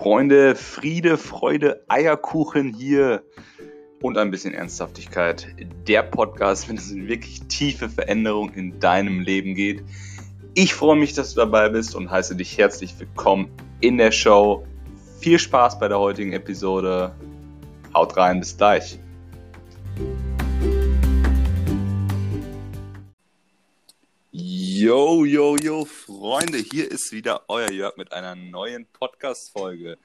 Freunde, 0.00 0.56
Friede, 0.56 1.18
Freude, 1.18 1.84
Eierkuchen 1.88 2.72
hier 2.72 3.22
und 4.00 4.16
ein 4.16 4.30
bisschen 4.30 4.54
Ernsthaftigkeit. 4.54 5.48
Der 5.86 6.02
Podcast, 6.02 6.70
wenn 6.70 6.78
es 6.78 6.90
in 6.90 7.06
wirklich 7.06 7.42
tiefe 7.48 7.90
Veränderungen 7.90 8.54
in 8.54 8.80
deinem 8.80 9.20
Leben 9.20 9.54
geht. 9.54 9.82
Ich 10.54 10.72
freue 10.72 10.96
mich, 10.96 11.12
dass 11.12 11.34
du 11.34 11.40
dabei 11.40 11.68
bist 11.68 11.94
und 11.94 12.10
heiße 12.10 12.34
dich 12.34 12.56
herzlich 12.56 12.98
willkommen 12.98 13.50
in 13.82 13.98
der 13.98 14.10
Show. 14.10 14.66
Viel 15.18 15.38
Spaß 15.38 15.78
bei 15.78 15.88
der 15.88 15.98
heutigen 15.98 16.32
Episode. 16.32 17.14
Haut 17.92 18.16
rein, 18.16 18.40
bis 18.40 18.56
gleich. 18.56 18.98
Yo, 24.82 25.26
yo, 25.26 25.58
yo, 25.58 25.84
Freunde, 25.84 26.56
hier 26.56 26.90
ist 26.90 27.12
wieder 27.12 27.44
euer 27.48 27.70
Jörg 27.70 27.98
mit 27.98 28.12
einer 28.12 28.34
neuen 28.34 28.86
Podcast-Folge. 28.86 29.98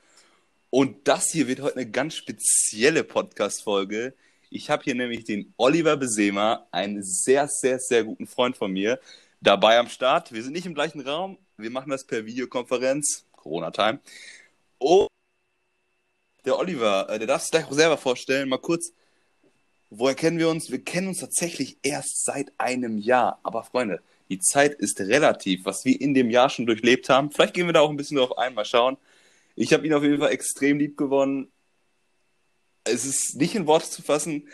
Und 0.69 1.07
das 1.07 1.31
hier 1.31 1.47
wird 1.47 1.61
heute 1.61 1.77
eine 1.77 1.89
ganz 1.89 2.15
spezielle 2.15 3.05
Podcast-Folge. 3.05 4.15
Ich 4.49 4.69
habe 4.69 4.83
hier 4.83 4.95
nämlich 4.95 5.23
den 5.23 5.53
Oliver 5.55 5.95
Besema, 5.95 6.67
einen 6.71 7.03
sehr, 7.03 7.47
sehr, 7.47 7.79
sehr 7.79 8.03
guten 8.03 8.27
Freund 8.27 8.57
von 8.57 8.73
mir, 8.73 8.99
dabei 9.39 9.79
am 9.79 9.87
Start. 9.87 10.33
Wir 10.33 10.43
sind 10.43 10.51
nicht 10.51 10.65
im 10.65 10.75
gleichen 10.75 10.99
Raum, 10.99 11.37
wir 11.55 11.71
machen 11.71 11.91
das 11.91 12.03
per 12.03 12.25
Videokonferenz, 12.25 13.23
Corona-Time. 13.31 14.01
Und 14.79 15.07
der 16.43 16.59
Oliver, 16.59 17.09
äh, 17.09 17.17
der 17.17 17.27
darf 17.27 17.43
sich 17.43 17.51
gleich 17.51 17.65
auch 17.65 17.71
selber 17.71 17.97
vorstellen, 17.97 18.49
mal 18.49 18.57
kurz, 18.57 18.91
woher 19.89 20.15
kennen 20.15 20.37
wir 20.37 20.49
uns? 20.49 20.69
Wir 20.69 20.83
kennen 20.83 21.07
uns 21.07 21.19
tatsächlich 21.19 21.77
erst 21.81 22.25
seit 22.25 22.51
einem 22.57 22.97
Jahr. 22.97 23.39
Aber 23.41 23.63
Freunde, 23.63 24.01
die 24.29 24.39
Zeit 24.39 24.73
ist 24.73 24.99
relativ, 24.99 25.65
was 25.65 25.85
wir 25.85 25.99
in 25.99 26.13
dem 26.13 26.29
Jahr 26.29 26.49
schon 26.49 26.65
durchlebt 26.65 27.09
haben. 27.09 27.31
Vielleicht 27.31 27.53
gehen 27.53 27.67
wir 27.67 27.73
da 27.73 27.81
auch 27.81 27.89
ein 27.89 27.97
bisschen 27.97 28.17
drauf 28.17 28.37
ein, 28.37 28.53
mal 28.53 28.65
schauen. 28.65 28.97
Ich 29.55 29.71
habe 29.73 29.85
ihn 29.85 29.93
auf 29.93 30.03
jeden 30.03 30.19
Fall 30.19 30.31
extrem 30.31 30.79
lieb 30.79 30.97
gewonnen. 30.97 31.51
Es 32.83 33.05
ist 33.05 33.35
nicht 33.35 33.55
in 33.55 33.67
Worte 33.67 33.89
zu 33.89 34.01
fassen. 34.01 34.47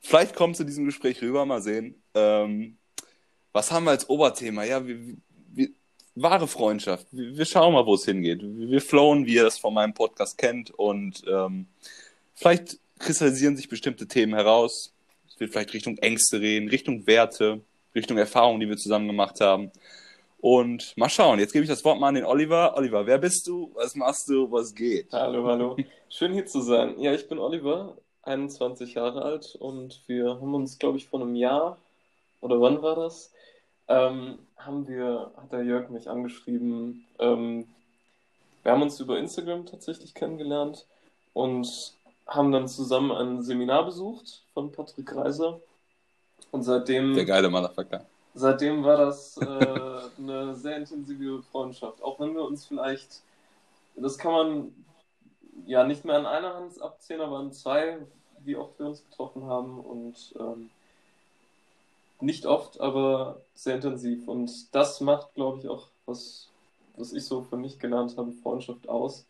Vielleicht 0.00 0.34
kommt 0.34 0.56
zu 0.56 0.64
diesem 0.64 0.84
Gespräch 0.84 1.20
rüber, 1.22 1.44
mal 1.46 1.62
sehen. 1.62 2.00
Ähm, 2.14 2.76
was 3.52 3.72
haben 3.72 3.84
wir 3.84 3.90
als 3.90 4.08
Oberthema? 4.08 4.64
Ja, 4.64 4.86
wir, 4.86 4.98
wir, 5.52 5.68
wahre 6.14 6.46
Freundschaft. 6.46 7.06
Wir, 7.10 7.36
wir 7.36 7.44
schauen 7.44 7.72
mal, 7.72 7.86
wo 7.86 7.94
es 7.94 8.04
hingeht. 8.04 8.42
Wir, 8.42 8.70
wir 8.70 8.80
flowen, 8.80 9.26
wie 9.26 9.34
ihr 9.34 9.44
das 9.44 9.58
von 9.58 9.74
meinem 9.74 9.94
Podcast 9.94 10.38
kennt. 10.38 10.70
Und 10.70 11.22
ähm, 11.26 11.66
vielleicht 12.34 12.78
kristallisieren 12.98 13.56
sich 13.56 13.68
bestimmte 13.68 14.06
Themen 14.06 14.34
heraus. 14.34 14.92
Es 15.28 15.40
wird 15.40 15.50
vielleicht 15.52 15.74
Richtung 15.74 15.98
Ängste 15.98 16.40
reden, 16.40 16.68
Richtung 16.68 17.06
Werte, 17.06 17.60
Richtung 17.96 18.18
Erfahrungen, 18.18 18.60
die 18.60 18.68
wir 18.68 18.76
zusammen 18.76 19.08
gemacht 19.08 19.40
haben. 19.40 19.72
Und 20.38 20.96
mal 20.96 21.08
schauen, 21.08 21.38
jetzt 21.38 21.52
gebe 21.52 21.64
ich 21.64 21.70
das 21.70 21.84
Wort 21.84 21.98
mal 21.98 22.08
an 22.08 22.14
den 22.14 22.24
Oliver. 22.24 22.76
Oliver, 22.76 23.06
wer 23.06 23.18
bist 23.18 23.46
du? 23.48 23.72
Was 23.74 23.96
machst 23.96 24.28
du? 24.28 24.50
Was 24.52 24.74
geht? 24.74 25.12
Hallo, 25.12 25.46
hallo. 25.46 25.76
Schön 26.08 26.32
hier 26.34 26.46
zu 26.46 26.60
sein. 26.60 27.00
Ja, 27.00 27.12
ich 27.14 27.26
bin 27.26 27.38
Oliver, 27.38 27.96
21 28.22 28.94
Jahre 28.94 29.22
alt 29.22 29.56
und 29.58 30.02
wir 30.06 30.26
haben 30.26 30.54
uns, 30.54 30.78
glaube 30.78 30.98
ich, 30.98 31.08
vor 31.08 31.20
einem 31.20 31.34
Jahr 31.34 31.78
oder 32.40 32.60
wann 32.60 32.82
war 32.82 32.94
das? 32.94 33.32
Ähm, 33.88 34.38
haben 34.56 34.86
wir, 34.86 35.32
hat 35.36 35.52
der 35.52 35.64
Jörg 35.64 35.88
mich 35.90 36.08
angeschrieben. 36.08 37.06
Ähm, 37.18 37.66
wir 38.62 38.72
haben 38.72 38.82
uns 38.82 39.00
über 39.00 39.18
Instagram 39.18 39.64
tatsächlich 39.64 40.12
kennengelernt 40.12 40.86
und 41.32 41.94
haben 42.26 42.52
dann 42.52 42.68
zusammen 42.68 43.12
ein 43.12 43.42
Seminar 43.42 43.84
besucht 43.84 44.42
von 44.52 44.70
Patrick 44.70 45.14
Reiser. 45.14 45.60
Und 46.50 46.62
seitdem. 46.62 47.14
Der 47.14 47.24
geile 47.24 47.50
Motherfucker. 47.50 48.04
Seitdem 48.34 48.84
war 48.84 48.98
das 48.98 49.38
äh, 49.38 49.44
eine 50.18 50.54
sehr 50.54 50.76
intensive 50.76 51.42
Freundschaft. 51.42 52.02
Auch 52.02 52.20
wenn 52.20 52.34
wir 52.34 52.42
uns 52.42 52.66
vielleicht, 52.66 53.22
das 53.96 54.18
kann 54.18 54.32
man 54.32 54.74
ja 55.66 55.84
nicht 55.84 56.04
mehr 56.04 56.16
an 56.16 56.26
einer 56.26 56.54
Hand 56.54 56.80
abzählen, 56.80 57.22
aber 57.22 57.38
an 57.38 57.52
zwei, 57.52 57.98
wie 58.44 58.56
oft 58.56 58.78
wir 58.78 58.86
uns 58.86 59.02
getroffen 59.04 59.44
haben. 59.44 59.80
Und 59.80 60.34
ähm, 60.38 60.70
nicht 62.20 62.46
oft, 62.46 62.80
aber 62.80 63.40
sehr 63.54 63.76
intensiv. 63.76 64.28
Und 64.28 64.74
das 64.74 65.00
macht, 65.00 65.34
glaube 65.34 65.58
ich, 65.60 65.68
auch, 65.68 65.88
was, 66.06 66.50
was 66.96 67.12
ich 67.12 67.24
so 67.24 67.42
für 67.42 67.56
mich 67.56 67.78
gelernt 67.78 68.16
habe, 68.16 68.32
Freundschaft 68.32 68.88
aus. 68.88 69.26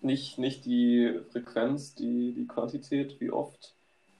Nicht, 0.00 0.38
nicht 0.38 0.64
die 0.64 1.20
Frequenz, 1.30 1.94
die, 1.94 2.32
die 2.32 2.46
Quantität, 2.46 3.20
wie 3.20 3.30
oft 3.30 3.74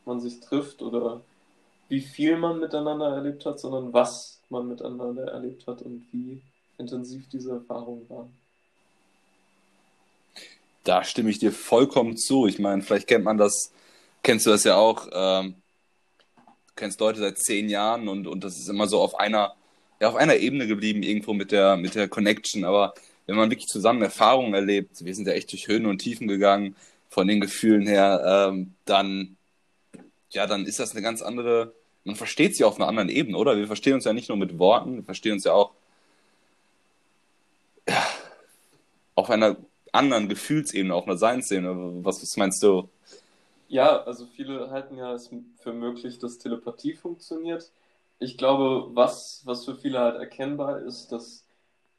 man 0.07 0.21
sich 0.21 0.41
trifft 0.41 0.83
oder 0.83 1.21
wie 1.95 2.01
viel 2.01 2.37
man 2.37 2.59
miteinander 2.59 3.15
erlebt 3.15 3.47
hat, 3.47 3.61
sondern 3.61 3.93
was 3.93 4.41
man 4.49 4.67
miteinander 4.67 5.31
erlebt 5.31 5.65
hat 5.69 5.81
und 5.83 6.05
wie 6.11 6.43
intensiv 6.77 7.29
diese 7.29 7.53
Erfahrungen 7.53 8.11
waren. 8.11 8.33
Da 10.83 11.05
stimme 11.05 11.31
ich 11.31 11.39
dir 11.39 11.53
vollkommen 11.53 12.17
zu. 12.17 12.49
Ich 12.49 12.59
meine, 12.59 12.83
vielleicht 12.83 13.07
kennt 13.07 13.25
man 13.25 13.39
das, 13.39 13.73
kennst 14.25 14.45
du 14.45 14.51
das 14.51 14.65
ja 14.65 14.75
auch, 14.75 15.07
ähm, 15.13 15.55
du 16.37 16.73
kennst 16.75 16.99
Leute 16.99 17.21
seit 17.21 17.39
zehn 17.39 17.69
Jahren 17.69 18.09
und, 18.09 18.27
und 18.27 18.43
das 18.43 18.59
ist 18.59 18.69
immer 18.69 18.89
so 18.89 19.01
auf 19.01 19.15
einer, 19.15 19.55
ja, 20.01 20.09
auf 20.09 20.17
einer 20.17 20.37
Ebene 20.37 20.67
geblieben, 20.67 21.05
irgendwo 21.05 21.33
mit 21.33 21.53
der, 21.53 21.77
mit 21.77 21.95
der 21.95 22.09
Connection. 22.09 22.65
Aber 22.65 22.93
wenn 23.27 23.37
man 23.37 23.51
wirklich 23.51 23.69
zusammen 23.69 24.03
Erfahrungen 24.03 24.53
erlebt, 24.53 25.05
wir 25.05 25.15
sind 25.15 25.29
ja 25.29 25.35
echt 25.35 25.53
durch 25.53 25.69
Höhen 25.69 25.87
und 25.87 25.99
Tiefen 25.99 26.27
gegangen, 26.27 26.75
von 27.09 27.29
den 27.29 27.41
Gefühlen 27.41 27.87
her, 27.87 28.51
ähm, 28.51 28.75
dann, 28.85 29.37
ja, 30.31 30.49
dann 30.49 30.67
ist 30.67 30.81
das 30.81 30.91
eine 30.91 31.03
ganz 31.03 31.23
andere, 31.23 31.73
man 32.05 32.17
versteht 32.17 32.57
sie 32.57 32.65
auf 32.65 32.77
einer 32.77 32.89
anderen 32.89 33.09
Ebene, 33.09 33.37
oder? 33.37 33.57
Wir 33.57 33.67
verstehen 33.67 33.95
uns 33.95 34.05
ja 34.05 34.13
nicht 34.13 34.29
nur 34.29 34.39
mit 34.39 34.59
Worten, 34.59 34.97
wir 34.97 35.05
verstehen 35.05 35.33
uns 35.33 35.45
ja 35.45 35.53
auch 35.53 35.73
auf 39.15 39.31
einer 39.31 39.57
anderen 39.93 40.29
Gefühlsebene, 40.29 40.95
auf 40.95 41.07
einer 41.07 41.17
Seinsebene. 41.17 42.05
Was, 42.05 42.23
was 42.23 42.37
meinst 42.37 42.63
du? 42.63 42.89
Ja, 43.69 44.03
also 44.03 44.27
viele 44.27 44.71
halten 44.71 44.97
ja 44.97 45.13
es 45.15 45.31
für 45.59 45.73
möglich, 45.73 46.19
dass 46.19 46.39
Telepathie 46.39 46.95
funktioniert. 46.95 47.71
Ich 48.19 48.37
glaube, 48.37 48.91
was, 48.95 49.43
was 49.45 49.65
für 49.65 49.75
viele 49.75 49.99
halt 49.99 50.17
erkennbar 50.17 50.81
ist, 50.81 51.09
dass 51.09 51.45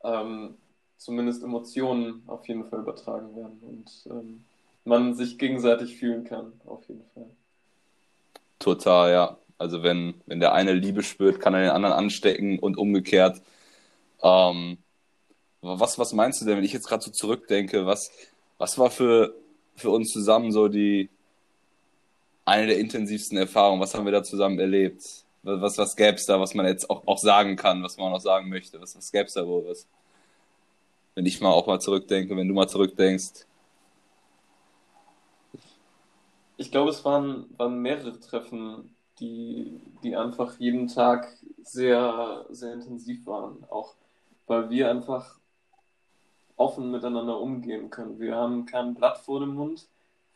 ähm, 0.03 0.55
zumindest 0.97 1.43
Emotionen 1.43 2.23
auf 2.27 2.47
jeden 2.47 2.65
Fall 2.69 2.79
übertragen 2.79 3.35
werden 3.35 3.59
und 3.61 3.91
ähm, 4.09 4.45
man 4.85 5.15
sich 5.15 5.37
gegenseitig 5.37 5.97
fühlen 5.97 6.23
kann, 6.23 6.53
auf 6.65 6.87
jeden 6.87 7.03
Fall. 7.13 7.29
Total, 8.59 9.11
ja. 9.11 9.37
Also 9.57 9.83
wenn, 9.83 10.15
wenn 10.25 10.39
der 10.39 10.53
eine 10.53 10.73
Liebe 10.73 11.03
spürt, 11.03 11.39
kann 11.39 11.53
er 11.53 11.61
den 11.61 11.69
anderen 11.69 11.95
anstecken 11.95 12.59
und 12.59 12.77
umgekehrt. 12.77 13.41
Ähm, 14.21 14.77
was, 15.61 15.97
was 15.97 16.13
meinst 16.13 16.41
du 16.41 16.45
denn, 16.45 16.57
wenn 16.57 16.63
ich 16.63 16.73
jetzt 16.73 16.87
gerade 16.87 17.03
so 17.03 17.11
zurückdenke, 17.11 17.85
was, 17.85 18.11
was 18.57 18.77
war 18.77 18.91
für, 18.91 19.33
für 19.75 19.89
uns 19.89 20.11
zusammen 20.11 20.51
so 20.51 20.67
die 20.67 21.09
eine 22.43 22.67
der 22.67 22.79
intensivsten 22.79 23.37
Erfahrungen? 23.37 23.81
Was 23.81 23.95
haben 23.95 24.05
wir 24.05 24.11
da 24.11 24.23
zusammen 24.23 24.59
erlebt? 24.59 25.03
Was, 25.43 25.77
was 25.77 25.95
gäbe 25.95 26.15
es 26.15 26.25
da, 26.25 26.39
was 26.39 26.53
man 26.53 26.65
jetzt 26.65 26.89
auch, 26.89 27.05
auch 27.07 27.17
sagen 27.17 27.55
kann, 27.55 27.83
was 27.83 27.97
man 27.97 28.13
auch 28.13 28.19
sagen 28.19 28.49
möchte? 28.49 28.81
Was, 28.81 28.95
was 28.95 29.11
gäbe 29.11 29.25
es 29.25 29.33
da 29.33 29.45
wohl? 29.45 29.65
Was? 29.67 29.87
Wenn 31.15 31.25
ich 31.25 31.39
mal 31.39 31.51
auch 31.51 31.67
mal 31.67 31.79
zurückdenke, 31.79 32.35
wenn 32.35 32.47
du 32.47 32.53
mal 32.53 32.67
zurückdenkst. 32.67 33.45
Ich 36.57 36.71
glaube, 36.71 36.89
es 36.89 37.03
waren, 37.05 37.45
waren 37.57 37.81
mehrere 37.81 38.19
Treffen 38.19 38.94
die, 39.19 39.79
die 40.03 40.15
einfach 40.15 40.59
jeden 40.59 40.87
Tag 40.87 41.27
sehr, 41.63 42.45
sehr 42.49 42.73
intensiv 42.73 43.25
waren. 43.25 43.63
Auch 43.69 43.95
weil 44.47 44.69
wir 44.69 44.89
einfach 44.89 45.39
offen 46.55 46.91
miteinander 46.91 47.39
umgehen 47.39 47.89
können. 47.89 48.19
Wir 48.19 48.35
haben 48.35 48.65
kein 48.65 48.93
Blatt 48.93 49.17
vor 49.17 49.39
dem 49.39 49.55
Mund. 49.55 49.87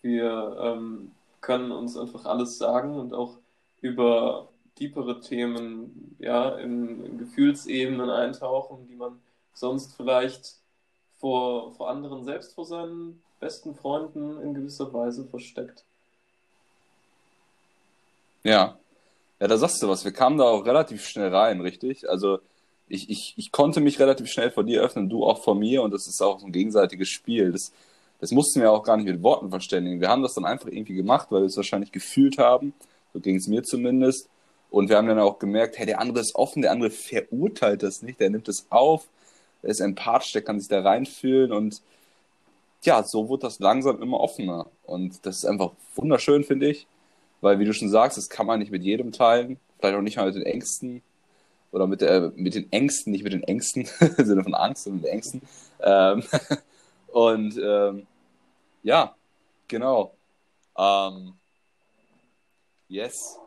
Wir 0.02 0.58
ähm, 0.62 1.12
können 1.42 1.72
uns 1.72 1.98
einfach 1.98 2.26
alles 2.26 2.58
sagen 2.58 3.00
und 3.00 3.14
auch 3.14 3.38
über 3.82 4.50
tiefere 4.76 5.20
Themen, 5.20 6.16
ja, 6.20 6.56
in, 6.58 7.04
in, 7.04 7.18
Gefühlsebenen 7.18 8.10
eintauchen, 8.10 8.88
die 8.88 8.96
man 8.96 9.20
sonst 9.54 9.96
vielleicht 9.96 10.60
vor, 11.18 11.74
vor 11.74 11.90
anderen, 11.90 12.24
selbst 12.24 12.54
vor 12.54 12.66
seinen 12.66 13.22
besten 13.40 13.76
Freunden 13.76 14.40
in 14.42 14.54
gewisser 14.54 14.92
Weise 14.94 15.26
versteckt. 15.26 15.86
Ja. 18.44 18.78
Ja, 19.40 19.48
da 19.48 19.58
sagst 19.58 19.82
du 19.82 19.88
was. 19.88 20.04
Wir 20.04 20.12
kamen 20.12 20.38
da 20.38 20.46
auch 20.46 20.66
relativ 20.66 21.06
schnell 21.06 21.34
rein, 21.34 21.62
richtig? 21.62 22.10
Also 22.10 22.40
ich, 22.90 23.10
ich, 23.10 23.34
ich 23.38 23.52
konnte 23.52 23.80
mich 23.80 24.00
relativ 24.00 24.28
schnell 24.30 24.52
vor 24.52 24.64
dir 24.64 24.82
öffnen, 24.82 25.10
du 25.10 25.24
auch 25.26 25.42
vor 25.44 25.56
mir 25.56 25.82
und 25.84 25.92
das 25.92 26.08
ist 26.08 26.22
auch 26.22 26.40
so 26.40 26.46
ein 26.46 26.52
gegenseitiges 26.52 27.08
Spiel. 27.10 27.52
Das, 27.52 27.72
das 28.20 28.32
mussten 28.32 28.62
wir 28.62 28.72
auch 28.72 28.84
gar 28.84 28.98
nicht 28.98 29.06
mit 29.06 29.24
Worten 29.24 29.50
verständigen. 29.50 30.02
Wir 30.02 30.10
haben 30.10 30.24
das 30.24 30.34
dann 30.34 30.46
einfach 30.46 30.68
irgendwie 30.68 30.96
gemacht, 30.96 31.28
weil 31.30 31.42
wir 31.42 31.48
es 31.48 31.56
wahrscheinlich 31.56 31.92
gefühlt 31.92 32.38
haben. 32.38 32.74
So 33.14 33.20
ging 33.20 33.38
es 33.38 33.48
mir 33.48 33.64
zumindest. 33.64 34.28
Und 34.70 34.90
wir 34.90 34.98
haben 34.98 35.08
dann 35.08 35.20
auch 35.20 35.40
gemerkt, 35.40 35.78
hey, 35.78 35.86
der 35.86 36.00
andere 36.00 36.20
ist 36.20 36.36
offen, 36.36 36.62
der 36.62 36.72
andere 36.72 36.92
verurteilt 36.92 37.82
das 37.82 38.02
nicht, 38.02 38.20
der 38.20 38.30
nimmt 38.30 38.48
es 38.48 38.68
auf, 38.70 39.08
der 39.64 39.72
ist 39.72 39.80
empathisch, 39.80 40.34
der 40.34 40.44
kann 40.44 40.60
sich 40.60 40.70
da 40.70 40.82
reinfühlen 40.82 41.52
und 41.52 41.82
ja, 42.84 43.04
so 43.04 43.30
wird 43.30 43.44
das 43.44 43.60
langsam 43.60 44.02
immer 44.02 44.20
offener. 44.20 44.68
Und 44.84 45.26
das 45.26 45.38
ist 45.38 45.46
einfach 45.46 45.72
wunderschön, 45.96 46.44
finde 46.44 46.70
ich. 46.70 46.88
Weil, 47.42 47.60
wie 47.60 47.66
du 47.66 47.74
schon 47.74 47.90
sagst, 47.90 48.18
das 48.18 48.30
kann 48.30 48.46
man 48.46 48.60
nicht 48.60 48.72
mit 48.72 48.84
jedem 48.84 49.12
teilen. 49.12 49.60
Vielleicht 49.78 49.96
auch 49.96 50.02
nicht 50.02 50.18
mal 50.18 50.26
mit 50.26 50.36
den 50.36 50.44
Ängsten. 50.44 51.02
Oder 51.72 51.88
mit, 51.88 52.02
der, 52.02 52.34
mit 52.36 52.56
den 52.56 52.72
Ängsten, 52.72 53.12
nicht 53.12 53.24
mit 53.24 53.34
den 53.34 53.44
Ängsten, 53.44 53.88
im 54.18 54.26
Sinne 54.26 54.44
von 54.44 54.56
Angst, 54.56 54.84
sondern 54.84 55.02
mit 55.02 55.06
den 55.06 55.14
Ängsten. 55.14 55.42
Ähm, 55.82 56.24
Und 57.12 57.58
ähm, 57.58 58.08
ja, 58.84 59.16
genau. 59.68 60.16
Ähm, 60.78 61.34
yes. 62.88 63.38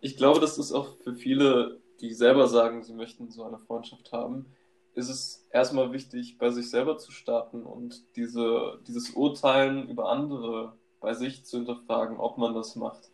Ich 0.00 0.16
glaube, 0.16 0.40
das 0.40 0.58
ist 0.58 0.72
auch 0.72 0.96
für 1.02 1.14
viele, 1.14 1.80
die 2.00 2.14
selber 2.14 2.46
sagen, 2.46 2.82
sie 2.82 2.94
möchten 2.94 3.30
so 3.30 3.44
eine 3.44 3.58
Freundschaft 3.58 4.12
haben, 4.12 4.46
ist 4.94 5.08
es 5.08 5.46
erstmal 5.52 5.92
wichtig, 5.92 6.38
bei 6.38 6.50
sich 6.50 6.70
selber 6.70 6.98
zu 6.98 7.12
starten 7.12 7.64
und 7.64 8.02
diese, 8.16 8.80
dieses 8.86 9.10
Urteilen 9.10 9.88
über 9.88 10.10
andere 10.10 10.76
bei 11.00 11.14
sich 11.14 11.44
zu 11.44 11.58
hinterfragen, 11.58 12.18
ob 12.18 12.38
man 12.38 12.54
das 12.54 12.74
macht. 12.76 13.07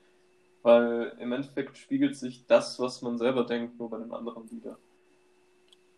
Weil 0.64 1.12
im 1.20 1.31
Endeffekt 1.31 1.76
spiegelt 1.76 2.16
sich 2.16 2.46
das, 2.46 2.81
was 2.81 3.02
man 3.02 3.19
selber 3.19 3.44
denkt, 3.44 3.78
nur 3.78 3.90
bei 3.90 3.99
dem 3.99 4.14
anderen 4.14 4.50
wieder. 4.50 4.78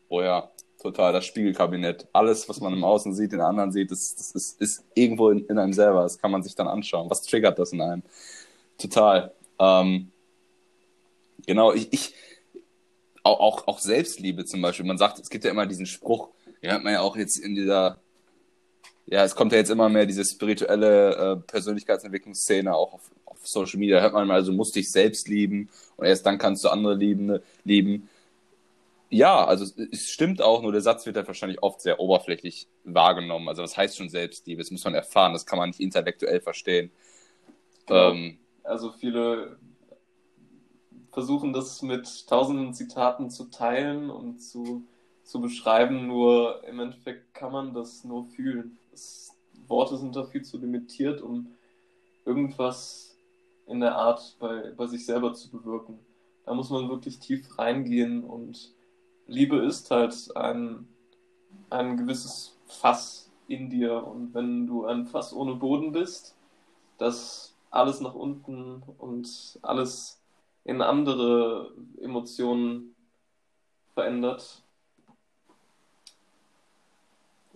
Oh 0.09 0.21
ja, 0.21 0.51
total, 0.83 1.13
das 1.13 1.25
Spiegelkabinett. 1.25 2.09
Alles, 2.13 2.49
was 2.49 2.61
man 2.61 2.73
im 2.73 2.83
Außen 2.83 3.15
sieht, 3.15 3.31
den 3.31 3.41
anderen 3.41 3.71
sieht, 3.71 3.93
das, 3.93 4.17
das 4.17 4.33
ist, 4.33 4.61
ist 4.61 4.85
irgendwo 4.95 5.31
in, 5.31 5.47
in, 5.47 5.57
einem 5.57 5.73
selber. 5.73 6.03
Das 6.03 6.19
kann 6.19 6.33
man 6.33 6.43
sich 6.43 6.57
dann 6.57 6.67
anschauen. 6.67 7.09
Was 7.09 7.23
triggert 7.23 7.61
das 7.61 7.73
in 7.73 7.81
einem? 7.81 8.03
Total. 8.77 9.33
Ähm, 9.61 10.11
genau, 11.47 11.73
ich, 11.73 11.93
ich 11.93 12.15
auch, 13.23 13.39
auch, 13.39 13.69
auch 13.69 13.79
Selbstliebe 13.79 14.47
zum 14.47 14.63
Beispiel. 14.63 14.85
Man 14.85 14.99
sagt, 14.99 15.21
es 15.21 15.31
gibt 15.31 15.45
ja 15.45 15.53
immer 15.53 15.67
diesen 15.67 15.87
Spruch, 15.87 16.31
ja, 16.61 16.73
hat 16.73 16.83
man 16.83 16.93
ja 16.93 17.03
auch 17.03 17.17
jetzt 17.17 17.39
in 17.39 17.55
dieser, 17.55 18.01
ja, 19.07 19.25
es 19.25 19.35
kommt 19.35 19.53
ja 19.53 19.59
jetzt 19.59 19.71
immer 19.71 19.89
mehr 19.89 20.07
diese 20.07 20.25
spirituelle 20.25 21.15
äh, 21.15 21.37
Persönlichkeitsentwicklungsszene 21.37 22.75
auch 22.75 22.95
auf, 22.95 23.11
auf 23.25 23.47
Social 23.47 23.79
Media. 23.79 24.01
hört 24.01 24.13
man 24.13 24.27
mal, 24.27 24.35
also 24.35 24.53
musst 24.53 24.75
dich 24.75 24.91
selbst 24.91 25.29
lieben 25.29 25.69
und 25.97 26.07
erst 26.07 26.27
dann 26.27 26.39
kannst 26.39 26.65
du 26.65 26.69
andere 26.69 26.95
lieben. 26.95 27.39
lieben. 27.65 28.09
Ja, 29.09 29.45
also 29.45 29.65
es 29.93 30.11
stimmt 30.11 30.43
auch, 30.43 30.63
nur 30.63 30.73
der 30.73 30.81
Satz 30.81 31.07
wird 31.07 31.17
halt 31.17 31.29
wahrscheinlich 31.29 31.63
oft 31.63 31.81
sehr 31.81 32.01
oberflächlich 32.01 32.67
wahrgenommen. 32.83 33.49
Also 33.49 33.63
was 33.63 33.77
heißt 33.77 33.97
schon 33.97 34.09
Selbstliebe? 34.09 34.61
Das 34.61 34.73
muss 34.73 34.85
man 34.85 34.95
erfahren, 34.95 35.33
das 35.33 35.47
kann 35.47 35.61
man 35.61 35.69
nicht 35.69 35.79
intellektuell 35.79 36.41
verstehen. 36.41 36.91
Genau. 37.87 38.11
Ähm, 38.11 38.39
also 38.65 38.91
viele 38.91 39.57
versuchen 41.13 41.53
das 41.53 41.81
mit 41.83 42.27
tausenden 42.27 42.75
Zitaten 42.75 43.31
zu 43.31 43.45
teilen 43.45 44.11
und 44.11 44.41
zu, 44.41 44.85
zu 45.23 45.41
beschreiben, 45.41 46.09
nur 46.09 46.65
im 46.65 46.81
Endeffekt 46.81 47.33
kann 47.33 47.53
man 47.53 47.73
das 47.73 48.03
nur 48.03 48.27
fühlen. 48.27 48.77
Das, 48.97 49.31
Worte 49.69 49.97
sind 49.97 50.15
dafür 50.15 50.43
zu 50.43 50.59
limitiert, 50.59 51.21
um 51.21 51.49
irgendwas 52.25 53.19
in 53.67 53.81
der 53.81 53.97
Art 53.97 54.37
bei, 54.39 54.73
bei 54.77 54.87
sich 54.87 55.05
selber 55.05 55.35
zu 55.35 55.51
bewirken. 55.51 55.99
Da 56.45 56.55
muss 56.55 56.71
man 56.71 56.89
wirklich 56.89 57.19
tief 57.19 57.59
reingehen 57.59 58.25
und 58.25 58.73
Liebe 59.27 59.57
ist 59.57 59.91
halt 59.91 60.15
ein, 60.37 60.89
ein 61.69 61.97
gewisses 61.97 62.57
Fass 62.67 63.31
in 63.49 63.69
dir 63.69 64.07
und 64.07 64.35
wenn 64.35 64.67
du 64.67 64.87
ein 64.87 65.07
Fass 65.07 65.33
ohne 65.33 65.57
Boden 65.57 65.93
bist, 65.93 66.37
das 66.99 67.55
alles 67.71 68.01
nach 68.01 68.15
unten 68.15 68.83
und 68.99 69.59
alles 69.63 70.23
in 70.65 70.81
andere 70.81 71.75
Emotionen 72.01 72.95
verändert. 73.95 74.63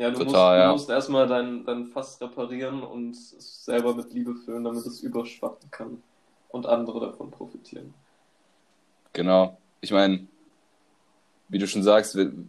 Ja, 0.00 0.11
du, 0.11 0.25
Total, 0.25 0.32
musst, 0.32 0.35
ja. 0.35 0.67
du 0.67 0.73
musst 0.73 0.88
erstmal 0.88 1.26
dein, 1.26 1.67
dein 1.67 1.85
Fass 1.85 2.19
reparieren 2.23 2.82
und 2.82 3.14
es 3.14 3.67
selber 3.67 3.94
mit 3.94 4.14
Liebe 4.14 4.35
füllen, 4.35 4.64
damit 4.64 4.87
es 4.87 5.02
überschwappen 5.02 5.70
kann 5.70 6.02
und 6.49 6.64
andere 6.64 7.00
davon 7.00 7.31
profitieren. 7.31 7.93
Genau. 9.12 9.58
Ich 9.82 9.91
meine, 9.93 10.26
wie 11.50 11.58
du 11.58 11.69
schon 11.69 11.82
sagst, 11.82 12.17
wenn 12.17 12.49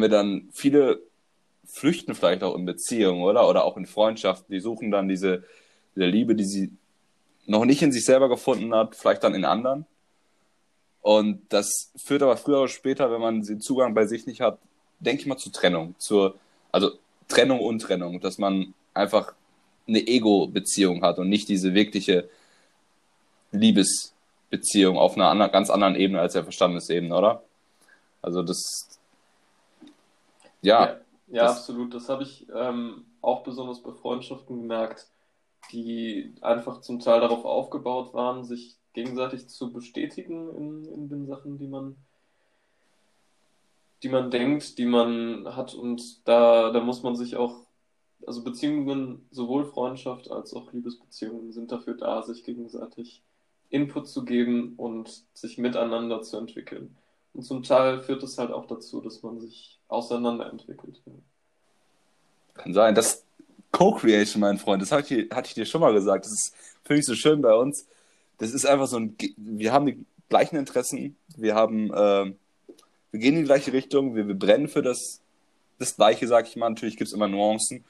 wir 0.00 0.08
dann 0.08 0.50
viele 0.52 1.02
flüchten 1.66 2.14
vielleicht 2.14 2.44
auch 2.44 2.54
in 2.54 2.64
Beziehungen, 2.64 3.24
oder? 3.24 3.48
Oder 3.48 3.64
auch 3.64 3.76
in 3.76 3.86
Freundschaften, 3.86 4.52
die 4.52 4.60
suchen 4.60 4.92
dann 4.92 5.08
diese, 5.08 5.42
diese 5.96 6.06
Liebe, 6.06 6.36
die 6.36 6.44
sie 6.44 6.72
noch 7.44 7.64
nicht 7.64 7.82
in 7.82 7.90
sich 7.90 8.04
selber 8.04 8.28
gefunden 8.28 8.72
hat, 8.72 8.94
vielleicht 8.94 9.24
dann 9.24 9.34
in 9.34 9.44
anderen. 9.44 9.84
Und 11.00 11.42
das 11.48 11.90
führt 11.96 12.22
aber 12.22 12.36
früher 12.36 12.58
oder 12.60 12.68
später, 12.68 13.10
wenn 13.10 13.20
man 13.20 13.42
den 13.42 13.60
Zugang 13.60 13.94
bei 13.94 14.06
sich 14.06 14.24
nicht 14.24 14.42
hat, 14.42 14.60
denke 15.00 15.22
ich 15.22 15.26
mal 15.26 15.36
zur 15.36 15.52
Trennung. 15.52 15.94
Zur, 15.98 16.34
also 16.72 16.92
Trennung 17.28 17.60
und 17.60 17.80
Trennung, 17.80 18.20
dass 18.20 18.38
man 18.38 18.74
einfach 18.94 19.34
eine 19.86 20.06
Ego-Beziehung 20.06 21.02
hat 21.02 21.18
und 21.18 21.28
nicht 21.28 21.48
diese 21.48 21.74
wirkliche 21.74 22.28
Liebesbeziehung 23.52 24.98
auf 24.98 25.16
einer 25.16 25.28
anderen, 25.28 25.52
ganz 25.52 25.70
anderen 25.70 25.96
Ebene 25.96 26.20
als 26.20 26.34
der 26.34 26.42
Verstandesebene, 26.42 27.14
oder? 27.16 27.42
Also 28.20 28.42
das, 28.42 28.98
ja. 30.60 30.86
Ja, 30.86 30.96
ja 31.28 31.44
das, 31.44 31.58
absolut. 31.58 31.94
Das 31.94 32.08
habe 32.08 32.24
ich 32.24 32.46
ähm, 32.54 33.04
auch 33.22 33.42
besonders 33.42 33.82
bei 33.82 33.92
Freundschaften 33.92 34.60
gemerkt 34.60 35.06
die 35.72 36.34
einfach 36.40 36.80
zum 36.80 37.00
Teil 37.00 37.20
darauf 37.20 37.44
aufgebaut 37.44 38.14
waren, 38.14 38.44
sich 38.44 38.76
gegenseitig 38.94 39.48
zu 39.48 39.72
bestätigen 39.72 40.54
in, 40.56 40.84
in 40.86 41.08
den 41.08 41.26
Sachen, 41.26 41.58
die 41.58 41.68
man, 41.68 41.96
die 44.02 44.08
man 44.08 44.30
denkt, 44.30 44.78
die 44.78 44.86
man 44.86 45.56
hat. 45.56 45.74
Und 45.74 46.26
da, 46.26 46.70
da 46.70 46.80
muss 46.80 47.02
man 47.02 47.16
sich 47.16 47.36
auch, 47.36 47.66
also 48.26 48.42
Beziehungen, 48.42 49.26
sowohl 49.30 49.64
Freundschaft 49.64 50.30
als 50.30 50.54
auch 50.54 50.72
Liebesbeziehungen 50.72 51.52
sind 51.52 51.72
dafür 51.72 51.94
da, 51.94 52.22
sich 52.22 52.44
gegenseitig 52.44 53.22
Input 53.70 54.08
zu 54.08 54.24
geben 54.24 54.74
und 54.76 55.24
sich 55.34 55.58
miteinander 55.58 56.22
zu 56.22 56.36
entwickeln. 56.36 56.96
Und 57.34 57.42
zum 57.42 57.62
Teil 57.62 58.00
führt 58.00 58.22
es 58.22 58.38
halt 58.38 58.50
auch 58.50 58.66
dazu, 58.66 59.00
dass 59.00 59.22
man 59.22 59.38
sich 59.38 59.78
auseinanderentwickelt. 59.88 61.02
Kann 62.54 62.74
sein. 62.74 62.94
Das, 62.94 63.24
Co-Creation, 63.72 64.40
mein 64.40 64.58
Freund. 64.58 64.82
Das 64.82 64.92
hatte 64.92 65.14
ich, 65.14 65.30
hatte 65.30 65.48
ich 65.48 65.54
dir 65.54 65.66
schon 65.66 65.80
mal 65.80 65.92
gesagt. 65.92 66.24
Das 66.24 66.32
ist, 66.32 66.54
finde 66.84 67.00
ich 67.00 67.06
so 67.06 67.14
schön 67.14 67.42
bei 67.42 67.54
uns. 67.54 67.86
Das 68.38 68.52
ist 68.52 68.66
einfach 68.66 68.86
so 68.86 68.98
ein, 68.98 69.16
wir 69.36 69.72
haben 69.72 69.86
die 69.86 70.04
gleichen 70.28 70.56
Interessen, 70.56 71.16
wir 71.36 71.54
haben, 71.54 71.92
äh, 71.92 72.34
wir 73.10 73.20
gehen 73.20 73.34
in 73.34 73.40
die 73.40 73.46
gleiche 73.46 73.72
Richtung, 73.72 74.14
wir, 74.14 74.28
wir 74.28 74.34
brennen 74.34 74.68
für 74.68 74.82
das, 74.82 75.20
das 75.78 75.96
Gleiche, 75.96 76.26
sag 76.26 76.46
ich 76.48 76.56
mal. 76.56 76.68
Natürlich 76.68 76.96
gibt 76.96 77.08
es 77.08 77.14
immer 77.14 77.28
Nuancen. 77.28 77.84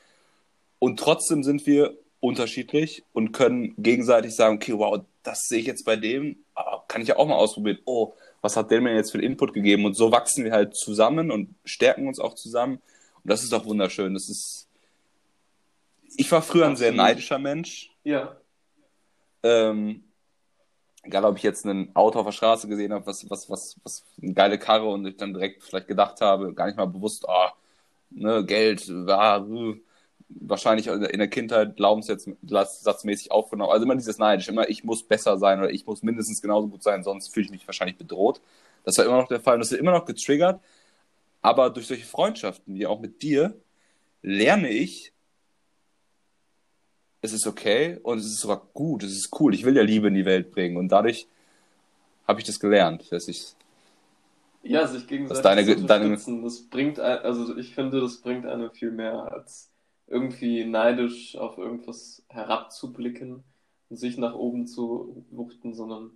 Und 0.79 0.99
trotzdem 0.99 1.43
sind 1.43 1.67
wir 1.67 1.97
unterschiedlich 2.21 3.05
und 3.13 3.33
können 3.33 3.75
gegenseitig 3.79 4.35
sagen, 4.35 4.57
okay, 4.57 4.77
wow, 4.77 5.01
das 5.23 5.47
sehe 5.49 5.61
ich 5.61 5.67
jetzt 5.67 5.85
bei 5.85 5.97
dem, 5.97 6.37
ah, 6.55 6.83
kann 6.89 7.03
ich 7.03 7.09
ja 7.09 7.17
auch 7.17 7.27
mal 7.27 7.37
ausprobieren. 7.37 7.79
Oh, 7.85 8.15
was 8.41 8.57
hat 8.57 8.71
der 8.71 8.81
mir 8.81 8.95
jetzt 8.95 9.11
für 9.11 9.19
einen 9.19 9.27
Input 9.27 9.53
gegeben? 9.53 9.85
Und 9.85 9.95
so 9.95 10.13
wachsen 10.13 10.45
wir 10.45 10.53
halt 10.53 10.77
zusammen 10.77 11.31
und 11.31 11.55
stärken 11.65 12.07
uns 12.07 12.19
auch 12.21 12.35
zusammen. 12.35 12.81
Und 13.23 13.31
das 13.31 13.43
ist 13.43 13.53
auch 13.53 13.65
wunderschön. 13.65 14.15
Das 14.15 14.29
ist, 14.29 14.69
ich 16.17 16.31
war 16.31 16.43
früher 16.43 16.67
ein 16.67 16.77
sehr 16.77 16.93
neidischer 16.93 17.39
Mensch. 17.39 17.91
Ja. 18.05 18.37
Ähm, 19.43 20.05
egal, 21.09 21.25
ob 21.25 21.37
ich 21.37 21.43
jetzt 21.43 21.65
ein 21.67 21.95
Auto 21.95 22.21
auf 22.21 22.27
der 22.27 22.33
Straße 22.33 22.69
gesehen 22.69 22.93
habe, 22.93 23.07
was, 23.07 23.29
was, 23.31 23.51
was, 23.51 23.77
was 23.83 24.05
eine 24.23 24.35
geile 24.35 24.59
Karre 24.59 24.87
und 24.89 25.07
ich 25.07 25.17
dann 25.17 25.35
direkt 25.35 25.63
vielleicht 25.65 25.89
gedacht 25.89 26.21
habe, 26.21 26.55
gar 26.55 26.67
nicht 26.67 26.77
mal 26.77 26.87
bewusst, 26.87 27.25
oh, 27.27 27.49
ne, 28.11 28.45
Geld, 28.45 28.89
war 28.89 29.41
ah, 29.41 29.75
wahrscheinlich 30.29 30.87
in 30.89 31.19
der 31.19 31.29
Kindheit 31.29 31.77
glaubenssatzmäßig 31.77 33.31
aufgenommen. 33.31 33.73
Also 33.73 33.85
immer 33.85 33.97
dieses 33.97 34.19
Neidisch, 34.19 34.49
immer 34.49 34.69
ich 34.69 34.85
muss 34.85 35.03
besser 35.03 35.39
sein 35.39 35.59
oder 35.59 35.71
ich 35.71 35.87
muss 35.87 36.03
mindestens 36.03 36.43
genauso 36.43 36.69
gut 36.69 36.83
sein, 36.83 37.03
sonst 37.03 37.33
fühle 37.33 37.47
ich 37.47 37.53
mich 37.53 37.67
wahrscheinlich 37.67 37.97
bedroht. 37.97 38.41
Das 38.85 38.99
war 38.99 39.07
immer 39.07 39.17
noch 39.17 39.29
der 39.29 39.41
Fall 39.41 39.55
und 39.55 39.61
das 39.61 39.73
ist 39.73 39.79
immer 39.79 39.93
noch 39.93 40.05
getriggert. 40.05 40.61
Aber 41.43 41.71
durch 41.71 41.87
solche 41.87 42.05
Freundschaften, 42.05 42.75
wie 42.75 42.87
auch 42.87 43.01
mit 43.01 43.23
dir, 43.23 43.55
lerne 44.23 44.69
ich, 44.71 45.13
es 47.21 47.33
ist 47.33 47.47
okay 47.47 47.99
und 48.03 48.19
es 48.19 48.27
ist 48.27 48.41
sogar 48.41 48.63
gut, 48.75 49.03
es 49.03 49.13
ist 49.13 49.41
cool. 49.41 49.55
Ich 49.55 49.65
will 49.65 49.77
ja 49.77 49.83
Liebe 49.83 50.09
in 50.09 50.15
die 50.15 50.25
Welt 50.25 50.51
bringen 50.51 50.77
und 50.77 50.89
dadurch 50.89 51.27
habe 52.27 52.41
ich 52.41 52.47
das 52.47 52.61
gelernt, 52.61 53.11
dass 53.11 53.29
ich 53.29 53.55
ja, 54.63 54.87
sich 54.87 55.07
gegenseitig 55.07 55.43
deine, 55.43 55.65
zu 55.65 55.81
unterstützen. 55.81 56.37
Deine... 56.37 56.45
Das 56.45 56.63
bringt, 56.63 57.01
also 57.01 57.57
ich 57.57 57.75
finde, 57.75 58.01
das 58.01 58.19
bringt 58.19 58.47
einem 58.47 58.71
viel 58.71 58.91
mehr 58.91 59.33
als 59.33 59.71
irgendwie 60.07 60.65
neidisch 60.65 61.37
auf 61.37 61.59
irgendwas 61.59 62.23
herabzublicken 62.29 63.45
und 63.89 63.97
sich 63.97 64.19
nach 64.19 64.35
oben 64.35 64.67
zu 64.67 65.25
wuchten, 65.31 65.75
sondern 65.75 66.11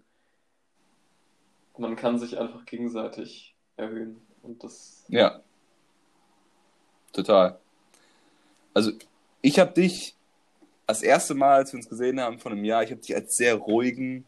man 1.79 1.97
kann 1.97 2.19
sich 2.19 2.39
einfach 2.39 2.65
gegenseitig 2.67 3.55
erhöhen 3.77 4.21
und 4.43 4.63
das. 4.63 5.05
Ja. 5.09 5.41
Total. 7.13 7.59
Also 8.75 8.93
ich 9.41 9.59
habe 9.59 9.73
dich 9.73 10.15
das 10.93 11.03
erste 11.03 11.35
Mal, 11.35 11.55
als 11.55 11.73
wir 11.73 11.79
uns 11.79 11.89
gesehen 11.89 12.21
haben 12.21 12.39
vor 12.39 12.53
einem 12.53 12.65
Jahr, 12.65 12.83
ich 12.83 12.91
habe 12.91 13.01
dich 13.01 13.15
als 13.15 13.35
sehr 13.35 13.55
ruhigen, 13.55 14.27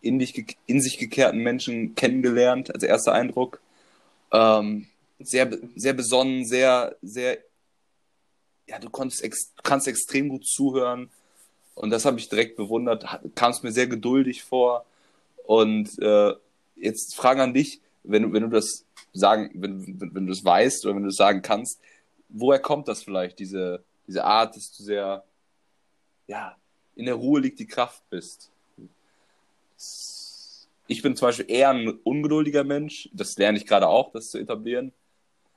in, 0.00 0.18
dich, 0.18 0.56
in 0.66 0.80
sich 0.80 0.96
gekehrten 0.98 1.40
Menschen 1.40 1.96
kennengelernt, 1.96 2.72
als 2.72 2.84
erster 2.84 3.12
Eindruck. 3.12 3.60
Ähm, 4.32 4.86
sehr, 5.18 5.50
sehr 5.74 5.94
besonnen, 5.94 6.44
sehr, 6.44 6.96
sehr, 7.02 7.38
ja, 8.68 8.78
du 8.78 8.90
konntest, 8.90 9.24
ex, 9.24 9.52
kannst 9.64 9.88
extrem 9.88 10.28
gut 10.28 10.46
zuhören. 10.46 11.10
Und 11.74 11.90
das 11.90 12.04
habe 12.04 12.18
ich 12.18 12.28
direkt 12.28 12.56
bewundert, 12.56 13.04
kamst 13.34 13.64
mir 13.64 13.72
sehr 13.72 13.88
geduldig 13.88 14.44
vor. 14.44 14.84
Und 15.44 15.90
äh, 16.00 16.34
jetzt 16.76 17.16
Frage 17.16 17.42
an 17.42 17.54
dich, 17.54 17.80
wenn, 18.04 18.32
wenn 18.32 18.42
du 18.42 18.48
das 18.48 18.84
sagen, 19.12 19.50
wenn, 19.54 20.00
wenn, 20.00 20.14
wenn 20.14 20.26
du 20.26 20.32
das 20.32 20.44
weißt 20.44 20.84
oder 20.84 20.94
wenn 20.94 21.02
du 21.02 21.08
das 21.08 21.16
sagen 21.16 21.42
kannst, 21.42 21.80
woher 22.28 22.60
kommt 22.60 22.86
das 22.86 23.02
vielleicht, 23.02 23.38
diese, 23.40 23.82
diese 24.06 24.24
Art, 24.24 24.54
dass 24.54 24.76
du 24.76 24.84
sehr, 24.84 25.24
ja, 26.28 26.56
in 26.94 27.06
der 27.06 27.16
Ruhe 27.16 27.40
liegt 27.40 27.58
die 27.58 27.66
Kraft 27.66 28.08
bist? 28.08 28.52
Ich 30.86 31.02
bin 31.02 31.16
zum 31.16 31.28
Beispiel 31.28 31.50
eher 31.50 31.70
ein 31.70 31.88
ungeduldiger 32.04 32.62
Mensch. 32.62 33.08
Das 33.12 33.36
lerne 33.36 33.58
ich 33.58 33.66
gerade 33.66 33.88
auch, 33.88 34.12
das 34.12 34.30
zu 34.30 34.38
etablieren. 34.38 34.92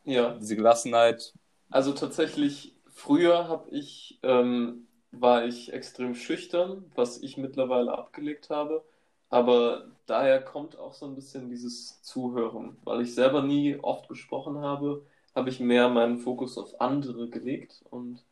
Ja. 0.03 0.35
Diese 0.39 0.55
Gelassenheit. 0.55 1.33
Also 1.69 1.93
tatsächlich, 1.93 2.73
früher 2.87 3.47
habe 3.47 3.69
ich, 3.69 4.19
ähm, 4.23 4.87
war 5.11 5.45
ich 5.45 5.71
extrem 5.71 6.15
schüchtern, 6.15 6.91
was 6.95 7.21
ich 7.21 7.37
mittlerweile 7.37 7.97
abgelegt 7.97 8.49
habe. 8.49 8.83
Aber 9.29 9.85
daher 10.05 10.41
kommt 10.41 10.77
auch 10.77 10.93
so 10.93 11.05
ein 11.05 11.15
bisschen 11.15 11.49
dieses 11.49 12.01
Zuhören. 12.01 12.77
Weil 12.83 13.01
ich 13.01 13.15
selber 13.15 13.41
nie 13.41 13.77
oft 13.81 14.09
gesprochen 14.09 14.59
habe, 14.59 15.05
habe 15.33 15.49
ich 15.49 15.59
mehr 15.59 15.87
meinen 15.87 16.17
Fokus 16.17 16.57
auf 16.57 16.81
andere 16.81 17.29
gelegt 17.29 17.81
und 17.89 18.23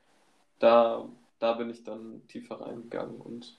da, 0.60 1.08
da 1.39 1.53
bin 1.53 1.69
ich 1.69 1.84
dann 1.84 2.22
tiefer 2.27 2.62
reingegangen. 2.62 3.19
Und 3.19 3.58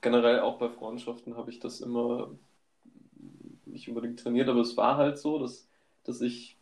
generell 0.00 0.40
auch 0.40 0.58
bei 0.58 0.68
Freundschaften 0.68 1.36
habe 1.36 1.50
ich 1.50 1.58
das 1.58 1.80
immer 1.80 2.30
nicht 3.64 3.88
unbedingt 3.88 4.20
trainiert, 4.20 4.48
aber 4.48 4.60
es 4.60 4.76
war 4.76 4.96
halt 4.96 5.18
so, 5.18 5.38
dass, 5.38 5.68
dass 6.04 6.20
ich 6.20 6.56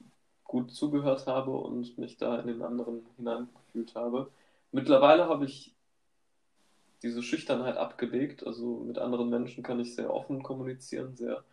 gut 0.44 0.72
zugehört 0.72 1.26
habe 1.26 1.50
und 1.50 1.98
mich 1.98 2.16
da 2.16 2.38
in 2.38 2.46
den 2.46 2.62
anderen 2.62 3.06
hineingefühlt 3.16 3.94
habe. 3.94 4.30
Mittlerweile 4.72 5.28
habe 5.28 5.44
ich 5.44 5.74
diese 7.02 7.22
Schüchternheit 7.22 7.76
abgelegt. 7.76 8.46
Also 8.46 8.82
mit 8.86 8.98
anderen 8.98 9.28
Menschen 9.28 9.62
kann 9.62 9.78
ich 9.78 9.94
sehr 9.94 10.12
offen 10.12 10.42
kommunizieren, 10.42 11.16
sehr 11.16 11.44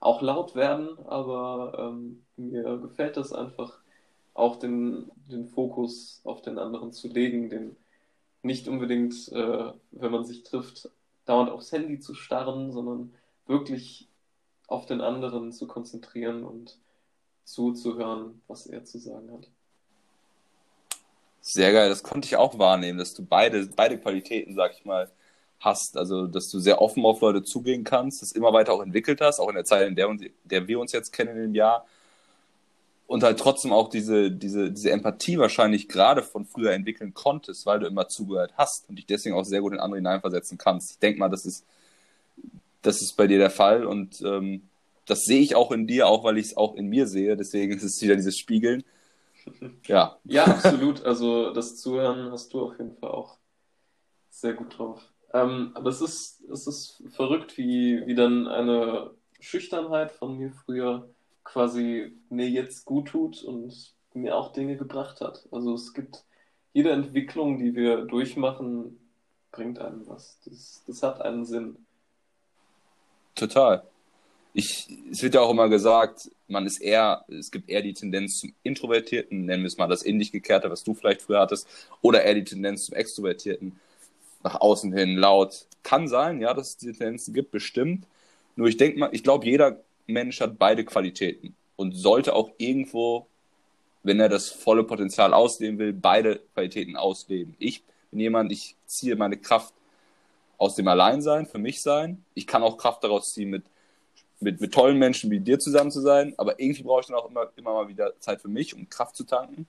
auch 0.00 0.20
laut 0.20 0.54
werden, 0.54 0.98
aber 1.06 1.76
ähm, 1.78 2.22
mir 2.36 2.78
gefällt 2.78 3.16
das 3.16 3.32
einfach, 3.32 3.78
auch 4.34 4.56
den, 4.56 5.10
den 5.30 5.48
Fokus 5.48 6.20
auf 6.24 6.42
den 6.42 6.58
anderen 6.58 6.92
zu 6.92 7.08
legen, 7.08 7.48
den 7.48 7.76
nicht 8.46 8.68
unbedingt, 8.68 9.30
äh, 9.32 9.72
wenn 9.90 10.12
man 10.12 10.24
sich 10.24 10.42
trifft, 10.42 10.90
dauernd 11.24 11.50
aufs 11.50 11.72
Handy 11.72 11.98
zu 11.98 12.14
starren, 12.14 12.72
sondern 12.72 13.12
wirklich 13.46 14.08
auf 14.68 14.86
den 14.86 15.00
anderen 15.00 15.52
zu 15.52 15.66
konzentrieren 15.66 16.44
und 16.44 16.78
zuzuhören, 17.44 18.42
was 18.48 18.66
er 18.66 18.84
zu 18.84 18.98
sagen 18.98 19.30
hat. 19.32 19.48
Sehr 21.40 21.72
geil, 21.72 21.88
das 21.88 22.02
konnte 22.02 22.26
ich 22.26 22.36
auch 22.36 22.58
wahrnehmen, 22.58 22.98
dass 22.98 23.14
du 23.14 23.24
beide, 23.24 23.66
beide 23.66 23.98
Qualitäten, 23.98 24.54
sag 24.54 24.72
ich 24.72 24.84
mal, 24.84 25.10
hast. 25.60 25.96
Also, 25.96 26.26
dass 26.26 26.50
du 26.50 26.58
sehr 26.58 26.80
offen 26.80 27.04
auf 27.04 27.20
Leute 27.20 27.42
zugehen 27.42 27.84
kannst, 27.84 28.22
das 28.22 28.32
immer 28.32 28.52
weiter 28.52 28.72
auch 28.72 28.82
entwickelt 28.82 29.20
hast, 29.20 29.38
auch 29.38 29.48
in 29.48 29.54
der 29.54 29.64
Zeit, 29.64 29.86
in 29.86 29.94
der, 29.94 30.14
der 30.44 30.66
wir 30.66 30.80
uns 30.80 30.92
jetzt 30.92 31.12
kennen 31.12 31.36
in 31.36 31.42
dem 31.42 31.54
Jahr. 31.54 31.86
Und 33.06 33.22
halt 33.22 33.38
trotzdem 33.38 33.72
auch 33.72 33.88
diese, 33.88 34.32
diese, 34.32 34.72
diese 34.72 34.90
Empathie 34.90 35.38
wahrscheinlich 35.38 35.88
gerade 35.88 36.22
von 36.22 36.44
früher 36.44 36.72
entwickeln 36.72 37.14
konntest, 37.14 37.64
weil 37.64 37.78
du 37.78 37.86
immer 37.86 38.08
zugehört 38.08 38.54
hast 38.56 38.88
und 38.88 38.96
dich 38.96 39.06
deswegen 39.06 39.36
auch 39.36 39.44
sehr 39.44 39.60
gut 39.60 39.72
in 39.72 39.78
andere 39.78 39.98
hineinversetzen 39.98 40.58
kannst. 40.58 40.90
Ich 40.92 40.98
denke 40.98 41.20
mal, 41.20 41.28
das 41.28 41.46
ist, 41.46 41.64
das 42.82 43.02
ist 43.02 43.16
bei 43.16 43.28
dir 43.28 43.38
der 43.38 43.50
Fall 43.50 43.86
und 43.86 44.20
ähm, 44.22 44.62
das 45.06 45.20
sehe 45.20 45.40
ich 45.40 45.54
auch 45.54 45.70
in 45.70 45.86
dir, 45.86 46.08
auch 46.08 46.24
weil 46.24 46.36
ich 46.36 46.46
es 46.46 46.56
auch 46.56 46.74
in 46.74 46.88
mir 46.88 47.06
sehe. 47.06 47.36
Deswegen 47.36 47.72
ist 47.72 47.84
es 47.84 48.02
wieder 48.02 48.16
dieses 48.16 48.36
Spiegeln 48.36 48.82
ja. 49.86 50.18
Ja, 50.24 50.44
absolut. 50.44 51.04
Also 51.04 51.52
das 51.52 51.76
Zuhören 51.76 52.30
hast 52.30 52.52
du 52.52 52.62
auf 52.62 52.78
jeden 52.78 52.96
Fall 52.96 53.10
auch 53.10 53.38
sehr 54.30 54.54
gut 54.54 54.78
drauf. 54.78 55.02
Ähm, 55.32 55.72
aber 55.74 55.90
es 55.90 56.00
ist, 56.00 56.42
es 56.50 56.66
ist 56.66 57.02
verrückt, 57.10 57.56
wie, 57.58 58.06
wie 58.06 58.14
dann 58.14 58.46
eine 58.46 59.10
Schüchternheit 59.40 60.12
von 60.12 60.36
mir 60.36 60.52
früher 60.52 61.08
quasi 61.46 62.12
mir 62.28 62.48
jetzt 62.48 62.84
gut 62.84 63.08
tut 63.08 63.42
und 63.42 63.94
mir 64.12 64.36
auch 64.36 64.52
Dinge 64.52 64.76
gebracht 64.76 65.20
hat. 65.20 65.46
Also 65.50 65.74
es 65.74 65.94
gibt 65.94 66.24
jede 66.72 66.90
Entwicklung, 66.90 67.58
die 67.58 67.74
wir 67.74 68.04
durchmachen, 68.04 68.98
bringt 69.52 69.78
einem 69.78 70.06
was. 70.06 70.38
Das, 70.44 70.82
das 70.86 71.02
hat 71.02 71.20
einen 71.22 71.46
Sinn. 71.46 71.86
Total 73.34 73.82
ich, 74.56 74.88
es 75.12 75.22
wird 75.22 75.34
ja 75.34 75.42
auch 75.42 75.50
immer 75.50 75.68
gesagt, 75.68 76.30
man 76.48 76.64
ist 76.64 76.80
eher, 76.80 77.26
es 77.28 77.50
gibt 77.50 77.68
eher 77.68 77.82
die 77.82 77.92
Tendenz 77.92 78.38
zum 78.38 78.54
Introvertierten, 78.62 79.44
nennen 79.44 79.62
wir 79.62 79.68
es 79.68 79.76
mal 79.76 79.86
das 79.86 80.02
in 80.02 80.18
dich 80.18 80.32
gekehrte, 80.32 80.70
was 80.70 80.82
du 80.82 80.94
vielleicht 80.94 81.20
früher 81.20 81.40
hattest, 81.40 81.68
oder 82.00 82.22
eher 82.22 82.34
die 82.34 82.44
Tendenz 82.44 82.86
zum 82.86 82.94
Extrovertierten, 82.94 83.78
nach 84.42 84.58
außen 84.58 84.94
hin 84.94 85.16
laut. 85.16 85.66
Kann 85.82 86.08
sein, 86.08 86.40
ja, 86.40 86.54
dass 86.54 86.70
es 86.70 86.76
diese 86.78 86.94
Tendenzen 86.94 87.34
gibt, 87.34 87.50
bestimmt. 87.50 88.06
Nur 88.56 88.68
ich 88.68 88.78
denke 88.78 88.98
mal, 88.98 89.10
ich 89.12 89.22
glaube, 89.22 89.44
jeder 89.44 89.84
Mensch 90.06 90.40
hat 90.40 90.58
beide 90.58 90.84
Qualitäten 90.84 91.54
und 91.76 91.92
sollte 91.92 92.34
auch 92.34 92.50
irgendwo, 92.58 93.26
wenn 94.02 94.20
er 94.20 94.28
das 94.28 94.48
volle 94.50 94.84
Potenzial 94.84 95.34
ausleben 95.34 95.78
will, 95.78 95.92
beide 95.92 96.40
Qualitäten 96.54 96.96
ausleben. 96.96 97.54
Ich 97.58 97.82
bin 98.10 98.20
jemand, 98.20 98.52
ich 98.52 98.76
ziehe 98.86 99.16
meine 99.16 99.36
Kraft 99.36 99.74
aus 100.58 100.74
dem 100.74 100.88
Alleinsein, 100.88 101.46
für 101.46 101.58
mich 101.58 101.82
sein. 101.82 102.24
Ich 102.34 102.46
kann 102.46 102.62
auch 102.62 102.78
Kraft 102.78 103.04
daraus 103.04 103.32
ziehen 103.32 103.50
mit 103.50 103.64
mit, 104.40 104.60
mit 104.60 104.72
tollen 104.72 104.98
Menschen 104.98 105.30
wie 105.30 105.40
dir 105.40 105.58
zusammen 105.58 105.90
zu 105.90 106.00
sein, 106.00 106.34
aber 106.36 106.60
irgendwie 106.60 106.82
brauche 106.82 107.00
ich 107.00 107.06
dann 107.06 107.16
auch 107.16 107.28
immer, 107.28 107.50
immer 107.56 107.72
mal 107.72 107.88
wieder 107.88 108.18
Zeit 108.20 108.40
für 108.40 108.48
mich, 108.48 108.74
um 108.74 108.88
Kraft 108.88 109.16
zu 109.16 109.24
tanken, 109.24 109.66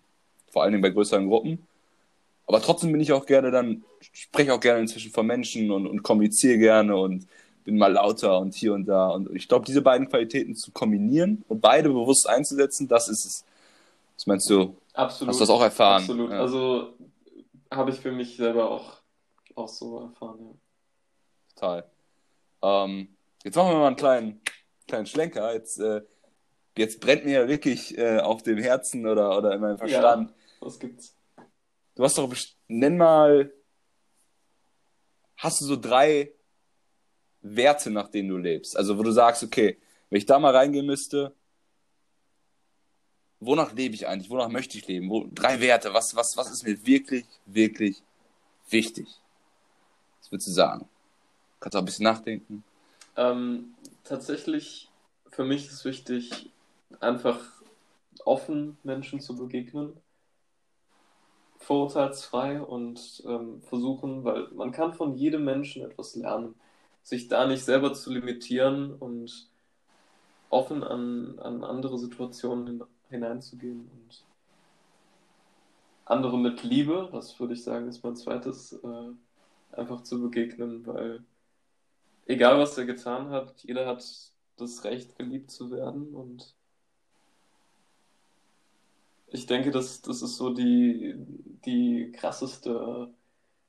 vor 0.52 0.64
allen 0.64 0.72
Dingen 0.72 0.82
bei 0.82 0.90
größeren 0.90 1.28
Gruppen. 1.28 1.66
Aber 2.46 2.62
trotzdem 2.62 2.92
bin 2.92 3.02
ich 3.02 3.12
auch 3.12 3.26
gerne 3.26 3.52
dann, 3.52 3.84
spreche 4.12 4.54
auch 4.54 4.60
gerne 4.60 4.82
inzwischen 4.82 5.12
von 5.12 5.26
Menschen 5.26 5.72
und, 5.72 5.88
und 5.88 6.04
kommuniziere 6.04 6.58
gerne 6.58 6.96
und 6.96 7.28
bin 7.68 7.78
mal 7.78 7.92
lauter 7.92 8.40
und 8.40 8.56
hier 8.56 8.74
und 8.74 8.86
da. 8.86 9.10
Und 9.10 9.30
ich 9.36 9.50
glaube, 9.50 9.66
diese 9.66 9.82
beiden 9.82 10.08
Qualitäten 10.08 10.56
zu 10.56 10.72
kombinieren 10.72 11.44
und 11.50 11.60
beide 11.60 11.90
bewusst 11.90 12.28
einzusetzen, 12.28 12.88
das 12.88 13.10
ist 13.10 13.26
es. 13.26 13.46
Was 14.16 14.26
meinst 14.26 14.50
du? 14.50 14.78
Absolut. 14.94 15.30
Hast 15.30 15.40
du 15.42 15.44
das 15.44 15.50
auch 15.50 15.62
erfahren? 15.62 16.02
Absolut. 16.02 16.32
Ja. 16.32 16.40
Also 16.40 16.94
habe 17.70 17.92
ich 17.92 18.00
für 18.00 18.14
mich 18.14 18.38
selber 18.38 18.72
auch, 18.72 18.94
auch 19.54 19.68
so 19.68 20.00
erfahren, 20.00 20.40
ja. 20.40 20.54
Total. 21.54 21.84
Ähm, 22.62 23.10
jetzt 23.44 23.56
machen 23.56 23.72
wir 23.72 23.80
mal 23.80 23.88
einen 23.88 23.96
kleinen 23.98 24.42
kleinen 24.88 25.06
Schlenker. 25.06 25.54
Jetzt, 25.54 25.80
äh, 25.80 26.02
jetzt 26.78 27.02
brennt 27.02 27.26
mir 27.26 27.42
ja 27.42 27.48
wirklich 27.48 27.98
äh, 27.98 28.20
auf 28.20 28.42
dem 28.44 28.58
Herzen 28.58 29.06
oder, 29.06 29.38
oder 29.38 29.54
in 29.54 29.62
meinem 29.62 29.78
Verstand. 29.78 30.30
Ja, 30.30 30.36
was 30.62 30.80
gibt's? 30.80 31.16
Du 31.96 32.04
hast 32.04 32.18
doch, 32.18 32.34
nenn 32.68 32.98
mal, 32.98 33.52
hast 35.36 35.62
du 35.62 35.66
so 35.66 35.76
drei 35.76 36.32
Werte, 37.56 37.92
nach 37.92 38.10
denen 38.10 38.30
du 38.30 38.38
lebst? 38.38 38.78
Also, 38.78 38.98
wo 38.98 39.04
du 39.04 39.12
sagst, 39.12 39.44
okay, 39.44 39.78
wenn 40.10 40.18
ich 40.18 40.26
da 40.26 40.40
mal 40.40 40.56
reingehen 40.56 40.86
müsste, 40.86 41.34
wonach 43.40 43.74
lebe 43.74 43.96
ich 43.96 44.08
eigentlich? 44.08 44.30
Wonach 44.30 44.50
möchte 44.50 44.78
ich 44.78 44.88
leben? 44.88 45.10
Wo, 45.10 45.28
drei 45.32 45.60
Werte, 45.60 45.94
was, 45.94 46.16
was, 46.16 46.36
was 46.38 46.52
ist 46.52 46.64
mir 46.64 46.86
wirklich, 46.86 47.26
wirklich 47.46 48.04
wichtig? 48.70 49.08
Was 50.20 50.32
würdest 50.32 50.48
du 50.48 50.52
sagen? 50.52 50.88
Kannst 51.60 51.74
du 51.74 51.78
auch 51.78 51.82
ein 51.82 51.86
bisschen 51.86 52.04
nachdenken? 52.04 52.64
Ähm, 53.16 53.76
tatsächlich, 54.04 54.90
für 55.32 55.44
mich 55.44 55.68
ist 55.68 55.86
wichtig, 55.86 56.52
einfach 57.00 57.40
offen 58.26 58.78
Menschen 58.84 59.20
zu 59.20 59.36
begegnen, 59.36 59.94
vorurteilsfrei 61.58 62.62
und 62.62 63.24
ähm, 63.26 63.62
versuchen, 63.64 64.24
weil 64.24 64.48
man 64.50 64.72
kann 64.72 64.94
von 64.94 65.16
jedem 65.16 65.44
Menschen 65.44 65.84
etwas 65.84 66.16
lernen, 66.16 66.56
sich 67.08 67.30
da 67.30 67.48
nicht 67.48 67.64
selber 67.64 67.94
zu 67.94 68.12
limitieren 68.12 68.94
und 68.94 69.50
offen 70.50 70.84
an, 70.84 71.40
an 71.40 71.64
andere 71.64 71.98
Situationen 71.98 72.84
hineinzugehen 73.10 73.90
und 73.90 74.26
andere 76.04 76.38
mit 76.38 76.64
Liebe, 76.64 77.08
das 77.14 77.40
würde 77.40 77.54
ich 77.54 77.64
sagen, 77.64 77.88
ist 77.88 78.04
mein 78.04 78.18
zweites, 78.18 78.74
äh, 78.74 79.12
einfach 79.72 80.04
zu 80.04 80.22
begegnen, 80.22 80.86
weil 80.86 81.24
egal 82.26 82.60
was 82.60 82.78
er 82.78 82.84
getan 82.84 83.30
hat, 83.30 83.54
jeder 83.64 83.88
hat 83.88 84.06
das 84.58 84.84
Recht, 84.84 85.18
geliebt 85.18 85.50
zu 85.50 85.72
werden. 85.72 86.14
Und 86.14 86.56
ich 89.28 89.46
denke, 89.46 89.72
das, 89.72 90.02
das 90.02 90.22
ist 90.22 90.36
so 90.36 90.54
die, 90.54 91.16
die 91.66 92.12
krasseste 92.12 93.14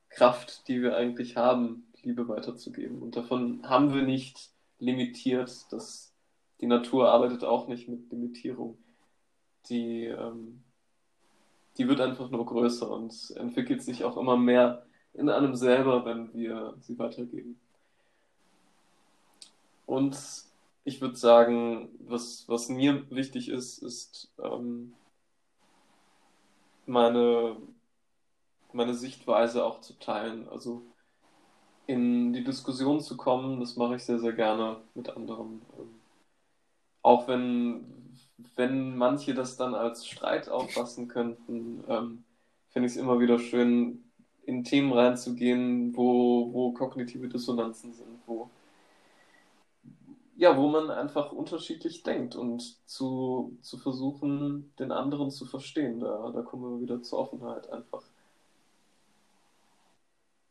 Kraft, 0.09 0.66
die 0.66 0.83
wir 0.83 0.97
eigentlich 0.97 1.37
haben, 1.37 1.88
Liebe 2.02 2.28
weiterzugeben. 2.28 3.02
Und 3.02 3.17
davon 3.17 3.69
haben 3.69 3.95
wir 3.95 4.02
nicht 4.02 4.50
limitiert. 4.78 5.67
Das, 5.71 6.14
die 6.61 6.67
Natur 6.67 7.11
arbeitet 7.11 7.45
auch 7.45 7.69
nicht 7.69 7.88
mit 7.88 8.11
Limitierung. 8.11 8.78
Die, 9.69 10.05
ähm, 10.05 10.62
die 11.76 11.88
wird 11.88 12.00
einfach 12.00 12.31
nur 12.31 12.47
größer 12.47 12.90
und 12.90 13.33
entwickelt 13.37 13.83
sich 13.83 14.05
auch 14.05 14.17
immer 14.17 14.37
mehr 14.37 14.87
in 15.14 15.28
einem 15.28 15.55
selber, 15.55 16.05
wenn 16.05 16.33
wir 16.35 16.75
sie 16.81 16.99
weitergeben. 16.99 17.61
Und 19.87 20.17
ich 20.85 21.00
würde 21.00 21.17
sagen, 21.17 21.90
was, 22.00 22.49
was 22.49 22.69
mir 22.69 23.11
wichtig 23.11 23.49
ist, 23.49 23.78
ist 23.78 24.33
ähm, 24.43 24.95
meine, 26.87 27.57
meine 28.73 28.95
Sichtweise 28.95 29.64
auch 29.64 29.81
zu 29.81 29.99
teilen. 29.99 30.49
Also 30.49 30.83
in 31.88 32.33
die 32.33 32.45
Diskussion 32.45 33.00
zu 33.00 33.16
kommen, 33.16 33.59
das 33.59 33.75
mache 33.76 33.97
ich 33.97 34.04
sehr, 34.04 34.21
sehr 34.21 34.35
gerne 34.35 34.76
mit 34.95 35.11
anderen. 35.11 35.62
Ähm, 35.76 36.00
auch 37.02 37.26
wenn 37.26 37.99
wenn 38.57 38.97
manche 38.97 39.35
das 39.35 39.57
dann 39.57 39.75
als 39.75 40.07
Streit 40.07 40.49
auffassen 40.49 41.09
könnten, 41.09 41.85
ähm, 41.88 42.25
finde 42.71 42.87
ich 42.87 42.95
es 42.95 42.99
immer 42.99 43.21
wieder 43.21 43.38
schön, 43.38 44.04
in 44.45 44.64
Themen 44.64 44.92
reinzugehen, 44.92 45.97
wo, 45.97 46.52
wo 46.52 46.73
kognitive 46.73 47.28
Dissonanzen 47.28 47.92
sind, 47.92 48.18
wo, 48.26 48.50
ja, 50.37 50.57
wo 50.57 50.68
man 50.68 50.90
einfach 50.90 51.33
unterschiedlich 51.33 52.02
denkt 52.02 52.35
und 52.37 52.76
zu, 52.87 53.59
zu 53.61 53.76
versuchen, 53.78 54.73
den 54.78 54.92
anderen 54.92 55.30
zu 55.30 55.45
verstehen. 55.45 56.00
Da, 56.00 56.30
da 56.30 56.42
kommen 56.42 56.62
wir 56.62 56.80
wieder 56.80 57.02
zur 57.02 57.18
Offenheit 57.18 57.71
einfach. 57.71 58.02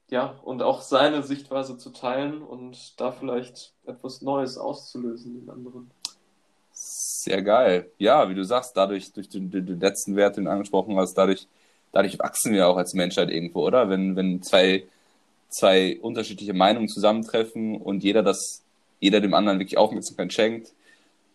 Ja, 0.10 0.40
und 0.44 0.62
auch 0.62 0.82
seine 0.82 1.22
Sichtweise 1.22 1.78
zu 1.78 1.90
teilen 1.90 2.42
und 2.42 3.00
da 3.00 3.12
vielleicht 3.12 3.74
etwas 3.86 4.22
Neues 4.22 4.58
auszulösen 4.58 5.42
in 5.44 5.50
anderen. 5.50 5.92
Sehr 6.72 7.42
geil. 7.42 7.92
Ja, 7.98 8.30
wie 8.30 8.36
du 8.36 8.46
sagst, 8.46 8.78
dadurch, 8.78 9.12
durch 9.12 9.28
den, 9.28 9.52
den 9.52 9.80
letzten 9.80 10.16
Wert, 10.16 10.38
den 10.38 10.46
du 10.46 10.52
angesprochen 10.52 10.96
hast, 10.96 11.16
dadurch, 11.16 11.48
dadurch 11.92 12.20
wachsen 12.20 12.54
wir 12.54 12.70
auch 12.70 12.78
als 12.78 12.94
Menschheit 12.94 13.30
irgendwo, 13.30 13.66
oder? 13.66 13.90
Wenn, 13.90 14.16
wenn 14.16 14.42
zwei, 14.44 14.86
zwei 15.50 16.00
unterschiedliche 16.02 16.54
Meinungen 16.54 16.88
zusammentreffen 16.88 17.82
und 17.82 18.04
jeder 18.04 18.24
das, 18.24 18.64
jeder 19.02 19.20
dem 19.20 19.34
anderen 19.34 19.60
wirklich 19.60 19.78
Aufmerksamkeit 19.78 20.32
schenkt 20.32 20.74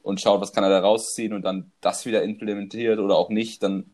und 0.03 0.21
schaut, 0.21 0.41
was 0.41 0.53
kann 0.53 0.65
er 0.65 0.71
da 0.71 0.81
rausziehen 0.81 1.35
und 1.35 1.43
dann 1.43 1.71
das 1.83 2.07
wieder 2.07 2.23
implementiert 2.23 2.99
oder 2.99 3.17
auch 3.17 3.29
nicht, 3.29 3.63
dann, 3.63 3.91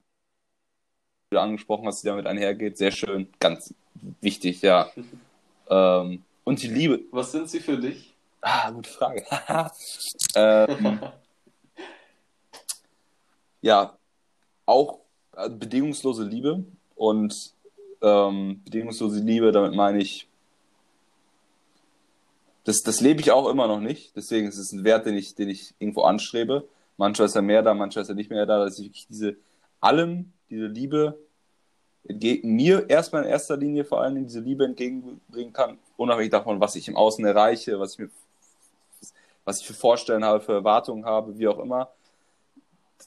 du 1.31 1.39
angesprochen 1.39 1.87
hast, 1.87 2.03
die 2.03 2.09
damit 2.09 2.27
einhergeht, 2.27 2.79
sehr 2.79 2.91
schön, 2.91 3.29
ganz 3.39 3.75
wichtig, 4.21 4.63
ja. 4.63 4.91
ähm, 5.71 6.23
und 6.45 6.63
die 6.63 6.69
Liebe. 6.69 7.01
Was 7.11 7.33
sind 7.33 7.51
sie 7.51 7.61
für 7.61 7.77
dich? 7.77 8.15
Ah, 8.41 8.71
gute 8.71 8.89
Frage. 8.89 9.25
ähm, 10.35 11.01
ja, 13.61 13.97
auch 14.65 15.01
also 15.33 15.57
bedingungslose 15.57 16.25
Liebe 16.25 16.65
und 16.95 17.35
ähm, 18.01 18.63
bedingungslose 18.65 19.21
Liebe, 19.21 19.53
damit 19.53 19.75
meine 19.75 19.99
ich, 19.99 20.29
das, 22.65 22.79
das 22.83 23.01
lebe 23.01 23.21
ich 23.21 23.33
auch 23.33 23.49
immer 23.49 23.67
noch 23.67 23.81
nicht, 23.81 24.15
deswegen 24.17 24.47
ist 24.47 24.59
es 24.59 24.73
ein 24.73 24.85
Wert, 24.85 25.07
den 25.07 25.17
ich, 25.17 25.35
den 25.35 25.49
ich 25.49 25.75
irgendwo 25.79 26.03
anstrebe. 26.03 26.69
Manchmal 26.97 27.27
ist 27.27 27.37
er 27.37 27.43
mehr 27.43 27.63
da, 27.63 27.75
manchmal 27.75 28.03
ist 28.03 28.09
er 28.09 28.15
nicht 28.15 28.31
mehr 28.31 28.47
da, 28.47 28.65
dass 28.65 28.79
ich 28.79 28.87
wirklich 28.87 29.07
diese 29.09 29.37
allem, 29.81 30.33
diese 30.51 30.67
Liebe 30.67 31.19
mir 32.43 32.89
erstmal 32.89 33.25
in 33.25 33.29
erster 33.29 33.57
Linie 33.57 33.85
vor 33.85 34.01
allen 34.01 34.15
Dingen 34.15 34.27
diese 34.27 34.41
Liebe 34.41 34.65
entgegenbringen 34.65 35.53
kann, 35.53 35.79
unabhängig 35.97 36.31
davon, 36.31 36.59
was 36.61 36.75
ich 36.75 36.89
im 36.89 36.97
Außen 36.97 37.25
erreiche, 37.25 37.79
was 37.79 37.95
ich 37.95 37.99
mir, 37.99 38.11
was 39.45 39.61
ich 39.61 39.67
für 39.67 39.75
Vorstellen 39.75 40.25
habe, 40.25 40.41
für 40.41 40.55
Erwartungen 40.55 41.05
habe, 41.05 41.39
wie 41.39 41.49
auch 41.49 41.59
immer 41.59 41.91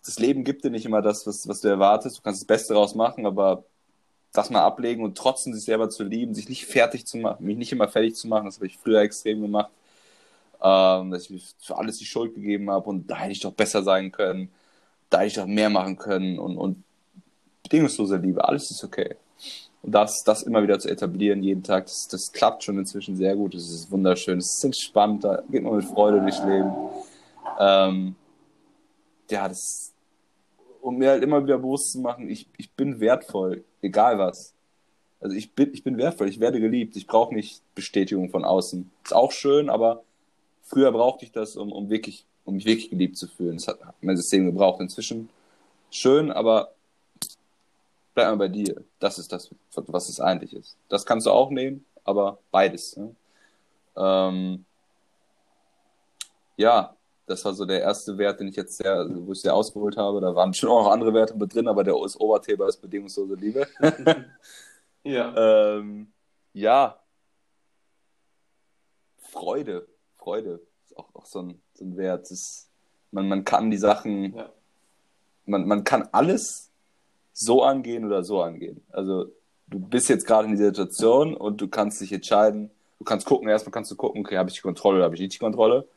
das 0.05 0.19
Leben 0.19 0.43
gibt 0.43 0.63
dir 0.63 0.71
nicht 0.71 0.85
immer 0.85 1.01
das, 1.01 1.27
was, 1.27 1.47
was 1.47 1.61
du 1.61 1.67
erwartest. 1.67 2.17
Du 2.17 2.21
kannst 2.21 2.41
das 2.41 2.47
Beste 2.47 2.73
daraus 2.73 2.95
machen, 2.95 3.25
aber 3.25 3.63
das 4.33 4.49
mal 4.49 4.63
ablegen 4.63 5.03
und 5.03 5.17
trotzdem 5.17 5.53
sich 5.53 5.65
selber 5.65 5.89
zu 5.89 6.03
lieben, 6.03 6.33
sich 6.33 6.47
nicht 6.47 6.65
fertig 6.65 7.05
zu 7.05 7.17
machen, 7.17 7.45
mich 7.45 7.57
nicht 7.57 7.71
immer 7.71 7.89
fertig 7.89 8.15
zu 8.15 8.27
machen, 8.27 8.45
das 8.45 8.55
habe 8.55 8.67
ich 8.67 8.77
früher 8.77 9.01
extrem 9.01 9.41
gemacht, 9.41 9.71
ähm, 10.63 11.11
dass 11.11 11.23
ich 11.23 11.29
mir 11.31 11.41
für 11.59 11.77
alles 11.77 11.97
die 11.97 12.05
Schuld 12.05 12.33
gegeben 12.35 12.71
habe 12.71 12.89
und 12.89 13.07
da 13.07 13.17
hätte 13.17 13.33
ich 13.33 13.41
doch 13.41 13.51
besser 13.51 13.83
sein 13.83 14.11
können, 14.11 14.49
da 15.09 15.19
hätte 15.19 15.27
ich 15.27 15.33
doch 15.33 15.47
mehr 15.47 15.69
machen 15.69 15.97
können 15.97 16.39
und, 16.39 16.57
und 16.57 16.83
bedingungslose 17.63 18.17
Liebe, 18.17 18.43
alles 18.43 18.71
ist 18.71 18.83
okay. 18.83 19.15
Und 19.83 19.93
das, 19.93 20.23
das 20.23 20.43
immer 20.43 20.61
wieder 20.61 20.79
zu 20.79 20.89
etablieren, 20.89 21.41
jeden 21.41 21.63
Tag, 21.63 21.85
das, 21.85 22.07
das 22.07 22.31
klappt 22.31 22.63
schon 22.63 22.77
inzwischen 22.77 23.15
sehr 23.15 23.35
gut, 23.35 23.55
das 23.55 23.69
ist 23.69 23.91
wunderschön, 23.91 24.37
es 24.37 24.53
ist 24.57 24.63
entspannt, 24.63 25.23
da 25.23 25.41
geht 25.49 25.63
man 25.63 25.75
mit 25.75 25.85
Freude 25.85 26.21
durchs 26.21 26.43
Leben. 26.43 26.71
Ähm, 27.59 28.15
ja, 29.29 29.47
das, 29.47 29.93
um 30.81 30.97
mir 30.97 31.09
halt 31.09 31.23
immer 31.23 31.43
wieder 31.43 31.57
bewusst 31.57 31.93
zu 31.93 31.99
machen, 31.99 32.29
ich, 32.29 32.47
ich 32.57 32.71
bin 32.71 32.99
wertvoll, 32.99 33.63
egal 33.81 34.19
was. 34.19 34.53
Also 35.19 35.35
ich 35.35 35.53
bin, 35.53 35.71
ich 35.73 35.83
bin 35.83 35.97
wertvoll, 35.97 36.27
ich 36.29 36.39
werde 36.39 36.59
geliebt, 36.59 36.95
ich 36.95 37.07
brauche 37.07 37.33
nicht 37.33 37.61
Bestätigung 37.75 38.29
von 38.29 38.43
außen. 38.43 38.89
Ist 39.03 39.13
auch 39.13 39.31
schön, 39.31 39.69
aber 39.69 40.03
früher 40.63 40.91
brauchte 40.91 41.25
ich 41.25 41.31
das, 41.31 41.55
um, 41.55 41.71
um 41.71 41.89
wirklich, 41.89 42.25
um 42.43 42.55
mich 42.55 42.65
wirklich 42.65 42.89
geliebt 42.89 43.17
zu 43.17 43.27
fühlen. 43.27 43.57
Das 43.57 43.67
hat 43.67 43.79
mein 44.01 44.17
System 44.17 44.45
gebraucht. 44.45 44.81
Inzwischen 44.81 45.29
schön, 45.91 46.31
aber 46.31 46.71
bleib 48.13 48.27
mal 48.27 48.37
bei 48.37 48.47
dir. 48.47 48.83
Das 48.99 49.19
ist 49.19 49.31
das, 49.31 49.49
was 49.75 50.09
es 50.09 50.19
eigentlich 50.19 50.53
ist. 50.53 50.77
Das 50.89 51.05
kannst 51.05 51.27
du 51.27 51.31
auch 51.31 51.49
nehmen, 51.49 51.85
aber 52.03 52.39
beides. 52.51 52.97
Ne? 52.97 53.15
Ähm, 53.95 54.65
ja, 56.57 56.95
das 57.25 57.45
war 57.45 57.53
so 57.53 57.65
der 57.65 57.81
erste 57.81 58.17
Wert, 58.17 58.39
den 58.39 58.47
ich 58.47 58.55
jetzt 58.55 58.77
sehr, 58.77 58.93
also 58.93 59.25
wo 59.25 59.31
ich 59.31 59.41
sehr 59.41 59.55
ausgeholt 59.55 59.97
habe. 59.97 60.21
Da 60.21 60.35
waren 60.35 60.53
schon 60.53 60.69
auch 60.69 60.83
noch 60.83 60.91
andere 60.91 61.13
Werte 61.13 61.35
mit 61.35 61.53
drin, 61.53 61.67
aber 61.67 61.83
der 61.83 61.95
ist 62.03 62.19
Oberthema 62.19 62.67
ist 62.67 62.81
bedingungslose 62.81 63.35
Liebe. 63.35 63.67
ja. 65.03 65.77
Ähm, 65.77 66.11
ja. 66.53 66.99
Freude. 69.17 69.87
Freude 70.17 70.61
ist 70.83 70.97
auch, 70.97 71.13
auch 71.15 71.25
so, 71.25 71.39
ein, 71.41 71.61
so 71.73 71.85
ein 71.85 71.95
Wert. 71.97 72.29
Ist, 72.31 72.69
man, 73.11 73.27
man 73.27 73.45
kann 73.45 73.71
die 73.71 73.77
Sachen, 73.77 74.35
ja. 74.35 74.49
man, 75.45 75.67
man 75.67 75.83
kann 75.83 76.09
alles 76.11 76.70
so 77.33 77.63
angehen 77.63 78.05
oder 78.05 78.23
so 78.23 78.41
angehen. 78.41 78.81
Also 78.91 79.25
du 79.67 79.79
bist 79.79 80.09
jetzt 80.09 80.25
gerade 80.25 80.47
in 80.47 80.53
dieser 80.53 80.67
Situation 80.67 81.33
und 81.35 81.61
du 81.61 81.67
kannst 81.67 82.01
dich 82.01 82.11
entscheiden, 82.11 82.69
du 82.99 83.05
kannst 83.05 83.25
gucken, 83.25 83.47
erstmal 83.47 83.71
kannst 83.71 83.91
du 83.91 83.95
gucken, 83.95 84.21
okay, 84.21 84.37
habe 84.37 84.49
ich 84.49 84.55
die 84.55 84.61
Kontrolle 84.61 84.97
oder 84.97 85.05
habe 85.05 85.15
ich 85.15 85.21
nicht 85.21 85.33
die 85.33 85.39
Kontrolle. 85.39 85.87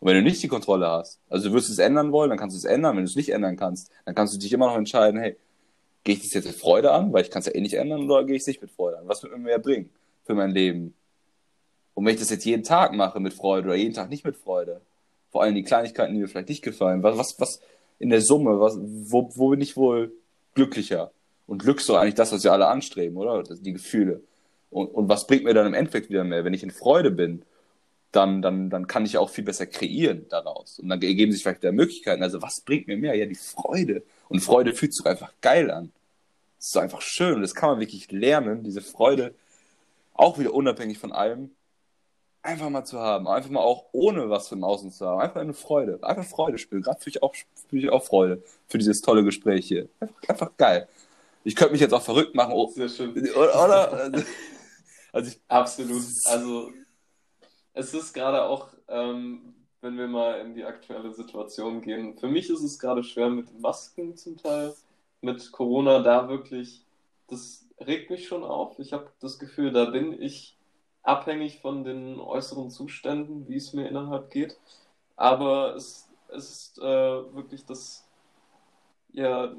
Und 0.00 0.08
wenn 0.08 0.16
du 0.16 0.22
nicht 0.22 0.42
die 0.42 0.48
Kontrolle 0.48 0.88
hast, 0.88 1.18
also 1.28 1.48
du 1.48 1.54
wirst 1.54 1.70
es 1.70 1.78
ändern 1.78 2.12
wollen, 2.12 2.30
dann 2.30 2.38
kannst 2.38 2.54
du 2.54 2.58
es 2.58 2.64
ändern. 2.64 2.96
Wenn 2.96 3.04
du 3.04 3.10
es 3.10 3.16
nicht 3.16 3.30
ändern 3.30 3.56
kannst, 3.56 3.90
dann 4.04 4.14
kannst 4.14 4.34
du 4.34 4.38
dich 4.38 4.52
immer 4.52 4.66
noch 4.66 4.76
entscheiden, 4.76 5.20
hey, 5.20 5.36
gehe 6.04 6.14
ich 6.14 6.22
das 6.22 6.32
jetzt 6.32 6.46
mit 6.46 6.56
Freude 6.56 6.92
an, 6.92 7.12
weil 7.12 7.22
ich 7.22 7.30
kann 7.30 7.40
es 7.40 7.46
ja 7.46 7.54
eh 7.54 7.60
nicht 7.60 7.74
ändern, 7.74 8.08
oder 8.08 8.24
gehe 8.24 8.36
ich 8.36 8.42
es 8.42 8.46
nicht 8.46 8.62
mit 8.62 8.70
Freude 8.70 8.98
an? 8.98 9.08
Was 9.08 9.22
wird 9.22 9.32
mir 9.32 9.38
mehr 9.38 9.58
bringen 9.58 9.90
für 10.24 10.34
mein 10.34 10.50
Leben? 10.50 10.94
Und 11.94 12.06
wenn 12.06 12.14
ich 12.14 12.20
das 12.20 12.30
jetzt 12.30 12.44
jeden 12.44 12.62
Tag 12.62 12.92
mache 12.94 13.18
mit 13.18 13.34
Freude 13.34 13.66
oder 13.66 13.76
jeden 13.76 13.92
Tag 13.92 14.08
nicht 14.08 14.24
mit 14.24 14.36
Freude, 14.36 14.80
vor 15.30 15.42
allem 15.42 15.54
die 15.54 15.64
Kleinigkeiten, 15.64 16.14
die 16.14 16.20
mir 16.20 16.28
vielleicht 16.28 16.48
nicht 16.48 16.62
gefallen, 16.62 17.02
was, 17.02 17.18
was, 17.18 17.34
was 17.38 17.60
in 17.98 18.10
der 18.10 18.20
Summe, 18.20 18.60
was, 18.60 18.78
wo, 18.78 19.30
wo 19.34 19.48
bin 19.48 19.60
ich 19.60 19.76
wohl 19.76 20.12
glücklicher? 20.58 21.12
Und 21.46 21.62
Glück 21.62 21.78
ist 21.78 21.88
doch 21.88 21.96
eigentlich 21.96 22.14
das, 22.14 22.32
was 22.32 22.44
wir 22.44 22.52
alle 22.52 22.66
anstreben, 22.66 23.16
oder? 23.16 23.42
Die 23.42 23.72
Gefühle. 23.72 24.22
Und, 24.70 24.88
und 24.88 25.08
was 25.08 25.26
bringt 25.26 25.44
mir 25.44 25.54
dann 25.54 25.66
im 25.66 25.74
Endeffekt 25.74 26.10
wieder 26.10 26.24
mehr, 26.24 26.44
wenn 26.44 26.52
ich 26.52 26.62
in 26.62 26.70
Freude 26.70 27.10
bin 27.10 27.44
dann, 28.12 28.42
dann, 28.42 28.70
dann 28.70 28.86
kann 28.86 29.04
ich 29.04 29.18
auch 29.18 29.30
viel 29.30 29.44
besser 29.44 29.66
kreieren 29.66 30.26
daraus. 30.30 30.78
Und 30.78 30.88
dann 30.88 31.00
ergeben 31.00 31.30
sich 31.30 31.42
vielleicht 31.42 31.62
wieder 31.62 31.72
Möglichkeiten. 31.72 32.22
Also 32.22 32.40
was 32.42 32.62
bringt 32.62 32.86
mir 32.86 32.96
mehr? 32.96 33.14
Ja, 33.14 33.26
die 33.26 33.34
Freude. 33.34 34.02
Und 34.28 34.40
Freude 34.40 34.74
fühlt 34.74 34.94
sich 34.94 35.04
einfach 35.06 35.32
geil 35.40 35.70
an. 35.70 35.92
Das 36.58 36.68
ist 36.68 36.76
einfach 36.76 37.02
schön. 37.02 37.36
Und 37.36 37.42
das 37.42 37.54
kann 37.54 37.70
man 37.70 37.80
wirklich 37.80 38.10
lernen, 38.10 38.64
diese 38.64 38.80
Freude, 38.80 39.34
auch 40.14 40.38
wieder 40.38 40.54
unabhängig 40.54 40.98
von 40.98 41.12
allem, 41.12 41.50
einfach 42.48 42.70
mal 42.70 42.84
zu 42.84 42.98
haben. 42.98 43.28
Einfach 43.28 43.50
mal 43.50 43.60
auch 43.60 43.84
ohne 43.92 44.30
was 44.30 44.50
im 44.52 44.64
Außen 44.64 44.90
zu 44.90 45.06
haben. 45.06 45.20
Einfach 45.20 45.40
eine 45.40 45.52
Freude. 45.52 45.98
Einfach 46.02 46.24
Freude 46.24 46.58
spüren. 46.58 46.82
Gerade 46.82 47.00
fühle 47.00 47.16
ich, 47.16 47.22
auch, 47.22 47.34
fühle 47.68 47.82
ich 47.82 47.90
auch 47.90 48.02
Freude 48.02 48.42
für 48.66 48.78
dieses 48.78 49.02
tolle 49.02 49.22
Gespräch 49.22 49.66
hier. 49.66 49.88
Einfach, 50.00 50.28
einfach 50.28 50.56
geil. 50.56 50.88
Ich 51.44 51.54
könnte 51.54 51.72
mich 51.72 51.80
jetzt 51.80 51.92
auch 51.92 52.02
verrückt 52.02 52.34
machen. 52.34 52.54
Oh, 52.54 52.70
Sehr 52.70 52.88
schön. 52.88 53.10
Oder? 53.34 54.12
Also 55.10 55.30
ich, 55.30 55.40
Absolut. 55.48 56.02
Also 56.26 56.70
es 57.72 57.94
ist 57.94 58.12
gerade 58.12 58.42
auch, 58.42 58.68
ähm, 58.88 59.54
wenn 59.80 59.96
wir 59.96 60.06
mal 60.06 60.38
in 60.40 60.54
die 60.54 60.64
aktuelle 60.64 61.14
Situation 61.14 61.80
gehen, 61.80 62.18
für 62.18 62.28
mich 62.28 62.50
ist 62.50 62.62
es 62.62 62.78
gerade 62.78 63.02
schwer 63.02 63.30
mit 63.30 63.58
Masken 63.58 64.18
zum 64.18 64.36
Teil, 64.36 64.74
mit 65.22 65.50
Corona 65.50 66.00
da 66.00 66.28
wirklich, 66.28 66.84
das 67.26 67.66
regt 67.80 68.10
mich 68.10 68.28
schon 68.28 68.44
auf. 68.44 68.78
Ich 68.78 68.92
habe 68.92 69.10
das 69.20 69.38
Gefühl, 69.38 69.72
da 69.72 69.86
bin 69.86 70.20
ich 70.20 70.57
abhängig 71.08 71.60
von 71.60 71.84
den 71.84 72.20
äußeren 72.20 72.70
Zuständen, 72.70 73.48
wie 73.48 73.56
es 73.56 73.72
mir 73.72 73.88
innerhalb 73.88 74.30
geht. 74.30 74.58
Aber 75.16 75.74
es, 75.74 76.06
es 76.28 76.50
ist 76.50 76.78
äh, 76.78 76.82
wirklich 76.82 77.64
das, 77.64 78.06
ja, 79.12 79.52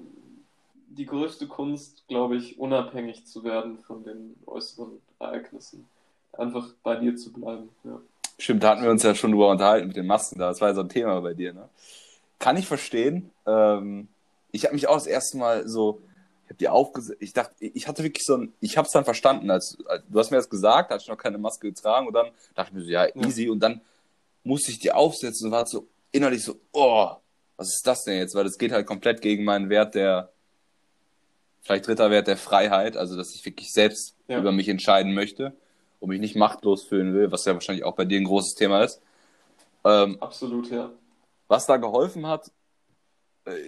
die 0.90 1.06
größte 1.06 1.48
Kunst, 1.48 2.08
glaube 2.08 2.38
ich, 2.38 2.60
unabhängig 2.60 3.26
zu 3.26 3.44
werden 3.44 3.80
von 3.80 4.04
den 4.04 4.36
äußeren 4.46 5.02
Ereignissen 5.20 5.88
einfach 6.34 6.68
bei 6.84 6.96
dir 6.96 7.16
zu 7.16 7.34
bleiben. 7.34 7.70
Ja. 7.84 8.00
Stimmt, 8.38 8.64
da 8.64 8.70
hatten 8.70 8.84
wir 8.84 8.92
uns 8.92 9.04
ja 9.04 9.16
schon 9.16 9.32
drüber 9.32 9.50
unterhalten 9.50 9.88
mit 9.88 9.98
den 9.98 10.08
Masken 10.08 10.40
da. 10.40 10.50
Das 10.50 10.62
war 10.62 10.70
ja 10.70 10.76
so 10.76 10.82
ein 10.82 10.90
Thema 10.90 11.20
bei 11.22 11.34
dir, 11.34 11.54
ne? 11.54 11.68
Kann 12.38 12.56
ich 12.56 12.68
verstehen. 12.68 13.32
Ähm, 13.46 14.08
ich 14.52 14.64
habe 14.64 14.76
mich 14.76 14.88
auch 14.88 14.94
das 14.94 15.08
erste 15.08 15.38
Mal 15.38 15.68
so, 15.68 16.02
ich 16.50 16.54
habe 16.54 16.58
die 16.58 16.70
aufgesetzt, 16.70 17.22
ich 17.22 17.34
dachte, 17.34 17.54
ich 17.60 17.88
hatte 17.88 18.02
wirklich 18.02 18.26
so 18.26 18.36
ein, 18.36 18.54
ich 18.60 18.76
habe 18.76 18.88
es 18.88 18.92
dann 18.92 19.06
verstanden, 19.06 19.52
als, 19.52 19.78
als, 19.86 20.04
du 20.10 20.18
hast 20.18 20.32
mir 20.32 20.38
das 20.38 20.50
gesagt, 20.50 20.90
hatte 20.90 21.04
ich 21.04 21.08
noch 21.08 21.18
keine 21.18 21.38
Maske 21.38 21.68
getragen 21.68 22.08
und 22.08 22.14
dann 22.14 22.32
dachte 22.56 22.72
ich 22.72 22.74
mir 22.74 22.82
so, 22.82 22.90
ja, 22.90 23.06
easy 23.16 23.46
ja. 23.46 23.52
und 23.52 23.60
dann 23.60 23.82
musste 24.44 24.72
ich 24.72 24.80
die 24.80 24.92
aufsetzen 24.92 25.46
und 25.46 25.52
war 25.52 25.68
so 25.68 25.88
innerlich 26.12 26.44
so, 26.44 26.60
oh, 26.72 27.12
was 27.56 27.68
ist 27.68 27.86
das 27.86 28.04
denn 28.04 28.18
jetzt? 28.18 28.34
Weil 28.34 28.46
das 28.46 28.58
geht 28.58 28.72
halt 28.72 28.88
komplett 28.88 29.22
gegen 29.22 29.44
meinen 29.44 29.70
Wert 29.70 29.94
der, 29.94 30.32
vielleicht 31.62 31.86
dritter 31.86 32.10
Wert 32.10 32.26
der 32.26 32.38
Freiheit, 32.38 32.98
also 32.98 33.16
dass 33.16 33.36
ich 33.36 33.46
wirklich 33.46 33.72
selbst 33.72 34.16
ja. 34.28 34.40
über 34.40 34.52
mich 34.52 34.70
entscheiden 34.70 35.14
möchte 35.14 35.56
und 36.00 36.10
mich 36.10 36.20
nicht 36.20 36.36
machtlos 36.36 36.84
fühlen 36.84 37.14
will, 37.14 37.32
was 37.32 37.46
ja 37.46 37.54
wahrscheinlich 37.54 37.86
auch 37.86 37.96
bei 37.96 38.06
dir 38.06 38.20
ein 38.20 38.26
großes 38.26 38.56
Thema 38.56 38.84
ist. 38.84 39.04
Ähm, 39.84 40.18
Absolut, 40.20 40.72
ja. 40.72 40.90
Was 41.48 41.68
da 41.68 41.78
geholfen 41.78 42.26
hat, 42.26 42.52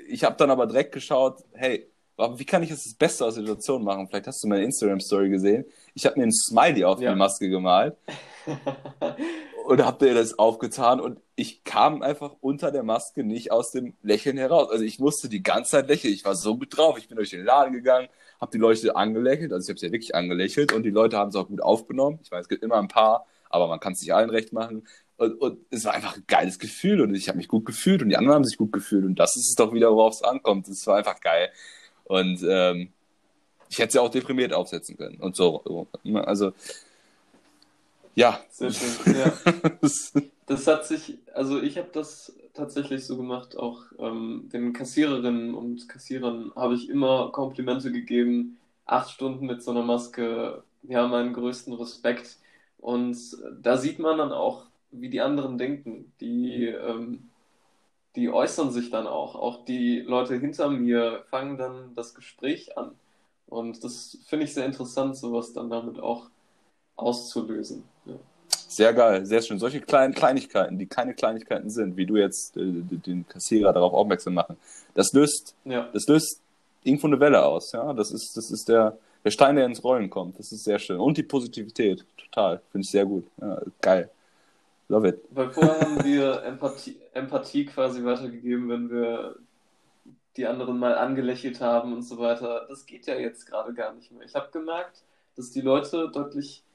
ich 0.07 0.23
habe 0.23 0.35
dann 0.37 0.49
aber 0.49 0.65
direkt 0.65 0.93
geschaut, 0.93 1.43
hey, 1.53 1.90
wie 2.37 2.45
kann 2.45 2.63
ich 2.63 2.69
jetzt 2.69 2.85
das 2.85 2.93
Beste 2.93 3.25
aus 3.25 3.35
der 3.35 3.43
Situation 3.43 3.83
machen? 3.83 4.07
Vielleicht 4.07 4.27
hast 4.27 4.43
du 4.43 4.47
meine 4.47 4.63
Instagram-Story 4.63 5.29
gesehen. 5.29 5.65
Ich 5.93 6.05
habe 6.05 6.19
mir 6.19 6.27
ein 6.27 6.31
Smiley 6.31 6.83
auf 6.83 7.01
ja. 7.01 7.11
die 7.11 7.17
Maske 7.17 7.49
gemalt 7.49 7.95
und 9.65 9.83
habe 9.83 10.05
dir 10.05 10.13
das 10.13 10.37
aufgetan 10.37 10.99
und 10.99 11.19
ich 11.35 11.63
kam 11.63 12.01
einfach 12.01 12.35
unter 12.41 12.71
der 12.71 12.83
Maske 12.83 13.23
nicht 13.23 13.51
aus 13.51 13.71
dem 13.71 13.93
Lächeln 14.03 14.37
heraus. 14.37 14.69
Also 14.69 14.83
ich 14.83 14.99
musste 14.99 15.29
die 15.29 15.41
ganze 15.41 15.71
Zeit 15.71 15.87
lächeln. 15.87 16.13
Ich 16.13 16.25
war 16.25 16.35
so 16.35 16.57
gut 16.57 16.77
drauf. 16.77 16.97
Ich 16.97 17.07
bin 17.07 17.15
durch 17.15 17.31
den 17.31 17.43
Laden 17.43 17.73
gegangen, 17.73 18.07
habe 18.39 18.51
die 18.51 18.59
Leute 18.59 18.95
angelächelt. 18.95 19.51
Also 19.51 19.65
ich 19.65 19.69
habe 19.69 19.79
sie 19.79 19.85
ja 19.87 19.91
wirklich 19.91 20.13
angelächelt 20.13 20.73
und 20.73 20.83
die 20.83 20.89
Leute 20.89 21.17
haben 21.17 21.29
es 21.29 21.35
auch 21.35 21.47
gut 21.47 21.61
aufgenommen. 21.61 22.19
Ich 22.23 22.31
weiß, 22.31 22.41
es 22.41 22.49
gibt 22.49 22.63
immer 22.63 22.77
ein 22.77 22.87
paar, 22.87 23.25
aber 23.49 23.67
man 23.67 23.79
kann 23.79 23.93
es 23.93 24.01
nicht 24.01 24.13
allen 24.13 24.29
recht 24.29 24.53
machen. 24.53 24.87
Und, 25.17 25.33
und, 25.41 25.59
es 25.69 25.85
war 25.85 25.93
einfach 25.93 26.17
ein 26.17 26.23
geiles 26.27 26.57
Gefühl 26.57 27.01
und 27.01 27.13
ich 27.13 27.27
habe 27.27 27.37
mich 27.37 27.47
gut 27.47 27.65
gefühlt 27.65 28.01
und 28.01 28.09
die 28.09 28.17
anderen 28.17 28.35
haben 28.35 28.43
sich 28.43 28.57
gut 28.57 28.71
gefühlt 28.71 29.05
und 29.05 29.19
das 29.19 29.35
ist 29.35 29.49
es 29.49 29.55
doch 29.55 29.71
wieder, 29.71 29.91
worauf 29.91 30.15
es 30.15 30.23
ankommt. 30.23 30.67
Es 30.67 30.85
war 30.87 30.97
einfach 30.97 31.19
geil. 31.21 31.51
Und 32.11 32.43
ähm, 32.45 32.89
ich 33.69 33.79
hätte 33.79 33.93
sie 33.93 33.99
auch 33.99 34.09
deprimiert 34.09 34.51
aufsetzen 34.51 34.97
können 34.97 35.21
und 35.21 35.37
so. 35.37 35.87
Also 36.13 36.51
ja. 38.15 38.41
Sehr 38.49 38.71
schön. 38.71 39.15
Ja. 39.15 39.33
das 40.45 40.67
hat 40.67 40.85
sich, 40.85 41.19
also 41.33 41.61
ich 41.61 41.77
habe 41.77 41.87
das 41.93 42.35
tatsächlich 42.53 43.05
so 43.05 43.15
gemacht, 43.15 43.57
auch 43.57 43.83
ähm, 43.97 44.49
den 44.51 44.73
Kassiererinnen 44.73 45.53
und 45.53 45.87
Kassierern 45.87 46.51
habe 46.53 46.75
ich 46.75 46.89
immer 46.89 47.31
Komplimente 47.31 47.93
gegeben. 47.93 48.57
Acht 48.85 49.11
Stunden 49.11 49.45
mit 49.45 49.63
so 49.63 49.71
einer 49.71 49.83
Maske, 49.83 50.63
ja, 50.83 51.07
meinen 51.07 51.31
größten 51.31 51.73
Respekt. 51.73 52.39
Und 52.77 53.17
da 53.61 53.77
sieht 53.77 53.99
man 53.99 54.17
dann 54.17 54.33
auch, 54.33 54.65
wie 54.91 55.09
die 55.09 55.21
anderen 55.21 55.57
denken. 55.57 56.11
Die, 56.19 56.65
ähm, 56.65 57.29
die 58.15 58.29
äußern 58.29 58.71
sich 58.71 58.89
dann 58.89 59.07
auch. 59.07 59.35
Auch 59.35 59.65
die 59.65 59.99
Leute 59.99 60.35
hinter 60.35 60.69
mir 60.69 61.23
fangen 61.29 61.57
dann 61.57 61.93
das 61.95 62.13
Gespräch 62.13 62.77
an. 62.77 62.91
Und 63.47 63.83
das 63.83 64.17
finde 64.27 64.45
ich 64.45 64.53
sehr 64.53 64.65
interessant, 64.65 65.17
sowas 65.17 65.53
dann 65.53 65.69
damit 65.69 65.99
auch 65.99 66.29
auszulösen. 66.95 67.83
Ja. 68.05 68.15
Sehr 68.67 68.93
geil, 68.93 69.25
sehr 69.25 69.41
schön. 69.41 69.59
Solche 69.59 69.81
kleinen 69.81 70.13
Kleinigkeiten, 70.13 70.77
die 70.77 70.85
keine 70.85 71.13
Kleinigkeiten 71.13 71.69
sind, 71.69 71.97
wie 71.97 72.05
du 72.05 72.15
jetzt 72.15 72.55
äh, 72.55 72.61
den 72.61 73.27
Kassierer 73.27 73.73
darauf 73.73 73.93
aufmerksam 73.93 74.33
machen, 74.33 74.57
das 74.93 75.11
löst, 75.11 75.55
ja. 75.65 75.89
das 75.91 76.07
löst 76.07 76.39
irgendwo 76.83 77.07
eine 77.07 77.19
Welle 77.19 77.43
aus. 77.43 77.73
Ja, 77.73 77.93
das 77.93 78.11
ist, 78.11 78.35
das 78.37 78.51
ist 78.51 78.69
der, 78.69 78.97
der 79.25 79.31
Stein, 79.31 79.57
der 79.57 79.65
ins 79.65 79.83
Rollen 79.83 80.09
kommt. 80.09 80.39
Das 80.39 80.51
ist 80.51 80.63
sehr 80.63 80.79
schön. 80.79 80.99
Und 80.99 81.17
die 81.17 81.23
Positivität, 81.23 82.05
total, 82.17 82.61
finde 82.71 82.85
ich 82.85 82.91
sehr 82.91 83.05
gut. 83.05 83.25
Ja, 83.41 83.61
geil. 83.81 84.09
Love 84.91 85.07
it. 85.07 85.23
Weil 85.29 85.51
vorher 85.51 85.79
haben 85.79 86.03
wir 86.03 86.43
Empathie, 86.43 86.99
Empathie 87.13 87.65
quasi 87.65 88.03
weitergegeben, 88.03 88.67
wenn 88.67 88.89
wir 88.89 89.37
die 90.35 90.45
anderen 90.45 90.77
mal 90.79 90.95
angelächelt 90.95 91.61
haben 91.61 91.93
und 91.93 92.01
so 92.01 92.17
weiter. 92.17 92.65
Das 92.67 92.85
geht 92.85 93.07
ja 93.07 93.15
jetzt 93.15 93.45
gerade 93.45 93.73
gar 93.73 93.93
nicht 93.93 94.11
mehr. 94.11 94.25
Ich 94.25 94.35
habe 94.35 94.51
gemerkt, 94.51 95.05
dass 95.37 95.51
die 95.51 95.61
Leute 95.61 96.11
deutlich 96.13 96.65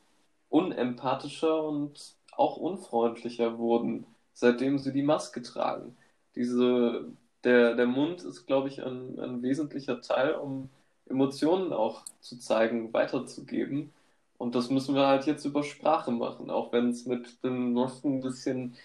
unempathischer 0.49 1.63
und 1.63 2.15
auch 2.33 2.57
unfreundlicher 2.57 3.59
wurden, 3.59 4.07
seitdem 4.33 4.79
sie 4.79 4.95
die 4.95 5.03
Maske 5.03 5.43
tragen. 5.43 5.95
Diese, 6.37 7.05
der, 7.45 7.75
der 7.75 7.87
Mund 7.87 8.23
ist, 8.23 8.47
glaube 8.47 8.69
ich, 8.69 8.83
ein, 8.83 9.21
ein 9.21 9.43
wesentlicher 9.43 10.01
Teil, 10.01 10.37
um 10.37 10.71
Emotionen 11.07 11.75
auch 11.75 12.03
zu 12.21 12.39
zeigen, 12.39 12.95
weiterzugeben. 12.95 13.93
Und 14.39 14.55
das 14.55 14.71
müssen 14.71 14.95
wir 14.95 15.07
halt 15.07 15.27
jetzt 15.27 15.45
über 15.45 15.63
Sprache 15.63 16.11
machen, 16.11 16.51
auch 16.51 16.73
wenn 16.73 16.91
es 16.91 17.07
mit 17.07 17.43
den 17.43 17.73
Masken 17.73 18.17
ein 18.17 18.21
bisschen 18.21 18.77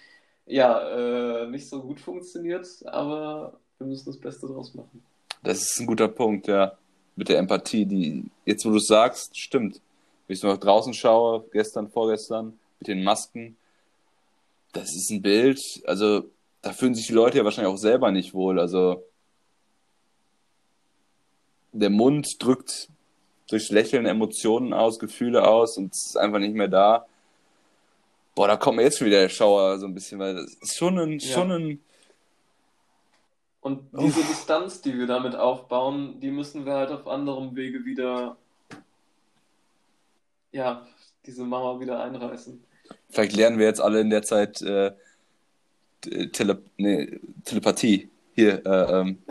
ja, 0.46 1.44
äh, 1.44 1.48
nicht 1.48 1.70
so 1.70 1.82
gut 1.82 2.00
funktioniert, 2.00 2.68
aber 2.86 3.60
wir 3.78 3.88
müssen 3.88 4.06
das 4.06 4.18
Beste 4.18 4.48
draus 4.48 4.74
machen. 4.74 5.04
Das 5.44 5.60
ist 5.60 5.80
ein 5.80 5.88
guter 5.88 6.08
Punkt, 6.08 6.48
ja. 6.48 6.78
Mit 7.16 7.30
der 7.30 7.40
Empathie, 7.40 7.86
die 7.86 8.26
jetzt, 8.46 8.66
wo 8.66 8.70
du 8.70 8.78
es 8.78 8.88
sagst, 8.88 9.38
stimmt. 9.38 9.82
Wenn 10.28 10.36
ich 10.36 10.44
noch 10.44 10.58
draußen 10.58 10.94
schaue, 10.94 11.46
gestern, 11.52 11.90
vorgestern, 11.90 12.58
mit 12.80 12.88
den 12.88 13.04
Masken, 13.04 13.58
das 14.72 14.96
ist 14.96 15.12
ein 15.12 15.22
Bild, 15.22 15.60
also 15.86 16.24
da 16.62 16.72
fühlen 16.72 16.96
sich 16.96 17.08
die 17.08 17.14
Leute 17.14 17.38
ja 17.38 17.44
wahrscheinlich 17.44 17.74
auch 17.74 17.78
selber 17.78 18.12
nicht 18.12 18.34
wohl. 18.34 18.60
Also 18.60 19.04
der 21.74 21.90
Mund 21.90 22.28
drückt 22.40 22.90
durch 23.52 23.70
Lächeln 23.70 24.06
Emotionen 24.06 24.74
aus, 24.74 25.00
Gefühle 25.00 25.48
aus 25.48 25.78
und 25.78 25.94
es 25.94 26.08
ist 26.08 26.18
einfach 26.18 26.40
nicht 26.40 26.56
mehr 26.56 26.68
da. 26.68 27.06
Boah, 28.34 28.48
da 28.48 28.58
kommt 28.58 28.78
mir 28.78 28.84
jetzt 28.84 28.98
schon 28.98 29.08
wieder 29.08 29.22
der 29.22 29.30
Schauer 29.30 29.78
so 29.78 29.86
ein 29.86 29.94
bisschen, 29.94 30.20
weil 30.20 30.36
das 30.36 30.54
ist 30.54 30.78
schon 30.78 30.98
ein, 30.98 31.20
ja. 31.20 31.34
schon 31.34 31.52
ein. 31.52 31.80
Und 33.60 33.84
diese 33.94 34.22
Uff. 34.22 34.28
Distanz, 34.28 34.82
die 34.82 34.98
wir 34.98 35.06
damit 35.06 35.36
aufbauen, 35.36 36.20
die 36.20 36.32
müssen 36.32 36.66
wir 36.66 36.74
halt 36.74 36.90
auf 36.90 37.08
anderem 37.08 37.56
Wege 37.56 37.86
wieder, 37.86 38.38
ja, 40.52 40.88
diese 41.26 41.44
Mauer 41.44 41.80
wieder 41.80 42.02
einreißen. 42.02 42.64
Vielleicht 43.10 43.36
lernen 43.36 43.60
wir 43.60 43.68
jetzt 43.68 43.82
alle 43.82 44.00
in 44.00 44.10
der 44.10 44.24
Zeit 44.24 44.62
äh, 44.62 44.94
Tele 46.02 46.64
nee, 46.78 47.20
Telepathie. 47.46 48.10
Hier, 48.34 48.66
äh, 48.66 49.02
ähm, 49.02 49.22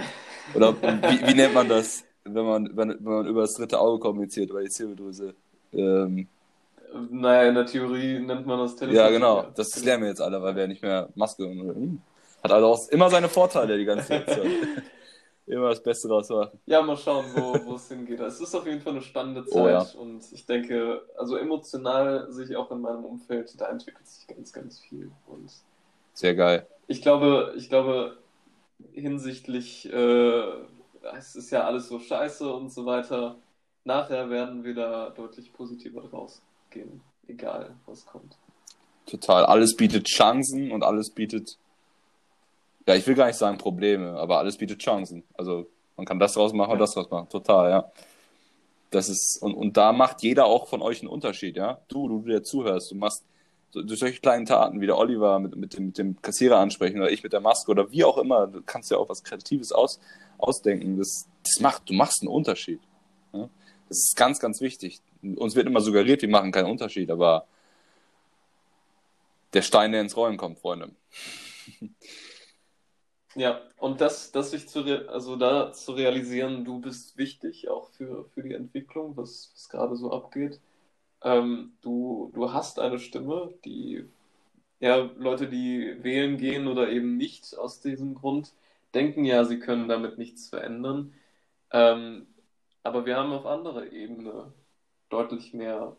oder 0.55 0.81
wie, 0.81 1.27
wie 1.27 1.35
nennt 1.35 1.55
man 1.55 1.69
das? 1.69 2.05
Wenn 2.35 2.45
man, 2.45 2.77
wenn, 2.77 2.88
wenn 2.90 3.12
man 3.12 3.27
über 3.27 3.43
das 3.43 3.55
dritte 3.55 3.79
Auge 3.79 4.01
kommuniziert, 4.01 4.51
über 4.51 4.62
die 4.62 4.69
Zirbeldrüse. 4.69 5.35
Ähm, 5.73 6.29
naja, 7.11 7.49
in 7.49 7.55
der 7.55 7.66
Theorie 7.66 8.19
nennt 8.19 8.47
man 8.47 8.59
das 8.59 8.77
Telefon. 8.77 8.97
Ja, 8.97 9.11
genau. 9.11 9.47
Das 9.55 9.73
genau. 9.73 9.87
lernen 9.87 10.03
wir 10.05 10.09
jetzt 10.11 10.21
alle, 10.21 10.43
weil 10.43 10.55
wir 10.55 10.62
ja 10.62 10.69
nicht 10.69 10.83
mehr 10.83 11.09
Maske 11.14 11.47
und, 11.47 11.61
hm. 11.61 12.03
hat 12.43 12.53
also 12.53 12.66
auch 12.66 12.88
immer 12.88 13.11
seine 13.11 13.29
Vorteile 13.29 13.79
die 13.79 13.85
ganze 13.85 14.09
Zeit. 14.09 14.27
immer 15.47 15.71
das 15.71 15.83
Beste 15.83 16.09
draus 16.09 16.29
machen. 16.29 16.59
Ja, 16.66 16.83
mal 16.83 16.97
schauen, 16.97 17.25
wo, 17.35 17.59
wo 17.64 17.75
es 17.75 17.88
hingeht. 17.88 18.21
Es 18.21 18.40
ist 18.40 18.55
auf 18.55 18.66
jeden 18.66 18.81
Fall 18.81 18.93
eine 18.93 19.03
spannende 19.03 19.45
Zeit 19.45 19.61
oh, 19.61 19.69
ja. 19.69 19.87
und 19.99 20.23
ich 20.33 20.47
denke, 20.47 21.03
also 21.19 21.37
emotional 21.37 22.31
sehe 22.31 22.47
ich 22.47 22.57
auch 22.57 22.71
in 22.71 22.81
meinem 22.81 23.05
Umfeld, 23.05 23.61
da 23.61 23.69
entwickelt 23.69 24.07
sich 24.07 24.27
ganz, 24.27 24.53
ganz 24.53 24.79
viel. 24.79 25.11
Und 25.27 25.51
Sehr 26.12 26.35
geil. 26.35 26.66
Ich 26.87 27.03
glaube, 27.03 27.55
ich 27.57 27.69
glaube, 27.69 28.19
hinsichtlich 28.93 29.93
äh, 29.93 30.43
es 31.17 31.35
ist 31.35 31.51
ja 31.51 31.65
alles 31.65 31.89
so 31.89 31.99
scheiße 31.99 32.53
und 32.53 32.73
so 32.73 32.87
weiter. 32.87 33.37
Nachher 33.85 34.29
werden 34.29 34.63
wir 34.65 34.75
da 34.75 35.11
deutlich 35.11 35.53
positiver 35.53 36.03
rausgehen, 36.11 37.01
egal 37.27 37.75
was 37.87 38.05
kommt. 38.05 38.37
Total. 39.07 39.47
Alles 39.47 39.75
bietet 39.75 40.07
Chancen 40.07 40.71
und 40.71 40.85
alles 40.85 41.11
bietet, 41.11 41.57
ja, 42.87 42.95
ich 42.95 43.07
will 43.07 43.15
gar 43.15 43.27
nicht 43.27 43.37
sagen 43.37 43.59
Probleme, 43.59 44.13
aber 44.19 44.39
alles 44.39 44.57
bietet 44.57 44.81
Chancen. 44.81 45.25
Also 45.35 45.67
man 45.97 46.07
kann 46.07 46.19
das 46.19 46.35
draus 46.35 46.53
machen 46.53 46.71
ja. 46.71 46.73
und 46.75 46.79
das 46.81 46.93
draus 46.93 47.11
machen. 47.11 47.29
Total, 47.29 47.71
ja. 47.71 47.93
Das 48.91 49.09
ist, 49.09 49.39
und, 49.41 49.55
und 49.55 49.77
da 49.77 49.93
macht 49.93 50.23
jeder 50.23 50.47
auch 50.47 50.69
von 50.69 50.83
euch 50.83 51.01
einen 51.01 51.09
Unterschied, 51.09 51.57
ja. 51.57 51.81
Du, 51.89 52.09
du, 52.09 52.21
der 52.21 52.43
zuhörst, 52.43 52.91
du 52.91 52.97
machst 52.97 53.25
durch 53.73 53.99
solche 53.99 54.21
kleinen 54.21 54.47
Taten 54.47 54.81
wie 54.81 54.87
der 54.87 54.99
Oliver 54.99 55.39
mit, 55.39 55.57
mit, 55.57 55.77
dem, 55.77 55.87
mit 55.87 55.99
dem 55.99 56.21
Kassierer 56.21 56.59
ansprechen 56.59 56.99
oder 56.99 57.11
ich 57.11 57.23
mit 57.23 57.33
der 57.33 57.41
Maske 57.41 57.71
oder 57.71 57.91
wie 57.91 58.05
auch 58.05 58.19
immer, 58.19 58.47
du 58.47 58.63
kannst 58.63 58.91
ja 58.91 58.97
auch 58.97 59.09
was 59.09 59.23
Kreatives 59.23 59.73
aus, 59.73 60.01
ausdenken. 60.39 60.99
Das, 60.99 61.29
das 61.45 61.61
macht, 61.61 61.89
du 61.89 61.95
machst 61.95 62.23
einen 62.23 62.31
Unterschied. 62.31 62.81
Ja? 63.33 63.49
Das 63.89 63.99
ist 63.99 64.17
ganz, 64.17 64.41
ganz 64.41 64.61
wichtig. 64.61 65.01
Uns 65.23 65.55
wird 65.55 65.67
immer 65.67 65.81
suggeriert, 65.81 66.23
wir 66.23 66.29
machen 66.29 66.53
keinen 66.53 66.71
Unterschied, 66.71 67.11
aber 67.11 67.47
der 69.53 69.63
Stein, 69.63 69.93
der 69.93 70.01
ins 70.01 70.17
Rollen 70.17 70.37
kommt, 70.37 70.59
Freunde. 70.59 70.91
Ja, 73.37 73.61
und 73.77 74.01
das, 74.01 74.33
das 74.33 74.51
sich 74.51 74.69
zu, 74.69 74.85
also 75.09 75.37
da 75.37 75.73
zu 75.73 75.93
realisieren, 75.93 76.65
du 76.65 76.81
bist 76.81 77.17
wichtig, 77.17 77.69
auch 77.69 77.91
für, 77.91 78.25
für 78.35 78.43
die 78.43 78.55
Entwicklung, 78.55 79.17
was, 79.17 79.53
was 79.55 79.69
gerade 79.69 79.95
so 79.95 80.13
abgeht. 80.13 80.59
Ähm, 81.23 81.73
du, 81.83 82.31
du 82.35 82.53
hast 82.53 82.79
eine 82.81 82.99
Stimme, 82.99 83.53
die 83.65 84.07
ja, 84.81 84.97
Leute, 85.17 85.49
die 85.49 85.97
wählen 86.03 86.39
gehen 86.39 86.67
oder 86.67 86.89
eben 86.91 87.17
nicht 87.17 87.57
aus 87.57 87.81
diesem 87.81 88.15
Grund, 88.15 88.53
denken 88.95 89.25
ja, 89.25 89.45
sie 89.45 89.59
können 89.61 89.89
damit 89.89 90.19
nichts 90.19 90.49
verändern. 90.49 91.15
Ähm, 91.73 92.27
aber 92.83 93.07
wir 93.07 93.17
haben 93.17 93.33
auf 93.33 93.47
anderer 93.47 93.93
Ebene 93.93 94.53
deutlich 95.11 95.53
mehr 95.55 95.97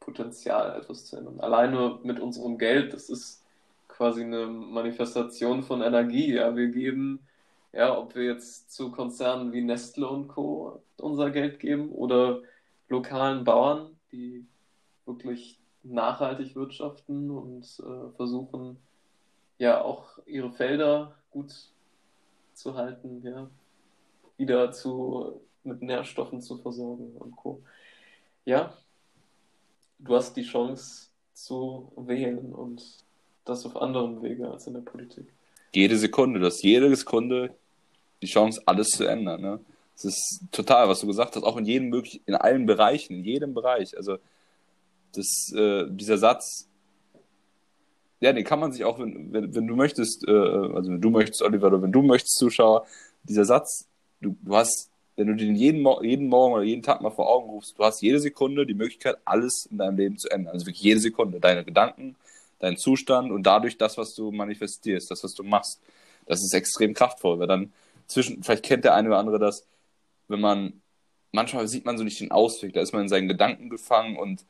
Potenzial, 0.00 0.78
etwas 0.78 1.06
zu 1.06 1.16
ändern. 1.16 1.40
Alleine 1.40 1.98
mit 2.02 2.20
unserem 2.20 2.58
Geld, 2.58 2.92
das 2.92 3.08
ist 3.08 3.44
quasi 3.88 4.22
eine 4.22 4.46
Manifestation 4.46 5.62
von 5.62 5.82
Energie. 5.82 6.34
Ja, 6.34 6.54
wir 6.54 6.68
geben, 6.68 7.20
ja, 7.72 7.96
ob 7.96 8.14
wir 8.14 8.24
jetzt 8.24 8.72
zu 8.72 8.90
Konzernen 8.90 9.52
wie 9.52 9.62
Nestle 9.62 10.08
und 10.08 10.28
Co. 10.28 10.82
unser 10.98 11.30
Geld 11.30 11.58
geben 11.60 11.90
oder 11.90 12.42
lokalen 12.88 13.44
Bauern, 13.44 13.98
die 14.12 14.46
wirklich 15.08 15.58
nachhaltig 15.82 16.54
wirtschaften 16.54 17.30
und 17.30 17.64
äh, 17.80 18.16
versuchen, 18.16 18.76
ja, 19.58 19.82
auch 19.82 20.18
ihre 20.26 20.52
Felder 20.52 21.16
gut 21.30 21.52
zu 22.54 22.74
halten, 22.74 23.22
ja, 23.24 23.50
wieder 24.36 24.70
zu, 24.72 25.40
mit 25.64 25.82
Nährstoffen 25.82 26.40
zu 26.40 26.58
versorgen 26.58 27.16
und 27.18 27.36
Co. 27.36 27.62
Ja, 28.44 28.72
du 29.98 30.14
hast 30.14 30.36
die 30.36 30.44
Chance 30.44 31.08
zu 31.32 31.92
wählen 31.96 32.52
und 32.52 32.82
das 33.44 33.64
auf 33.66 33.76
anderem 33.76 34.22
Wege 34.22 34.50
als 34.50 34.66
in 34.66 34.74
der 34.74 34.80
Politik. 34.80 35.32
Jede 35.74 35.96
Sekunde, 35.96 36.40
das 36.40 36.62
jede 36.62 36.94
Sekunde 36.94 37.54
die 38.22 38.26
Chance, 38.26 38.60
alles 38.66 38.88
zu 38.88 39.04
ändern. 39.04 39.40
Ne? 39.40 39.60
Es 39.94 40.04
ist 40.04 40.42
total, 40.50 40.88
was 40.88 41.00
du 41.00 41.06
gesagt 41.06 41.36
hast, 41.36 41.42
auch 41.42 41.56
in 41.56 41.64
jedem 41.64 41.88
möglichen, 41.88 42.20
in 42.26 42.34
allen 42.34 42.66
Bereichen, 42.66 43.14
in 43.14 43.24
jedem 43.24 43.54
Bereich. 43.54 43.96
Also 43.96 44.18
das, 45.14 45.52
äh, 45.54 45.86
dieser 45.88 46.18
Satz, 46.18 46.68
ja, 48.20 48.32
den 48.32 48.44
kann 48.44 48.60
man 48.60 48.72
sich 48.72 48.84
auch, 48.84 48.98
wenn, 48.98 49.32
wenn, 49.32 49.54
wenn 49.54 49.66
du 49.66 49.76
möchtest, 49.76 50.26
äh, 50.26 50.32
also 50.32 50.90
wenn 50.90 51.00
du 51.00 51.10
möchtest, 51.10 51.42
Oliver, 51.42 51.68
oder 51.68 51.82
wenn 51.82 51.92
du 51.92 52.02
möchtest, 52.02 52.38
Zuschauer, 52.38 52.86
dieser 53.22 53.44
Satz, 53.44 53.88
du, 54.20 54.36
du 54.42 54.56
hast, 54.56 54.90
wenn 55.16 55.28
du 55.28 55.36
den 55.36 55.54
jeden, 55.54 55.86
jeden 56.02 56.28
Morgen 56.28 56.54
oder 56.54 56.62
jeden 56.62 56.82
Tag 56.82 57.00
mal 57.00 57.10
vor 57.10 57.28
Augen 57.28 57.50
rufst, 57.50 57.78
du 57.78 57.84
hast 57.84 58.00
jede 58.02 58.20
Sekunde 58.20 58.66
die 58.66 58.74
Möglichkeit, 58.74 59.18
alles 59.24 59.66
in 59.70 59.78
deinem 59.78 59.96
Leben 59.96 60.18
zu 60.18 60.28
ändern. 60.30 60.54
Also 60.54 60.66
wirklich 60.66 60.82
jede 60.82 61.00
Sekunde. 61.00 61.40
Deine 61.40 61.64
Gedanken, 61.64 62.16
dein 62.60 62.76
Zustand 62.76 63.30
und 63.30 63.44
dadurch 63.44 63.78
das, 63.78 63.98
was 63.98 64.14
du 64.14 64.30
manifestierst, 64.30 65.10
das, 65.10 65.24
was 65.24 65.34
du 65.34 65.42
machst. 65.42 65.80
Das 66.26 66.40
ist 66.42 66.54
extrem 66.54 66.94
kraftvoll, 66.94 67.38
weil 67.38 67.46
dann 67.46 67.72
zwischen, 68.06 68.42
vielleicht 68.42 68.64
kennt 68.64 68.84
der 68.84 68.94
eine 68.94 69.08
oder 69.08 69.18
andere 69.18 69.38
das, 69.38 69.66
wenn 70.28 70.40
man, 70.40 70.82
manchmal 71.32 71.66
sieht 71.68 71.84
man 71.84 71.98
so 71.98 72.04
nicht 72.04 72.20
den 72.20 72.30
Ausweg, 72.30 72.72
da 72.74 72.80
ist 72.80 72.92
man 72.92 73.02
in 73.02 73.08
seinen 73.08 73.28
Gedanken 73.28 73.70
gefangen 73.70 74.16
und, 74.16 74.44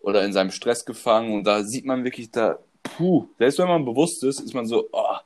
oder 0.00 0.24
in 0.24 0.32
seinem 0.32 0.50
Stress 0.50 0.84
gefangen 0.84 1.34
und 1.34 1.44
da 1.44 1.62
sieht 1.62 1.84
man 1.84 2.04
wirklich, 2.04 2.30
da, 2.30 2.58
puh, 2.82 3.28
selbst 3.38 3.58
wenn 3.58 3.68
man 3.68 3.84
bewusst 3.84 4.22
ist, 4.24 4.40
ist 4.40 4.54
man 4.54 4.66
so, 4.66 4.88
oh. 4.92 5.16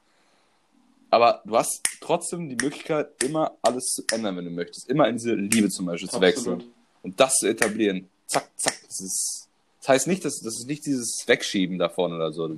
Aber 1.11 1.43
du 1.45 1.57
hast 1.57 1.81
trotzdem 2.01 2.49
die 2.49 2.57
Möglichkeit, 2.57 3.09
immer 3.23 3.53
alles 3.63 3.85
zu 3.85 4.03
ändern, 4.13 4.37
wenn 4.37 4.47
du 4.47 4.51
möchtest. 4.51 4.89
Immer 4.91 5.09
in 5.09 5.17
diese 5.17 5.35
Liebe 5.35 5.69
zum 5.69 5.87
Beispiel 5.87 6.09
Absolut. 6.09 6.35
zu 6.35 6.37
wechseln. 6.37 6.73
Und 7.03 7.21
das 7.21 7.35
zu 7.35 7.47
etablieren. 7.47 8.09
Zack, 8.27 8.51
zack. 8.57 8.75
Das, 8.89 9.01
ist, 9.01 9.49
das 9.79 9.89
heißt 9.89 10.07
nicht, 10.09 10.25
dass 10.25 10.41
das 10.41 10.59
ist 10.59 10.67
nicht 10.67 10.85
dieses 10.87 11.23
Wegschieben 11.27 11.79
davon 11.79 12.13
oder 12.13 12.33
so. 12.33 12.51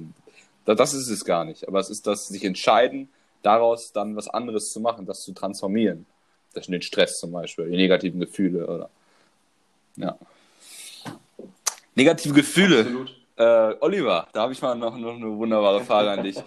Das 0.64 0.94
ist 0.94 1.10
es 1.10 1.24
gar 1.26 1.44
nicht. 1.44 1.68
Aber 1.68 1.80
es 1.80 1.90
ist 1.90 2.06
das 2.06 2.28
sich 2.28 2.44
entscheiden, 2.44 3.10
daraus 3.42 3.92
dann 3.92 4.16
was 4.16 4.28
anderes 4.28 4.70
zu 4.70 4.80
machen, 4.80 5.04
das 5.04 5.20
zu 5.20 5.32
transformieren. 5.32 6.06
Das 6.54 6.62
ist 6.62 6.72
den 6.72 6.80
Stress 6.80 7.18
zum 7.18 7.32
Beispiel, 7.32 7.68
die 7.68 7.76
negativen 7.76 8.20
Gefühle 8.20 8.66
oder. 8.66 8.88
Ja. 9.96 10.16
Negative 11.96 12.34
Gefühle. 12.34 12.80
Absolut. 12.80 13.16
Äh, 13.36 13.74
Oliver, 13.80 14.28
da 14.32 14.42
habe 14.42 14.52
ich 14.52 14.62
mal 14.62 14.74
noch, 14.76 14.96
noch 14.96 15.14
eine 15.14 15.36
wunderbare 15.36 15.82
Frage 15.84 16.10
an 16.10 16.22
dich. 16.22 16.36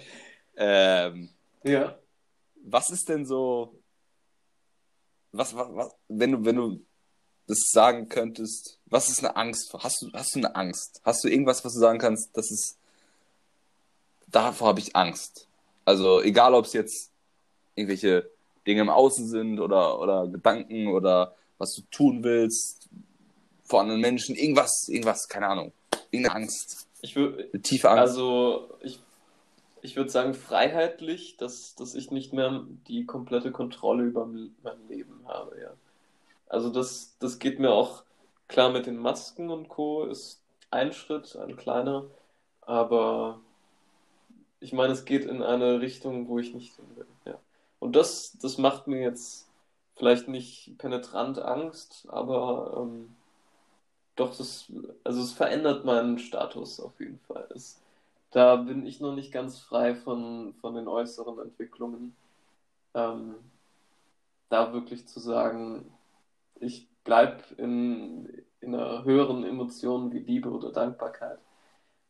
Ähm, 0.62 1.29
ja. 1.63 1.97
Was 2.65 2.89
ist 2.89 3.07
denn 3.07 3.25
so, 3.25 3.79
was, 5.31 5.55
was, 5.55 5.67
was, 5.71 5.95
wenn 6.09 6.33
du, 6.33 6.43
wenn 6.43 6.57
du 6.57 6.85
das 7.47 7.59
sagen 7.71 8.09
könntest, 8.09 8.77
was 8.88 9.07
ist 9.07 9.19
eine 9.19 9.38
Angst? 9.38 9.73
Hast 9.73 10.01
du, 10.01 10.12
hast 10.12 10.35
du 10.35 10.39
eine 10.39 10.53
Angst? 10.57 10.99
Hast 11.05 11.23
du 11.23 11.29
irgendwas, 11.29 11.63
was 11.63 11.75
du 11.75 11.79
sagen 11.79 11.97
kannst, 11.97 12.35
das 12.35 12.51
ist, 12.51 12.77
davor 14.27 14.67
habe 14.67 14.81
ich 14.81 14.93
Angst? 14.97 15.47
Also, 15.85 16.21
egal 16.21 16.53
ob 16.53 16.65
es 16.65 16.73
jetzt 16.73 17.09
irgendwelche 17.75 18.29
Dinge 18.67 18.81
im 18.81 18.89
Außen 18.89 19.29
sind 19.29 19.62
oder, 19.62 19.97
oder 19.97 20.27
Gedanken 20.27 20.89
oder 20.89 21.35
was 21.57 21.73
du 21.73 21.83
tun 21.89 22.21
willst 22.21 22.89
vor 23.69 23.82
anderen 23.82 24.01
Menschen, 24.01 24.36
irgendwas, 24.36 24.89
irgendwas, 24.89 25.29
keine 25.29 25.47
Ahnung 25.47 25.71
irgendeine 26.12 26.43
Angst. 26.43 26.88
Ich 27.01 27.15
würde 27.15 27.49
tiefe 27.62 27.89
Angst. 27.89 28.01
Also 28.01 28.69
ich, 28.82 28.99
ich 29.82 29.95
würde 29.95 30.10
sagen 30.10 30.34
freiheitlich, 30.34 31.38
dass, 31.38 31.75
dass 31.75 31.95
ich 31.95 32.12
nicht 32.12 32.34
mehr 32.34 32.65
die 32.88 33.05
komplette 33.05 33.51
Kontrolle 33.51 34.03
über 34.03 34.25
mein 34.25 34.88
Leben 34.88 35.21
habe, 35.25 35.60
ja. 35.62 35.73
Also 36.47 36.69
das, 36.69 37.15
das 37.19 37.38
geht 37.38 37.60
mir 37.60 37.71
auch 37.71 38.03
klar 38.47 38.71
mit 38.71 38.88
den 38.88 38.97
Masken 38.97 39.51
und 39.51 39.69
Co. 39.69 40.05
ist 40.05 40.41
ein 40.71 40.93
Schritt, 40.93 41.36
ein 41.36 41.55
kleiner, 41.55 42.05
aber 42.62 43.39
ich 44.60 44.73
meine, 44.73 44.93
es 44.93 45.05
geht 45.05 45.25
in 45.25 45.43
eine 45.43 45.79
Richtung, 45.79 46.27
wo 46.27 46.39
ich 46.39 46.55
nicht 46.55 46.75
hin 46.75 46.86
will. 46.95 47.05
Ja. 47.25 47.39
Und 47.77 47.95
das, 47.95 48.36
das 48.41 48.58
macht 48.58 48.88
mir 48.88 48.99
jetzt 48.99 49.47
vielleicht 49.95 50.27
nicht 50.27 50.75
penetrant 50.79 51.39
Angst, 51.39 52.08
aber 52.10 52.77
ähm, 52.82 53.15
doch, 54.19 54.36
das, 54.36 54.65
also 55.03 55.21
es 55.21 55.32
verändert 55.32 55.86
meinen 55.86 56.19
Status 56.19 56.79
auf 56.79 56.99
jeden 56.99 57.19
Fall. 57.19 57.47
Es, 57.55 57.79
da 58.32 58.58
bin 58.58 58.86
ich 58.86 58.99
noch 58.99 59.15
nicht 59.15 59.32
ganz 59.32 59.60
frei 59.60 59.95
von, 59.95 60.53
von 60.62 60.75
den 60.75 60.88
äußeren 60.88 61.39
Entwicklungen. 61.39 62.15
Ähm, 62.93 63.36
da 64.49 64.73
wirklich 64.73 65.08
zu 65.08 65.19
sagen, 65.19 65.91
ich 66.60 66.88
bleibe 67.03 67.43
in, 67.58 68.43
in 68.62 68.75
einer 68.75 69.03
höheren 69.03 69.43
Emotion 69.43 70.12
wie 70.12 70.19
Liebe 70.19 70.49
oder 70.49 70.71
Dankbarkeit. 70.71 71.39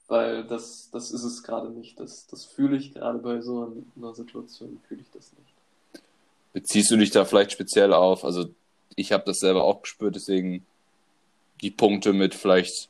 Weil 0.08 0.44
das, 0.46 0.90
das 0.92 1.12
ist 1.12 1.24
es 1.24 1.44
gerade 1.44 1.70
nicht. 1.70 2.00
Das, 2.00 2.26
das 2.26 2.46
fühle 2.46 2.78
ich 2.78 2.94
gerade 2.94 3.20
bei 3.20 3.42
so 3.42 3.72
einer 3.96 4.16
Situation, 4.16 4.82
fühle 4.88 5.02
ich 5.02 5.12
das 5.12 5.32
nicht. 5.34 6.04
Beziehst 6.54 6.90
du 6.90 6.98
dich 6.98 7.12
da 7.12 7.26
vielleicht 7.26 7.52
speziell 7.52 7.94
auf? 7.94 8.26
Also 8.26 8.50
ich 8.96 9.12
habe 9.12 9.24
das 9.26 9.38
selber 9.38 9.64
auch 9.64 9.84
gespürt, 9.84 10.16
deswegen 10.16 10.66
die 11.62 11.72
Punkte 11.72 12.14
mit 12.14 12.36
vielleicht 12.36 12.90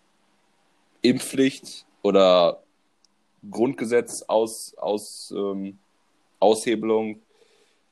Impfpflicht 1.01 1.85
oder 2.01 2.61
Grundgesetz 3.49 4.23
aus, 4.23 4.75
aus 4.77 5.33
ähm, 5.35 5.79
Aushebelung, 6.39 7.21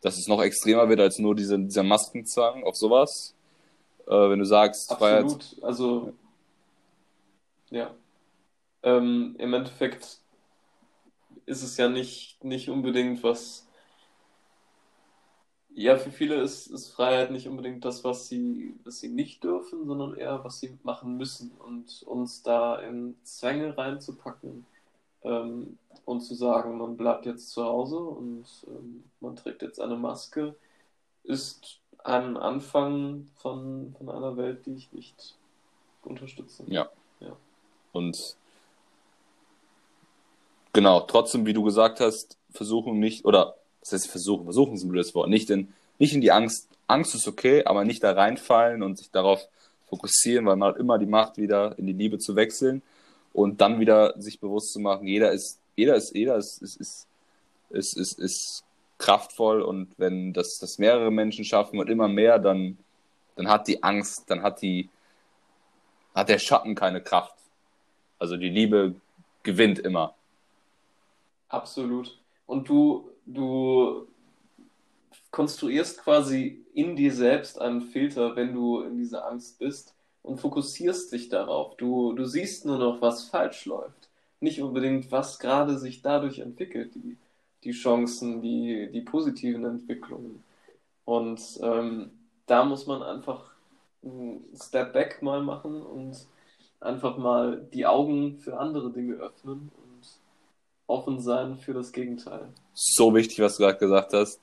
dass 0.02 0.18
es 0.18 0.28
noch 0.28 0.42
extremer 0.42 0.90
wird 0.90 1.00
als 1.00 1.20
nur 1.20 1.36
diese, 1.36 1.58
dieser 1.60 1.84
Maskenzwang 1.84 2.64
auf 2.64 2.76
sowas. 2.76 3.34
Äh, 4.08 4.12
wenn 4.12 4.40
du 4.40 4.46
sagst, 4.46 4.92
Absolut, 4.92 5.44
Freiheit... 5.44 5.64
also 5.64 6.14
ja. 7.70 7.94
Ähm, 8.84 9.36
Im 9.40 9.54
Endeffekt 9.54 10.20
ist 11.46 11.64
es 11.64 11.78
ja 11.78 11.90
nicht, 11.90 12.44
nicht 12.44 12.70
unbedingt 12.70 13.24
was 13.24 13.67
ja, 15.78 15.96
für 15.96 16.10
viele 16.10 16.42
ist, 16.42 16.68
ist 16.68 16.90
Freiheit 16.90 17.30
nicht 17.30 17.48
unbedingt 17.48 17.86
das, 17.86 18.04
was 18.04 18.28
sie, 18.28 18.74
was 18.84 19.00
sie 19.00 19.10
nicht 19.10 19.44
dürfen, 19.44 19.86
sondern 19.86 20.16
eher, 20.16 20.44
was 20.44 20.60
sie 20.60 20.76
machen 20.82 21.18
müssen. 21.18 21.52
Und 21.60 22.02
uns 22.02 22.42
da 22.42 22.78
in 22.78 23.16
Zwänge 23.22 23.78
reinzupacken 23.78 24.66
ähm, 25.22 25.78
und 26.04 26.22
zu 26.22 26.34
sagen, 26.34 26.80
man 26.80 26.98
bleibt 26.98 27.28
jetzt 27.28 27.52
zu 27.52 27.64
Hause 27.64 28.00
und 28.00 28.46
ähm, 28.66 29.04
man 29.20 29.36
trägt 29.36 29.62
jetzt 29.62 29.80
eine 29.80 29.96
Maske, 29.96 30.56
ist 31.24 31.80
ein 32.04 32.38
Anfang 32.38 33.28
von, 33.36 33.94
von 34.00 34.10
einer 34.10 34.36
Welt, 34.36 34.66
die 34.66 34.74
ich 34.74 34.92
nicht 34.94 35.36
unterstütze. 36.04 36.64
Ja. 36.66 36.90
ja. 37.20 37.38
Und 37.92 38.36
genau, 40.74 41.02
trotzdem, 41.02 41.46
wie 41.46 41.54
du 41.54 41.62
gesagt 41.62 42.00
hast, 42.00 42.40
versuchen 42.50 42.98
nicht, 42.98 43.26
oder 43.26 43.57
das 43.88 44.02
heißt 44.02 44.12
versuchen, 44.12 44.46
versuchen 44.46 44.76
ist 44.76 44.84
ein 44.84 44.90
blödes 44.90 45.16
Wort, 45.16 45.30
nicht 45.30 45.50
in, 45.50 45.74
nicht 46.00 46.14
in 46.14 46.22
die 46.22 46.32
Angst, 46.32 46.70
Angst 46.88 47.16
ist 47.16 47.28
okay, 47.28 47.64
aber 47.66 47.84
nicht 47.84 48.04
da 48.04 48.12
reinfallen 48.12 48.84
und 48.84 48.98
sich 48.98 49.12
darauf 49.12 49.48
fokussieren, 49.88 50.46
weil 50.46 50.56
man 50.56 50.70
hat 50.70 50.80
immer 50.80 50.98
die 50.98 51.06
Macht, 51.06 51.38
wieder 51.38 51.78
in 51.78 51.88
die 51.88 51.94
Liebe 51.94 52.20
zu 52.20 52.36
wechseln 52.36 52.82
und 53.34 53.62
dann 53.62 53.80
wieder 53.80 54.14
sich 54.20 54.40
bewusst 54.40 54.74
zu 54.74 54.80
machen, 54.80 55.08
jeder 55.08 55.32
ist, 55.32 55.60
jeder 55.76 55.96
ist, 55.96 56.16
jeder 56.16 56.38
ist, 56.38 56.62
ist, 56.62 56.78
ist, 56.78 57.08
ist, 57.70 57.98
ist, 57.98 58.20
ist 58.20 58.64
kraftvoll 58.98 59.62
und 59.62 59.90
wenn 59.98 60.34
das, 60.34 60.58
das 60.60 60.78
mehrere 60.80 61.12
Menschen 61.12 61.46
schaffen 61.46 61.80
und 61.80 61.90
immer 61.90 62.08
mehr, 62.08 62.40
dann, 62.40 62.78
dann 63.36 63.48
hat 63.48 63.68
die 63.68 63.84
Angst, 63.84 64.30
dann 64.30 64.42
hat 64.42 64.62
die, 64.62 64.90
hat 66.16 66.30
der 66.30 66.40
Schatten 66.40 66.76
keine 66.76 67.02
Kraft. 67.02 67.36
Also 68.20 68.38
die 68.38 68.50
Liebe 68.50 68.96
gewinnt 69.44 69.80
immer. 69.80 70.16
Absolut. 71.50 72.18
Und 72.48 72.68
du, 72.68 73.10
du 73.28 74.08
konstruierst 75.32 76.00
quasi 76.00 76.66
in 76.74 76.96
dir 76.96 77.14
selbst 77.14 77.62
einen 77.62 77.82
Filter, 77.82 78.36
wenn 78.36 78.54
du 78.54 78.82
in 78.82 78.98
dieser 78.98 79.28
Angst 79.28 79.60
bist 79.60 79.94
und 80.24 80.40
fokussierst 80.40 81.12
dich 81.12 81.30
darauf. 81.30 81.76
Du, 81.78 82.14
du 82.14 82.26
siehst 82.26 82.66
nur 82.66 82.78
noch, 82.78 83.02
was 83.02 83.26
falsch 83.30 83.66
läuft. 83.66 84.10
Nicht 84.40 84.62
unbedingt, 84.62 85.12
was 85.12 85.40
gerade 85.40 85.78
sich 85.78 86.02
dadurch 86.02 86.40
entwickelt, 86.40 86.96
die, 86.96 87.18
die 87.64 87.72
Chancen, 87.72 88.42
die, 88.42 88.90
die 88.92 89.02
positiven 89.02 89.66
Entwicklungen. 89.66 90.44
Und 91.06 91.42
ähm, 91.62 92.12
da 92.46 92.64
muss 92.64 92.88
man 92.88 93.04
einfach 93.04 93.52
einen 94.04 94.46
Step 94.56 94.94
back 94.94 95.22
mal 95.22 95.42
machen 95.42 95.82
und 95.82 96.28
einfach 96.80 97.18
mal 97.18 97.68
die 97.74 97.86
Augen 97.86 98.40
für 98.40 98.60
andere 98.60 98.92
Dinge 98.92 99.16
öffnen 99.16 99.72
offen 100.88 101.20
sein 101.20 101.58
für 101.58 101.74
das 101.74 101.92
Gegenteil. 101.92 102.48
So 102.80 103.16
wichtig, 103.16 103.40
was 103.40 103.58
du 103.58 103.64
gerade 103.64 103.80
gesagt 103.80 104.14
hast. 104.14 104.40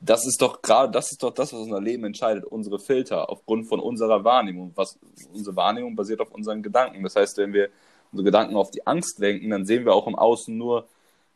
Das 0.00 0.26
ist 0.26 0.40
doch 0.40 0.62
gerade, 0.62 0.90
das 0.90 1.12
ist 1.12 1.22
doch 1.22 1.34
das, 1.34 1.52
was 1.52 1.60
unser 1.60 1.80
Leben 1.80 2.04
entscheidet, 2.04 2.44
unsere 2.44 2.78
Filter 2.78 3.28
aufgrund 3.28 3.68
von 3.68 3.80
unserer 3.80 4.24
Wahrnehmung. 4.24 4.72
Was, 4.76 4.98
unsere 5.34 5.54
Wahrnehmung 5.54 5.94
basiert 5.94 6.20
auf 6.20 6.30
unseren 6.30 6.62
Gedanken. 6.62 7.02
Das 7.02 7.16
heißt, 7.16 7.36
wenn 7.36 7.52
wir 7.52 7.68
unsere 8.12 8.24
Gedanken 8.24 8.56
auf 8.56 8.70
die 8.70 8.86
Angst 8.86 9.18
lenken, 9.18 9.50
dann 9.50 9.66
sehen 9.66 9.84
wir 9.84 9.92
auch 9.92 10.06
im 10.06 10.14
Außen 10.14 10.56
nur 10.56 10.88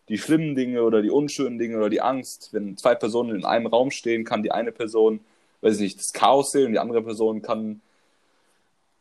die 0.09 0.16
schlimmen 0.16 0.55
Dinge 0.55 0.83
oder 0.83 1.02
die 1.02 1.11
unschönen 1.11 1.59
Dinge 1.59 1.76
oder 1.76 1.90
die 1.90 2.00
Angst. 2.00 2.48
Wenn 2.52 2.78
zwei 2.78 2.94
Personen 2.94 3.37
in 3.37 3.44
einem 3.44 3.66
Raum 3.66 3.90
stehen, 3.90 4.24
kann 4.24 4.42
die 4.42 4.50
eine 4.50 4.72
Person, 4.72 5.20
weiß 5.61 5.74
ich 5.74 5.81
nicht, 5.83 5.98
das 5.98 6.12
Chaos 6.14 6.52
sehen 6.52 6.66
und 6.66 6.72
die 6.72 6.78
andere 6.78 7.02
Person 7.02 7.42
kann 7.42 7.83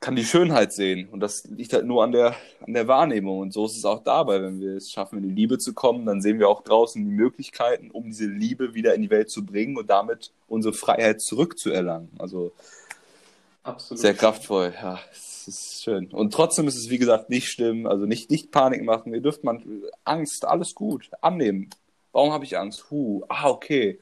kann 0.01 0.15
die 0.15 0.25
Schönheit 0.25 0.73
sehen. 0.73 1.07
Und 1.09 1.19
das 1.19 1.45
liegt 1.45 1.73
halt 1.73 1.85
nur 1.85 2.03
an 2.03 2.11
der, 2.11 2.35
an 2.65 2.73
der 2.73 2.87
Wahrnehmung. 2.87 3.39
Und 3.39 3.53
so 3.53 3.65
ist 3.67 3.77
es 3.77 3.85
auch 3.85 4.03
dabei. 4.03 4.41
Wenn 4.41 4.59
wir 4.59 4.75
es 4.75 4.91
schaffen, 4.91 5.19
in 5.19 5.29
die 5.29 5.35
Liebe 5.35 5.59
zu 5.59 5.73
kommen, 5.73 6.07
dann 6.07 6.21
sehen 6.21 6.39
wir 6.39 6.49
auch 6.49 6.63
draußen 6.63 7.03
die 7.05 7.11
Möglichkeiten, 7.11 7.91
um 7.91 8.05
diese 8.05 8.25
Liebe 8.25 8.73
wieder 8.73 8.95
in 8.95 9.03
die 9.03 9.11
Welt 9.11 9.29
zu 9.29 9.45
bringen 9.45 9.77
und 9.77 9.91
damit 9.91 10.33
unsere 10.47 10.73
Freiheit 10.73 11.21
zurückzuerlangen. 11.21 12.09
Also 12.17 12.51
Absolut. 13.61 14.01
sehr 14.01 14.15
kraftvoll, 14.15 14.73
ja. 14.75 14.99
Es 15.11 15.47
ist 15.47 15.83
schön. 15.83 16.07
Und 16.07 16.33
trotzdem 16.33 16.67
ist 16.67 16.77
es, 16.77 16.89
wie 16.89 16.97
gesagt, 16.97 17.29
nicht 17.29 17.49
schlimm. 17.49 17.85
Also 17.85 18.07
nicht, 18.07 18.31
nicht 18.31 18.51
Panik 18.51 18.83
machen. 18.83 19.13
Ihr 19.13 19.21
dürft 19.21 19.43
man 19.43 19.83
Angst, 20.03 20.45
alles 20.45 20.73
gut, 20.73 21.11
annehmen. 21.21 21.69
Warum 22.11 22.31
habe 22.31 22.43
ich 22.43 22.57
Angst? 22.57 22.89
Huh, 22.89 23.23
ah, 23.29 23.49
okay. 23.49 23.99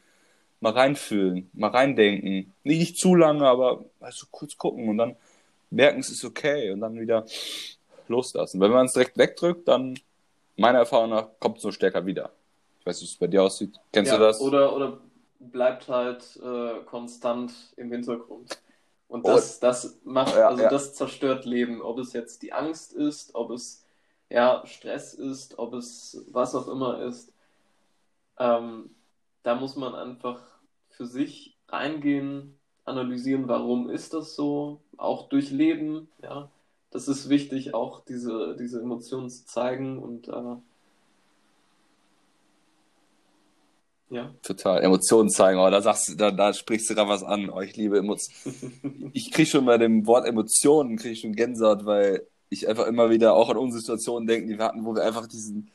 Mal 0.61 0.73
reinfühlen, 0.73 1.49
mal 1.53 1.71
reindenken. 1.71 2.53
Nicht, 2.63 2.79
nicht 2.79 2.97
zu 2.97 3.15
lange, 3.15 3.45
aber 3.45 3.83
also 3.99 4.27
kurz 4.31 4.57
gucken 4.57 4.87
und 4.87 4.97
dann 4.97 5.15
merken, 5.69 5.99
es 5.99 6.09
ist 6.09 6.25
okay 6.25 6.71
und 6.71 6.81
dann 6.81 6.99
wieder 6.99 7.25
loslassen. 8.07 8.59
Wenn 8.59 8.71
man 8.71 8.85
es 8.87 8.93
direkt 8.93 9.17
wegdrückt, 9.17 9.67
dann, 9.67 9.99
meiner 10.57 10.79
Erfahrung 10.79 11.11
nach, 11.11 11.27
kommt 11.39 11.57
es 11.57 11.63
nur 11.63 11.73
stärker 11.73 12.05
wieder. 12.05 12.31
Ich 12.79 12.85
weiß 12.85 13.01
nicht, 13.01 13.11
wie 13.11 13.13
es 13.13 13.19
bei 13.19 13.27
dir 13.27 13.43
aussieht. 13.43 13.79
Kennst 13.91 14.11
ja, 14.11 14.17
du 14.17 14.23
das? 14.23 14.41
Oder, 14.41 14.75
oder 14.75 14.99
bleibt 15.39 15.87
halt 15.87 16.39
äh, 16.43 16.83
konstant 16.85 17.53
im 17.77 17.91
Hintergrund. 17.91 18.59
Und 19.07 19.25
das, 19.25 19.57
oh. 19.57 19.61
das 19.61 19.99
macht, 20.03 20.35
ja, 20.35 20.49
also 20.49 20.63
ja. 20.63 20.69
das 20.69 20.93
zerstört 20.93 21.45
Leben. 21.45 21.81
Ob 21.81 21.97
es 21.99 22.13
jetzt 22.13 22.41
die 22.43 22.53
Angst 22.53 22.93
ist, 22.93 23.33
ob 23.35 23.51
es 23.51 23.85
ja, 24.29 24.63
Stress 24.65 25.13
ist, 25.13 25.57
ob 25.57 25.73
es 25.73 26.23
was 26.31 26.53
auch 26.53 26.67
immer 26.67 27.01
ist. 27.01 27.33
Ähm, 28.37 28.91
da 29.43 29.55
muss 29.55 29.75
man 29.75 29.95
einfach 29.95 30.41
für 30.89 31.07
sich 31.07 31.57
reingehen, 31.67 32.58
analysieren, 32.89 33.47
warum 33.47 33.89
ist 33.89 34.13
das 34.13 34.35
so, 34.35 34.81
auch 34.97 35.29
durchleben, 35.29 36.09
ja. 36.21 36.49
Das 36.91 37.07
ist 37.07 37.29
wichtig, 37.29 37.75
auch 37.75 38.03
diese, 38.03 38.55
diese 38.59 38.81
Emotionen 38.81 39.29
zu 39.29 39.45
zeigen 39.45 39.99
und 39.99 40.27
äh, 40.27 40.55
ja. 44.09 44.33
Total. 44.41 44.81
Emotionen 44.81 45.29
zeigen, 45.29 45.59
oh, 45.59 45.69
da 45.69 45.81
sagst 45.81 46.09
du, 46.09 46.15
da, 46.15 46.31
da 46.31 46.51
sprichst 46.51 46.89
du 46.89 46.95
gerade 46.95 47.09
was 47.09 47.23
an. 47.23 47.49
Oh, 47.51 47.61
ich 47.61 47.75
liebe 47.77 47.99
Emotionen. 47.99 49.11
ich 49.13 49.31
kriege 49.31 49.47
schon 49.47 49.65
bei 49.65 49.77
dem 49.77 50.07
Wort 50.07 50.25
Emotionen, 50.25 50.97
kriege 50.97 51.13
ich 51.13 51.21
schon 51.21 51.35
Gänsehaut, 51.35 51.85
weil 51.85 52.27
ich 52.49 52.67
einfach 52.67 52.87
immer 52.87 53.11
wieder 53.11 53.35
auch 53.35 53.49
an 53.49 53.57
unsere 53.57 53.81
Situationen 53.81 54.27
denke, 54.27 54.47
die 54.47 54.57
wir 54.57 54.65
hatten, 54.65 54.83
wo 54.83 54.95
wir 54.95 55.03
einfach 55.03 55.27
diesen, 55.27 55.69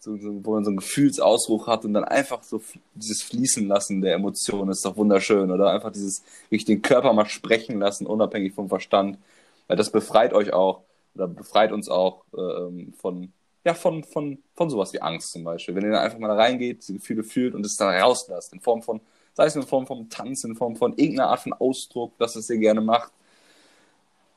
so, 0.00 0.16
so, 0.16 0.44
wo 0.44 0.54
man 0.54 0.64
so 0.64 0.70
einen 0.70 0.78
Gefühlsausbruch 0.78 1.66
hat 1.66 1.84
und 1.84 1.92
dann 1.92 2.04
einfach 2.04 2.42
so 2.42 2.62
dieses 2.94 3.22
Fließen 3.22 3.68
lassen 3.68 4.00
der 4.00 4.14
Emotionen 4.14 4.70
ist 4.70 4.84
doch 4.84 4.96
wunderschön. 4.96 5.50
Oder 5.50 5.70
einfach 5.72 5.92
dieses, 5.92 6.24
wirklich 6.48 6.64
den 6.64 6.82
Körper 6.82 7.12
mal 7.12 7.26
sprechen 7.26 7.78
lassen, 7.78 8.06
unabhängig 8.06 8.54
vom 8.54 8.68
Verstand. 8.68 9.18
Weil 9.68 9.76
das 9.76 9.90
befreit 9.90 10.32
euch 10.32 10.52
auch, 10.52 10.82
oder 11.14 11.28
befreit 11.28 11.72
uns 11.72 11.88
auch 11.88 12.24
äh, 12.32 12.86
von, 12.98 13.32
ja, 13.64 13.74
von, 13.74 14.02
von, 14.04 14.38
von 14.54 14.70
sowas 14.70 14.92
wie 14.94 15.02
Angst 15.02 15.32
zum 15.32 15.44
Beispiel. 15.44 15.74
Wenn 15.74 15.84
ihr 15.84 15.90
dann 15.90 16.02
einfach 16.02 16.18
mal 16.18 16.28
da 16.28 16.34
reingeht, 16.34 16.80
diese 16.80 16.94
Gefühle 16.94 17.22
fühlt 17.22 17.54
und 17.54 17.66
es 17.66 17.76
dann 17.76 17.94
rauslasst, 17.94 18.54
in 18.54 18.60
Form 18.60 18.82
von, 18.82 19.00
sei 19.34 19.44
es 19.46 19.56
in 19.56 19.62
Form 19.64 19.86
von 19.86 20.08
Tanz, 20.08 20.44
in 20.44 20.56
Form 20.56 20.76
von 20.76 20.92
irgendeiner 20.96 21.28
Art 21.28 21.40
von 21.40 21.52
Ausdruck, 21.52 22.16
dass 22.18 22.36
es 22.36 22.48
ihr 22.48 22.58
gerne 22.58 22.80
macht, 22.80 23.12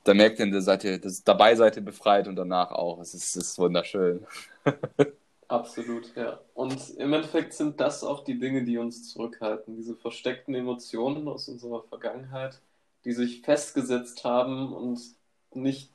dann 0.04 0.18
merkt 0.18 0.40
ihr, 0.40 0.62
seid 0.62 0.84
ihr, 0.84 1.00
dass 1.00 1.24
dabei 1.24 1.56
seid 1.56 1.78
ihr 1.78 1.86
befreit 1.86 2.28
und 2.28 2.36
danach 2.36 2.72
auch. 2.72 3.00
Es 3.00 3.14
ist, 3.14 3.38
es 3.38 3.48
ist 3.48 3.58
wunderschön. 3.58 4.26
Absolut, 5.54 6.16
ja. 6.16 6.40
Und 6.56 6.98
im 6.98 7.14
Endeffekt 7.14 7.54
sind 7.54 7.80
das 7.80 8.04
auch 8.04 8.24
die 8.24 8.40
Dinge, 8.40 8.64
die 8.64 8.80
uns 8.80 9.12
zurückhalten. 9.12 9.76
Diese 9.76 9.96
versteckten 9.96 10.56
Emotionen 10.56 11.28
aus 11.28 11.48
unserer 11.48 11.84
Vergangenheit, 11.84 12.60
die 13.06 13.12
sich 13.12 13.42
festgesetzt 13.42 14.24
haben 14.24 14.74
und 14.74 15.00
nicht 15.54 15.92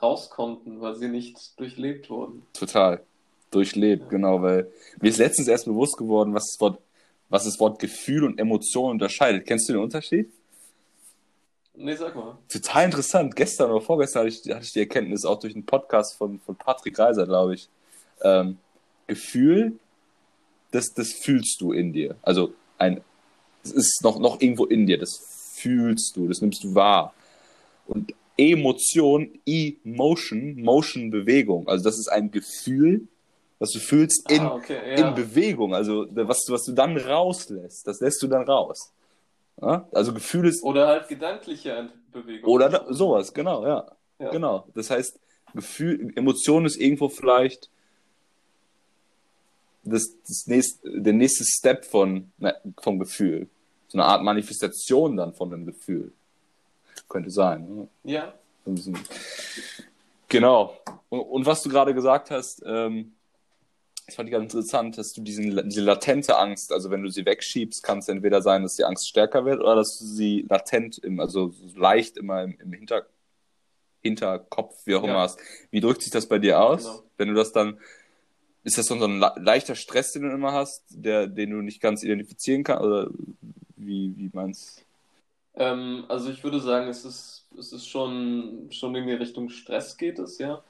raus 0.00 0.30
konnten, 0.30 0.80
weil 0.80 0.94
sie 0.94 1.08
nicht 1.08 1.60
durchlebt 1.60 2.08
wurden. 2.08 2.46
Total. 2.54 3.02
Durchlebt, 3.50 4.04
ja. 4.04 4.08
genau, 4.08 4.40
weil 4.40 4.72
mir 4.98 5.10
ist 5.10 5.18
letztens 5.18 5.46
erst 5.46 5.66
bewusst 5.66 5.98
geworden, 5.98 6.32
was 6.32 6.46
das 6.46 6.60
Wort, 6.62 6.78
was 7.28 7.44
das 7.44 7.60
Wort 7.60 7.80
Gefühl 7.80 8.24
und 8.24 8.40
Emotion 8.40 8.92
unterscheidet. 8.92 9.46
Kennst 9.46 9.68
du 9.68 9.74
den 9.74 9.82
Unterschied? 9.82 10.32
Nee, 11.74 11.96
sag 11.96 12.16
mal. 12.16 12.38
Total 12.48 12.86
interessant. 12.86 13.36
Gestern 13.36 13.72
oder 13.72 13.82
vorgestern 13.82 14.20
hatte 14.24 14.34
ich, 14.34 14.54
hatte 14.54 14.64
ich 14.64 14.72
die 14.72 14.80
Erkenntnis 14.80 15.26
auch 15.26 15.38
durch 15.38 15.54
einen 15.54 15.66
Podcast 15.66 16.16
von, 16.16 16.40
von 16.40 16.56
Patrick 16.56 16.98
Reiser, 16.98 17.26
glaube 17.26 17.56
ich. 17.56 17.68
Ähm, 18.22 18.56
Gefühl, 19.06 19.78
das, 20.70 20.92
das 20.94 21.12
fühlst 21.12 21.60
du 21.60 21.72
in 21.72 21.92
dir. 21.92 22.16
Also 22.22 22.54
ein, 22.78 23.02
es 23.62 23.72
ist 23.72 24.00
noch, 24.02 24.18
noch 24.18 24.40
irgendwo 24.40 24.64
in 24.66 24.86
dir, 24.86 24.98
das 24.98 25.52
fühlst 25.54 26.16
du, 26.16 26.28
das 26.28 26.40
nimmst 26.40 26.64
du 26.64 26.74
wahr. 26.74 27.14
Und 27.86 28.14
Emotion, 28.36 29.38
Emotion, 29.46 30.60
Motion, 30.62 31.10
Bewegung. 31.10 31.68
Also 31.68 31.84
das 31.84 31.98
ist 31.98 32.08
ein 32.08 32.30
Gefühl, 32.30 33.06
was 33.58 33.70
du 33.70 33.78
fühlst 33.78 34.30
in, 34.30 34.40
ah, 34.40 34.54
okay, 34.54 34.78
ja. 34.96 35.08
in 35.08 35.14
Bewegung. 35.14 35.74
Also 35.74 36.06
was, 36.10 36.44
was 36.48 36.64
du 36.64 36.72
dann 36.72 36.96
rauslässt, 36.96 37.86
das 37.86 38.00
lässt 38.00 38.22
du 38.22 38.26
dann 38.26 38.42
raus. 38.42 38.92
Ja? 39.60 39.86
Also 39.92 40.12
Gefühl 40.12 40.48
ist. 40.48 40.64
Oder 40.64 40.88
halt 40.88 41.08
gedankliche 41.08 41.90
Bewegung. 42.10 42.50
Oder 42.50 42.68
da, 42.70 42.86
sowas, 42.92 43.32
genau, 43.32 43.64
ja. 43.64 43.86
ja. 44.18 44.30
Genau. 44.30 44.66
Das 44.74 44.90
heißt, 44.90 45.20
Gefühl, 45.54 46.12
Emotion 46.16 46.64
ist 46.64 46.76
irgendwo 46.76 47.08
vielleicht 47.08 47.70
das, 49.84 50.16
das 50.26 50.46
nächste, 50.46 51.00
der 51.00 51.12
nächste 51.12 51.44
Step 51.44 51.84
von, 51.84 52.32
ne, 52.38 52.54
vom 52.80 52.98
Gefühl. 52.98 53.48
So 53.88 53.98
eine 53.98 54.06
Art 54.06 54.22
Manifestation 54.22 55.16
dann 55.16 55.34
von 55.34 55.50
dem 55.50 55.66
Gefühl. 55.66 56.12
Könnte 57.08 57.30
sein. 57.30 57.68
Ne? 57.68 57.88
Ja. 58.04 58.34
Genau. 60.28 60.78
Und, 61.08 61.20
und, 61.20 61.46
was 61.46 61.62
du 61.62 61.68
gerade 61.68 61.94
gesagt 61.94 62.30
hast, 62.30 62.62
ähm, 62.64 63.12
das 64.06 64.16
fand 64.16 64.28
ich 64.28 64.32
ganz 64.32 64.52
interessant, 64.52 64.98
dass 64.98 65.12
du 65.12 65.20
diesen, 65.20 65.68
diese 65.68 65.82
latente 65.82 66.38
Angst, 66.38 66.72
also 66.72 66.90
wenn 66.90 67.02
du 67.02 67.10
sie 67.10 67.24
wegschiebst, 67.24 67.82
kann 67.82 67.98
es 67.98 68.08
entweder 68.08 68.42
sein, 68.42 68.62
dass 68.62 68.76
die 68.76 68.84
Angst 68.84 69.08
stärker 69.08 69.44
wird 69.44 69.60
oder 69.60 69.76
dass 69.76 69.98
du 69.98 70.04
sie 70.04 70.46
latent, 70.48 70.98
im, 70.98 71.20
also 71.20 71.52
leicht 71.74 72.16
immer 72.16 72.42
im, 72.42 72.58
im 72.60 72.72
Hinter, 72.72 73.06
Hinterkopf, 74.00 74.86
wie 74.86 74.94
auch 74.94 75.04
immer 75.04 75.20
hast. 75.20 75.38
Wie 75.70 75.80
drückt 75.80 76.02
sich 76.02 76.12
das 76.12 76.26
bei 76.26 76.38
dir 76.38 76.60
aus? 76.60 76.84
Genau. 76.84 77.02
Wenn 77.18 77.28
du 77.28 77.34
das 77.34 77.52
dann 77.52 77.78
ist 78.64 78.78
das 78.78 78.86
so 78.86 78.94
ein 78.94 79.18
leichter 79.18 79.74
Stress, 79.74 80.12
den 80.12 80.22
du 80.22 80.30
immer 80.30 80.52
hast, 80.52 80.84
der, 80.88 81.26
den 81.26 81.50
du 81.50 81.62
nicht 81.62 81.80
ganz 81.80 82.02
identifizieren 82.02 82.64
kannst? 82.64 82.84
Oder 82.84 83.10
wie, 83.76 84.14
wie 84.16 84.30
meinst 84.32 84.84
ähm, 85.54 86.04
Also 86.08 86.30
ich 86.30 86.44
würde 86.44 86.60
sagen, 86.60 86.88
es 86.88 87.04
ist, 87.04 87.48
es 87.58 87.72
ist 87.72 87.86
schon, 87.88 88.68
schon 88.70 88.94
in 88.94 89.06
die 89.06 89.14
Richtung 89.14 89.48
Stress 89.48 89.96
geht 89.96 90.18
es, 90.18 90.38
ja. 90.38 90.62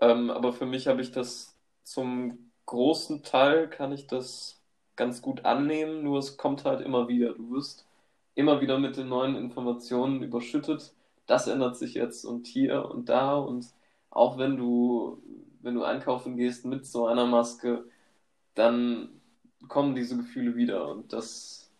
Ähm, 0.00 0.30
aber 0.30 0.52
für 0.52 0.66
mich 0.66 0.86
habe 0.86 1.00
ich 1.02 1.12
das 1.12 1.54
zum 1.84 2.50
großen 2.66 3.22
Teil 3.22 3.68
kann 3.68 3.92
ich 3.92 4.06
das 4.06 4.60
ganz 4.96 5.22
gut 5.22 5.44
annehmen, 5.44 6.02
nur 6.02 6.18
es 6.18 6.36
kommt 6.36 6.64
halt 6.64 6.80
immer 6.80 7.08
wieder. 7.08 7.34
Du 7.34 7.50
wirst 7.50 7.86
immer 8.34 8.60
wieder 8.60 8.78
mit 8.78 8.96
den 8.96 9.08
neuen 9.08 9.36
Informationen 9.36 10.22
überschüttet. 10.22 10.92
Das 11.26 11.46
ändert 11.48 11.76
sich 11.76 11.94
jetzt 11.94 12.24
und 12.24 12.46
hier 12.46 12.90
und 12.90 13.08
da 13.08 13.36
und 13.36 13.66
auch 14.10 14.38
wenn 14.38 14.56
du 14.56 15.22
wenn 15.64 15.74
du 15.74 15.82
einkaufen 15.82 16.36
gehst 16.36 16.66
mit 16.66 16.86
so 16.86 17.06
einer 17.06 17.26
Maske, 17.26 17.84
dann 18.54 19.08
kommen 19.66 19.94
diese 19.94 20.16
Gefühle 20.16 20.54
wieder. 20.56 20.88
Und 20.88 21.12
das, 21.12 21.70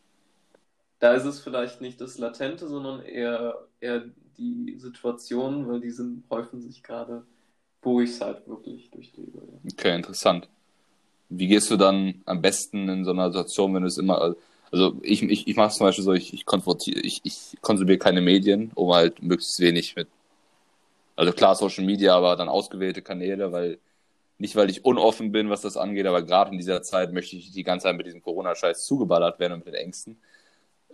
da 0.98 1.12
ist 1.12 1.26
es 1.26 1.40
vielleicht 1.40 1.80
nicht 1.80 2.00
das 2.00 2.18
Latente, 2.18 2.66
sondern 2.66 3.02
eher, 3.02 3.66
eher 3.80 4.04
die 4.38 4.76
Situation, 4.78 5.68
weil 5.68 5.80
die 5.80 5.90
sind, 5.90 6.24
häufen 6.30 6.60
sich 6.60 6.82
gerade, 6.82 7.24
wo 7.82 8.00
ich 8.00 8.10
es 8.10 8.20
halt 8.20 8.48
wirklich 8.48 8.90
durchlebe. 8.90 9.38
Ja. 9.38 9.70
Okay, 9.72 9.94
interessant. 9.94 10.48
Wie 11.28 11.46
gehst 11.46 11.70
du 11.70 11.76
dann 11.76 12.22
am 12.24 12.40
besten 12.40 12.88
in 12.88 13.04
so 13.04 13.10
einer 13.10 13.30
Situation, 13.30 13.74
wenn 13.74 13.82
du 13.82 13.88
es 13.88 13.98
immer, 13.98 14.34
also 14.72 14.96
ich, 15.02 15.22
ich, 15.22 15.46
ich 15.46 15.56
mache 15.56 15.68
es 15.68 15.74
zum 15.76 15.86
Beispiel 15.86 16.04
so, 16.04 16.12
ich, 16.12 16.32
ich, 16.32 16.44
ich, 16.46 17.20
ich 17.22 17.56
konsumiere 17.60 17.98
keine 17.98 18.20
Medien, 18.20 18.70
um 18.74 18.92
halt 18.92 19.22
möglichst 19.22 19.60
wenig 19.60 19.94
mit 19.94 20.08
also 21.16 21.32
klar 21.32 21.54
Social 21.54 21.84
Media, 21.84 22.16
aber 22.16 22.36
dann 22.36 22.48
ausgewählte 22.48 23.02
Kanäle, 23.02 23.52
weil 23.52 23.78
nicht, 24.38 24.56
weil 24.56 24.68
ich 24.68 24.84
unoffen 24.84 25.30
bin, 25.32 25.48
was 25.48 25.60
das 25.60 25.76
angeht, 25.76 26.06
aber 26.06 26.22
gerade 26.22 26.50
in 26.50 26.58
dieser 26.58 26.82
Zeit 26.82 27.12
möchte 27.12 27.36
ich 27.36 27.52
die 27.52 27.62
ganze 27.62 27.84
Zeit 27.84 27.96
mit 27.96 28.06
diesem 28.06 28.22
Corona-Scheiß 28.22 28.84
zugeballert 28.84 29.38
werden 29.38 29.54
und 29.54 29.64
mit 29.64 29.74
den 29.74 29.80
Ängsten. 29.80 30.16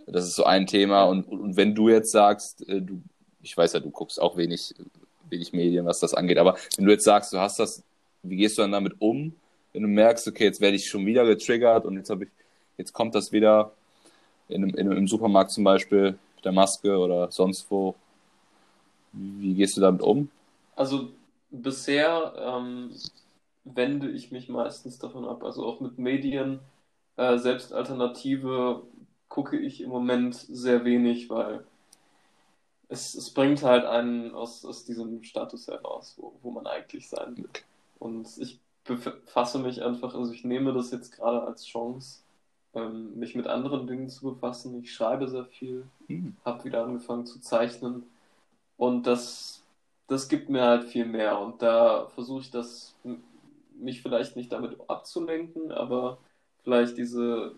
Das 0.05 0.25
ist 0.25 0.35
so 0.35 0.43
ein 0.43 0.67
Thema. 0.67 1.03
Und, 1.03 1.27
und 1.27 1.57
wenn 1.57 1.73
du 1.73 1.89
jetzt 1.89 2.11
sagst, 2.11 2.67
äh, 2.67 2.81
du, 2.81 3.01
ich 3.41 3.57
weiß 3.57 3.73
ja, 3.73 3.79
du 3.79 3.89
guckst 3.89 4.21
auch 4.21 4.37
wenig, 4.37 4.75
wenig 5.29 5.53
Medien, 5.53 5.85
was 5.85 5.99
das 5.99 6.13
angeht, 6.13 6.37
aber 6.37 6.55
wenn 6.77 6.85
du 6.85 6.91
jetzt 6.91 7.03
sagst, 7.05 7.33
du 7.33 7.39
hast 7.39 7.59
das, 7.59 7.83
wie 8.23 8.37
gehst 8.37 8.57
du 8.57 8.61
dann 8.61 8.71
damit 8.71 8.93
um, 8.99 9.33
wenn 9.73 9.81
du 9.81 9.87
merkst, 9.87 10.27
okay, 10.27 10.43
jetzt 10.43 10.61
werde 10.61 10.75
ich 10.75 10.87
schon 10.87 11.05
wieder 11.05 11.25
getriggert 11.25 11.85
und 11.85 11.97
jetzt 11.97 12.09
habe 12.09 12.25
ich, 12.25 12.29
jetzt 12.77 12.93
kommt 12.93 13.15
das 13.15 13.31
wieder 13.31 13.71
in 14.49 14.69
in 14.71 14.91
im 14.91 15.07
Supermarkt 15.07 15.51
zum 15.51 15.63
Beispiel 15.63 16.17
mit 16.35 16.45
der 16.45 16.51
Maske 16.51 16.97
oder 16.97 17.31
sonst 17.31 17.71
wo, 17.71 17.95
wie 19.13 19.53
gehst 19.53 19.77
du 19.77 19.81
damit 19.81 20.01
um? 20.01 20.29
Also 20.75 21.09
bisher 21.49 22.33
ähm, 22.37 22.91
wende 23.63 24.09
ich 24.09 24.31
mich 24.31 24.49
meistens 24.49 24.99
davon 24.99 25.25
ab. 25.25 25.43
Also 25.43 25.65
auch 25.65 25.79
mit 25.79 25.97
Medien, 25.97 26.59
äh, 27.17 27.37
selbst 27.37 27.73
Alternative 27.73 28.83
gucke 29.27 29.57
ich 29.57 29.81
im 29.81 29.89
Moment 29.89 30.35
sehr 30.35 30.83
wenig, 30.83 31.29
weil 31.29 31.63
es, 32.89 33.15
es 33.15 33.33
bringt 33.33 33.63
halt 33.63 33.85
einen 33.85 34.33
aus, 34.33 34.65
aus 34.65 34.85
diesem 34.85 35.23
Status 35.23 35.67
heraus, 35.67 36.15
wo, 36.17 36.33
wo 36.41 36.51
man 36.51 36.67
eigentlich 36.67 37.09
sein 37.09 37.37
will. 37.37 37.49
Und 37.99 38.27
ich 38.37 38.59
befasse 38.83 39.59
mich 39.59 39.83
einfach, 39.83 40.15
also 40.15 40.33
ich 40.33 40.43
nehme 40.43 40.73
das 40.73 40.91
jetzt 40.91 41.11
gerade 41.11 41.43
als 41.43 41.65
Chance, 41.65 42.21
ähm, 42.73 43.17
mich 43.17 43.35
mit 43.35 43.47
anderen 43.47 43.87
Dingen 43.87 44.09
zu 44.09 44.33
befassen. 44.33 44.81
Ich 44.81 44.93
schreibe 44.93 45.27
sehr 45.27 45.45
viel, 45.45 45.85
mhm. 46.07 46.35
habe 46.43 46.63
wieder 46.65 46.83
angefangen 46.83 47.25
zu 47.25 47.39
zeichnen 47.39 48.03
und 48.81 49.05
das, 49.05 49.61
das 50.07 50.27
gibt 50.27 50.49
mir 50.49 50.63
halt 50.63 50.85
viel 50.85 51.05
mehr 51.05 51.37
und 51.37 51.61
da 51.61 52.07
versuche 52.15 52.41
ich 52.41 52.49
das, 52.49 52.95
mich 53.79 54.01
vielleicht 54.01 54.35
nicht 54.35 54.51
damit 54.51 54.75
abzulenken, 54.87 55.71
aber 55.71 56.17
vielleicht 56.63 56.97
diese, 56.97 57.51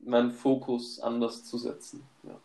meinen 0.00 0.30
Fokus 0.30 1.00
anders 1.00 1.42
zu 1.44 1.56
setzen. 1.56 2.02
Ja. 2.22 2.36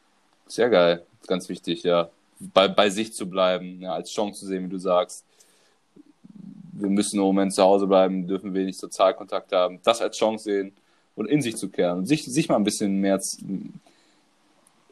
Sehr 0.47 0.69
geil, 0.69 1.05
ganz 1.27 1.49
wichtig, 1.49 1.83
ja. 1.83 2.09
Bei, 2.39 2.69
bei 2.69 2.89
sich 2.89 3.11
zu 3.13 3.29
bleiben, 3.29 3.81
ja, 3.81 3.95
als 3.95 4.09
Chance 4.09 4.39
zu 4.39 4.45
sehen, 4.45 4.63
wie 4.63 4.69
du 4.69 4.77
sagst. 4.77 5.25
Wir 6.71 6.89
müssen 6.89 7.17
im 7.17 7.23
Moment 7.23 7.53
zu 7.53 7.61
Hause 7.61 7.87
bleiben, 7.87 8.25
dürfen 8.25 8.53
wenig 8.53 8.77
Sozialkontakt 8.77 9.51
haben. 9.51 9.81
Das 9.83 9.99
als 9.99 10.15
Chance 10.15 10.45
sehen 10.45 10.71
und 11.17 11.25
in 11.25 11.41
sich 11.41 11.57
zu 11.57 11.67
kehren 11.67 11.97
und 11.97 12.05
sich, 12.05 12.23
sich 12.23 12.47
mal 12.47 12.55
ein 12.55 12.63
bisschen 12.63 13.01
mehr, 13.01 13.19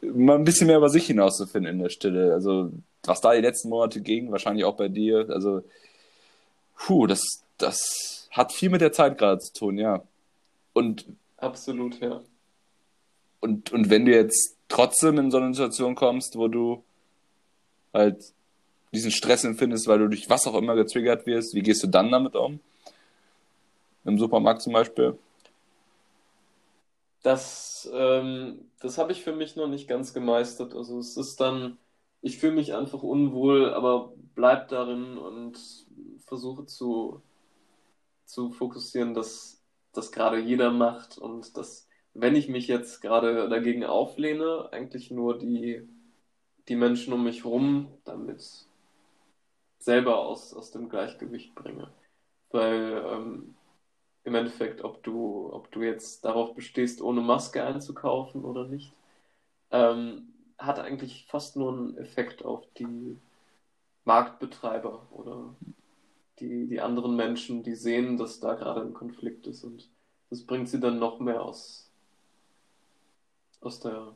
mal 0.02 0.36
ein 0.36 0.44
bisschen 0.44 0.66
mehr 0.66 0.76
über 0.76 0.90
sich 0.90 1.06
hinauszufinden 1.06 1.72
in 1.72 1.78
der 1.78 1.88
Stille. 1.88 2.34
Also, 2.34 2.72
was 3.08 3.20
da 3.20 3.34
die 3.34 3.40
letzten 3.40 3.68
Monate 3.68 4.00
ging, 4.00 4.30
wahrscheinlich 4.30 4.64
auch 4.64 4.76
bei 4.76 4.88
dir, 4.88 5.28
also, 5.30 5.62
puh, 6.76 7.06
das, 7.06 7.44
das 7.58 8.28
hat 8.30 8.52
viel 8.52 8.70
mit 8.70 8.80
der 8.80 8.92
Zeit 8.92 9.18
gerade 9.18 9.40
zu 9.40 9.52
tun, 9.52 9.78
ja. 9.78 10.02
Und. 10.72 11.06
Absolut, 11.38 12.00
ja. 12.00 12.20
Und, 13.40 13.72
und 13.72 13.90
wenn 13.90 14.04
du 14.04 14.12
jetzt 14.12 14.56
trotzdem 14.68 15.18
in 15.18 15.30
so 15.30 15.38
eine 15.38 15.54
Situation 15.54 15.94
kommst, 15.94 16.36
wo 16.36 16.48
du 16.48 16.82
halt 17.92 18.22
diesen 18.92 19.10
Stress 19.10 19.44
empfindest, 19.44 19.86
weil 19.86 19.98
du 19.98 20.08
durch 20.08 20.28
was 20.28 20.46
auch 20.46 20.54
immer 20.54 20.74
getriggert 20.74 21.26
wirst, 21.26 21.54
wie 21.54 21.62
gehst 21.62 21.82
du 21.82 21.86
dann 21.86 22.10
damit 22.10 22.34
um? 22.34 22.60
Im 24.04 24.18
Supermarkt 24.18 24.62
zum 24.62 24.72
Beispiel? 24.72 25.18
Das, 27.22 27.88
ähm, 27.92 28.70
das 28.80 28.98
habe 28.98 29.12
ich 29.12 29.22
für 29.22 29.32
mich 29.32 29.56
noch 29.56 29.66
nicht 29.66 29.88
ganz 29.88 30.14
gemeistert. 30.14 30.74
Also 30.74 30.98
es 30.98 31.16
ist 31.16 31.40
dann, 31.40 31.76
ich 32.22 32.38
fühle 32.38 32.54
mich 32.54 32.74
einfach 32.74 33.02
unwohl, 33.02 33.72
aber 33.72 34.12
bleib 34.34 34.68
darin 34.68 35.16
und 35.18 35.58
versuche 36.26 36.66
zu, 36.66 37.22
zu 38.24 38.50
fokussieren, 38.50 39.14
dass 39.14 39.62
das 39.92 40.12
gerade 40.12 40.38
jeder 40.38 40.70
macht 40.70 41.18
und 41.18 41.56
dass, 41.56 41.88
wenn 42.14 42.36
ich 42.36 42.48
mich 42.48 42.66
jetzt 42.68 43.00
gerade 43.00 43.48
dagegen 43.48 43.84
auflehne, 43.84 44.68
eigentlich 44.72 45.10
nur 45.10 45.38
die, 45.38 45.88
die 46.68 46.76
Menschen 46.76 47.12
um 47.12 47.24
mich 47.24 47.44
herum 47.44 47.88
damit 48.04 48.66
selber 49.78 50.18
aus, 50.18 50.52
aus 50.52 50.70
dem 50.72 50.88
Gleichgewicht 50.88 51.54
bringe. 51.54 51.90
Weil 52.50 53.04
ähm, 53.06 53.54
im 54.24 54.34
Endeffekt, 54.34 54.82
ob 54.82 55.02
du, 55.04 55.52
ob 55.52 55.70
du 55.70 55.82
jetzt 55.82 56.24
darauf 56.24 56.54
bestehst, 56.54 57.00
ohne 57.00 57.20
Maske 57.20 57.62
einzukaufen 57.64 58.44
oder 58.44 58.66
nicht, 58.66 58.92
ähm, 59.70 60.32
hat 60.58 60.78
eigentlich 60.78 61.26
fast 61.28 61.56
nur 61.56 61.72
einen 61.72 61.98
Effekt 61.98 62.44
auf 62.44 62.64
die 62.78 63.18
Marktbetreiber 64.04 65.06
oder 65.10 65.54
die, 66.38 66.66
die 66.66 66.80
anderen 66.80 67.16
Menschen, 67.16 67.62
die 67.62 67.74
sehen, 67.74 68.16
dass 68.16 68.40
da 68.40 68.54
gerade 68.54 68.82
ein 68.82 68.94
Konflikt 68.94 69.46
ist 69.46 69.64
und 69.64 69.88
das 70.30 70.42
bringt 70.42 70.68
sie 70.68 70.80
dann 70.80 70.98
noch 70.98 71.20
mehr 71.20 71.42
aus, 71.42 71.90
aus 73.60 73.80
der 73.80 74.14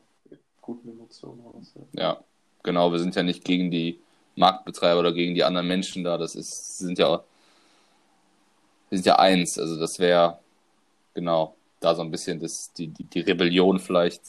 guten 0.61 0.89
Emotion 0.89 1.39
raus. 1.41 1.73
Ja. 1.93 2.01
ja, 2.01 2.23
genau, 2.63 2.91
wir 2.91 2.99
sind 2.99 3.15
ja 3.15 3.23
nicht 3.23 3.43
gegen 3.43 3.71
die 3.71 3.99
Marktbetreiber 4.35 4.99
oder 4.99 5.13
gegen 5.13 5.35
die 5.35 5.43
anderen 5.43 5.67
Menschen 5.67 6.03
da, 6.03 6.17
das 6.17 6.35
ist, 6.35 6.77
sind 6.77 6.99
ja 6.99 7.23
wir 8.91 8.97
sind 8.97 9.05
ja 9.05 9.19
eins, 9.19 9.57
also 9.57 9.79
das 9.79 9.99
wäre 9.99 10.39
genau 11.13 11.55
da 11.79 11.95
so 11.95 12.01
ein 12.01 12.11
bisschen 12.11 12.39
das, 12.39 12.73
die, 12.73 12.87
die, 12.87 13.05
die 13.05 13.21
Rebellion 13.21 13.79
vielleicht, 13.79 14.21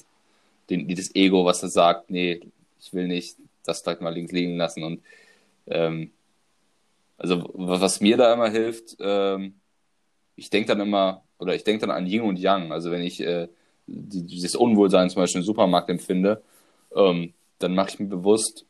den, 0.70 0.88
das 0.88 1.14
Ego, 1.14 1.44
was 1.44 1.62
er 1.62 1.68
sagt, 1.68 2.10
nee, 2.10 2.40
ich 2.80 2.92
will 2.92 3.08
nicht 3.08 3.36
das 3.64 3.80
vielleicht 3.80 4.00
mal 4.00 4.14
links 4.14 4.32
liegen 4.32 4.56
lassen 4.56 4.82
und 4.82 5.02
ähm, 5.66 6.10
also 7.16 7.48
was 7.54 8.00
mir 8.00 8.16
da 8.16 8.32
immer 8.32 8.50
hilft, 8.50 8.96
ähm, 8.98 9.54
ich 10.34 10.50
denke 10.50 10.68
dann 10.68 10.80
immer, 10.80 11.22
oder 11.38 11.54
ich 11.54 11.62
denke 11.64 11.86
dann 11.86 11.96
an 11.96 12.06
Yin 12.06 12.22
und 12.22 12.38
Yang, 12.38 12.72
also 12.72 12.90
wenn 12.90 13.02
ich 13.02 13.20
äh, 13.20 13.48
die, 13.86 14.22
dieses 14.22 14.56
Unwohlsein 14.56 15.10
zum 15.10 15.22
Beispiel 15.22 15.40
im 15.40 15.46
Supermarkt 15.46 15.88
empfinde, 15.88 16.42
ähm, 16.94 17.32
dann 17.58 17.74
mache 17.74 17.90
ich 17.90 18.00
mir 18.00 18.06
bewusst, 18.06 18.66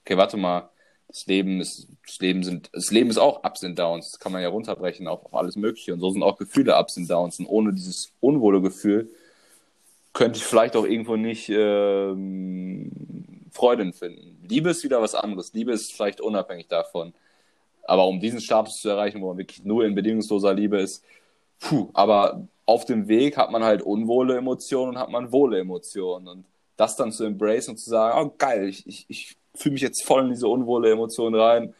okay, 0.00 0.16
warte 0.16 0.36
mal, 0.36 0.70
das 1.08 1.26
Leben 1.26 1.60
ist, 1.60 1.88
das 2.06 2.20
Leben 2.20 2.42
sind, 2.44 2.70
das 2.72 2.90
Leben 2.90 3.10
ist 3.10 3.18
auch 3.18 3.42
Ups 3.44 3.64
und 3.64 3.78
Downs. 3.78 4.12
Das 4.12 4.20
kann 4.20 4.32
man 4.32 4.42
ja 4.42 4.48
runterbrechen 4.48 5.08
auf, 5.08 5.26
auf 5.26 5.34
alles 5.34 5.56
Mögliche. 5.56 5.92
Und 5.92 6.00
so 6.00 6.10
sind 6.10 6.22
auch 6.22 6.38
Gefühle 6.38 6.78
Ups 6.78 6.96
und 6.96 7.10
Downs. 7.10 7.40
Und 7.40 7.46
ohne 7.46 7.72
dieses 7.72 8.12
unwohle 8.20 8.60
Gefühl 8.60 9.10
könnte 10.12 10.38
ich 10.38 10.44
vielleicht 10.44 10.76
auch 10.76 10.84
irgendwo 10.84 11.16
nicht 11.16 11.48
ähm, 11.48 12.90
Freude 13.52 13.82
empfinden. 13.82 14.38
Liebe 14.48 14.70
ist 14.70 14.84
wieder 14.84 15.00
was 15.00 15.14
anderes. 15.14 15.52
Liebe 15.52 15.72
ist 15.72 15.92
vielleicht 15.92 16.20
unabhängig 16.20 16.68
davon. 16.68 17.14
Aber 17.84 18.06
um 18.06 18.20
diesen 18.20 18.40
Status 18.40 18.80
zu 18.80 18.88
erreichen, 18.88 19.20
wo 19.20 19.28
man 19.28 19.38
wirklich 19.38 19.64
nur 19.64 19.84
in 19.84 19.94
bedingungsloser 19.94 20.54
Liebe 20.54 20.78
ist, 20.78 21.04
puh, 21.60 21.90
aber 21.92 22.46
auf 22.66 22.84
dem 22.84 23.08
Weg 23.08 23.36
hat 23.36 23.50
man 23.50 23.64
halt 23.64 23.82
unwohle 23.82 24.36
Emotionen 24.36 24.90
und 24.90 24.98
hat 24.98 25.10
man 25.10 25.32
wohle 25.32 25.58
Emotionen. 25.58 26.28
Und 26.28 26.44
das 26.76 26.96
dann 26.96 27.12
zu 27.12 27.24
embrace 27.24 27.68
und 27.68 27.78
zu 27.78 27.90
sagen, 27.90 28.18
oh 28.18 28.34
geil, 28.38 28.68
ich, 28.68 28.86
ich, 28.86 29.06
ich 29.08 29.36
fühle 29.54 29.74
mich 29.74 29.82
jetzt 29.82 30.04
voll 30.04 30.24
in 30.24 30.30
diese 30.30 30.48
unwohle 30.48 30.90
Emotion 30.90 31.34
rein 31.34 31.74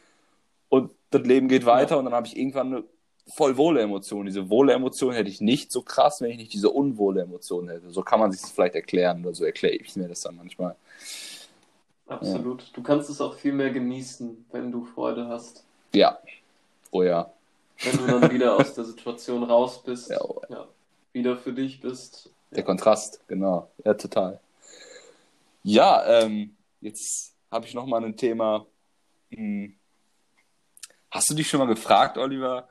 und 0.68 0.92
das 1.10 1.22
Leben 1.22 1.48
geht 1.48 1.66
weiter 1.66 1.92
ja. 1.92 1.96
und 1.98 2.04
dann 2.04 2.14
habe 2.14 2.26
ich 2.26 2.36
irgendwann 2.36 2.74
eine 2.74 2.84
voll 3.34 3.56
wohle 3.56 3.80
Emotion. 3.80 4.26
Diese 4.26 4.50
wohle 4.50 4.72
Emotion 4.72 5.12
hätte 5.12 5.30
ich 5.30 5.40
nicht 5.40 5.72
so 5.72 5.82
krass, 5.82 6.20
wenn 6.20 6.30
ich 6.30 6.36
nicht 6.36 6.52
diese 6.52 6.70
unwohle 6.70 7.22
Emotion 7.22 7.68
hätte. 7.68 7.90
So 7.90 8.02
kann 8.02 8.20
man 8.20 8.32
sich 8.32 8.40
das 8.40 8.50
vielleicht 8.50 8.74
erklären 8.74 9.24
oder 9.24 9.34
so 9.34 9.44
erkläre 9.44 9.74
ich 9.74 9.94
mir 9.96 10.08
das 10.08 10.20
dann 10.22 10.36
manchmal. 10.36 10.76
Absolut. 12.06 12.62
Ja. 12.62 12.68
Du 12.72 12.82
kannst 12.82 13.08
es 13.08 13.20
auch 13.20 13.34
viel 13.34 13.52
mehr 13.52 13.70
genießen, 13.70 14.46
wenn 14.50 14.72
du 14.72 14.84
Freude 14.84 15.28
hast. 15.28 15.64
Ja. 15.92 16.18
Oh 16.90 17.02
ja. 17.02 17.32
Wenn 17.82 17.96
du 17.96 18.06
dann 18.06 18.30
wieder 18.30 18.56
aus 18.56 18.74
der 18.74 18.84
Situation 18.84 19.42
raus 19.44 19.82
bist, 19.82 20.10
ja, 20.10 20.20
oh. 20.20 20.42
ja 20.48 20.66
wieder 21.12 21.36
für 21.36 21.52
dich 21.52 21.80
bist. 21.80 22.30
Der 22.50 22.62
Kontrast, 22.62 23.20
genau. 23.28 23.70
Ja, 23.84 23.94
total. 23.94 24.40
Ja, 25.62 26.22
ähm, 26.22 26.56
jetzt 26.80 27.34
habe 27.50 27.66
ich 27.66 27.74
noch 27.74 27.86
mal 27.86 28.04
ein 28.04 28.16
Thema. 28.16 28.66
Hm. 29.30 29.74
Hast 31.10 31.30
du 31.30 31.34
dich 31.34 31.48
schon 31.48 31.60
mal 31.60 31.66
gefragt, 31.66 32.18
Oliver? 32.18 32.68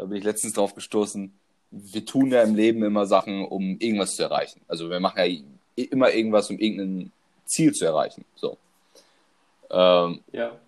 Da 0.00 0.06
bin 0.06 0.16
ich 0.16 0.24
letztens 0.24 0.54
drauf 0.54 0.74
gestoßen. 0.74 1.30
Wir 1.70 2.06
tun 2.06 2.30
ja 2.30 2.42
im 2.42 2.54
Leben 2.54 2.82
immer 2.82 3.04
Sachen, 3.04 3.44
um 3.44 3.76
irgendwas 3.80 4.16
zu 4.16 4.22
erreichen. 4.22 4.62
Also 4.66 4.88
wir 4.88 4.98
machen 4.98 5.18
ja 5.18 5.84
immer 5.90 6.10
irgendwas, 6.10 6.48
um 6.48 6.58
irgendein 6.58 7.12
Ziel 7.44 7.74
zu 7.74 7.84
erreichen. 7.84 8.24
So. 8.34 8.56
Ähm, 9.68 10.20
ja. 10.32 10.58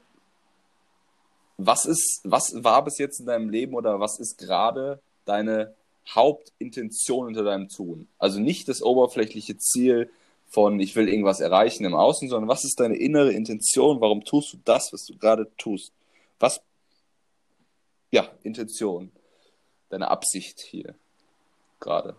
Was 1.57 1.87
ist, 1.87 2.21
was 2.25 2.63
war 2.63 2.85
bis 2.85 2.99
jetzt 2.99 3.21
in 3.21 3.27
deinem 3.27 3.49
Leben 3.49 3.75
oder 3.75 4.01
was 4.01 4.19
ist 4.19 4.37
gerade 4.37 5.01
deine 5.25 5.73
Hauptintention 6.11 7.29
hinter 7.29 7.45
deinem 7.45 7.71
Tun? 7.71 8.09
Also 8.19 8.39
nicht 8.39 8.69
das 8.69 8.83
oberflächliche 8.83 9.57
Ziel, 9.57 10.11
von 10.51 10.79
ich 10.79 10.95
will 10.95 11.09
irgendwas 11.09 11.41
erreichen 11.41 11.87
im 11.87 11.95
Außen, 11.95 12.29
sondern 12.29 12.51
was 12.51 12.65
ist 12.65 12.79
deine 12.79 12.97
innere 12.97 13.33
Intention? 13.33 14.03
Warum 14.03 14.27
tust 14.27 14.53
du 14.53 14.59
das, 14.67 14.93
was 14.93 15.07
du 15.07 15.17
gerade 15.17 15.51
tust? 15.57 15.91
Was, 16.39 16.61
ja, 18.11 18.29
Intention, 18.43 19.11
deine 19.93 20.11
Absicht 20.11 20.59
hier 20.59 20.95
gerade. 21.79 22.17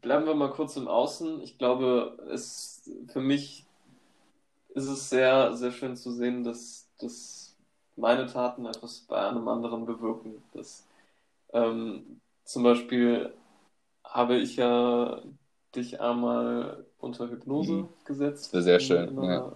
Bleiben 0.00 0.24
wir 0.24 0.34
mal 0.34 0.50
kurz 0.50 0.76
im 0.76 0.88
Außen. 0.88 1.42
Ich 1.42 1.58
glaube, 1.58 2.16
es 2.32 2.90
für 3.08 3.20
mich 3.20 3.66
ist 4.70 4.86
es 4.86 5.10
sehr, 5.10 5.54
sehr 5.54 5.72
schön 5.72 5.96
zu 5.96 6.12
sehen, 6.12 6.42
dass, 6.42 6.88
dass 6.98 7.54
meine 7.96 8.26
Taten 8.26 8.64
etwas 8.64 9.00
bei 9.00 9.16
einem 9.16 9.46
anderen 9.46 9.84
bewirken. 9.84 10.42
Dass 10.54 10.86
ähm, 11.52 12.20
zum 12.44 12.62
Beispiel 12.62 13.34
habe 14.02 14.36
ich 14.36 14.56
ja 14.56 15.20
dich 15.76 16.00
einmal 16.00 16.86
unter 16.98 17.28
Hypnose 17.28 17.72
mhm. 17.72 17.88
gesetzt. 18.06 18.52
Sehr, 18.52 18.62
sehr 18.62 18.80
schön. 18.80 19.08
In 19.08 19.18
einer 19.18 19.34
ja. 19.34 19.52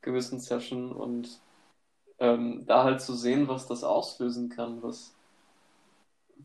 gewissen 0.00 0.40
Session 0.40 0.90
und 0.90 1.40
ähm, 2.18 2.64
da 2.66 2.84
halt 2.84 3.00
zu 3.00 3.14
sehen, 3.14 3.48
was 3.48 3.66
das 3.66 3.84
auslösen 3.84 4.48
kann, 4.48 4.82
was, 4.82 5.14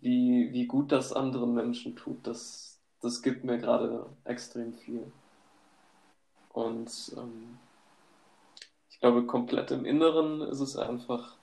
wie, 0.02 0.50
wie 0.52 0.66
gut 0.66 0.92
das 0.92 1.14
anderen 1.14 1.54
Menschen 1.54 1.96
tut, 1.96 2.26
das, 2.26 2.80
das 3.02 3.22
gibt 3.22 3.44
mir 3.44 3.58
gerade 3.58 4.06
extrem 4.24 4.74
viel. 4.74 5.12
Und 6.54 7.14
ähm, 7.18 7.58
ich 8.90 9.00
glaube, 9.00 9.26
komplett 9.26 9.72
im 9.72 9.86
Inneren 9.86 10.42
ist 10.42 10.60
es 10.60 10.76
einfach 10.76 11.40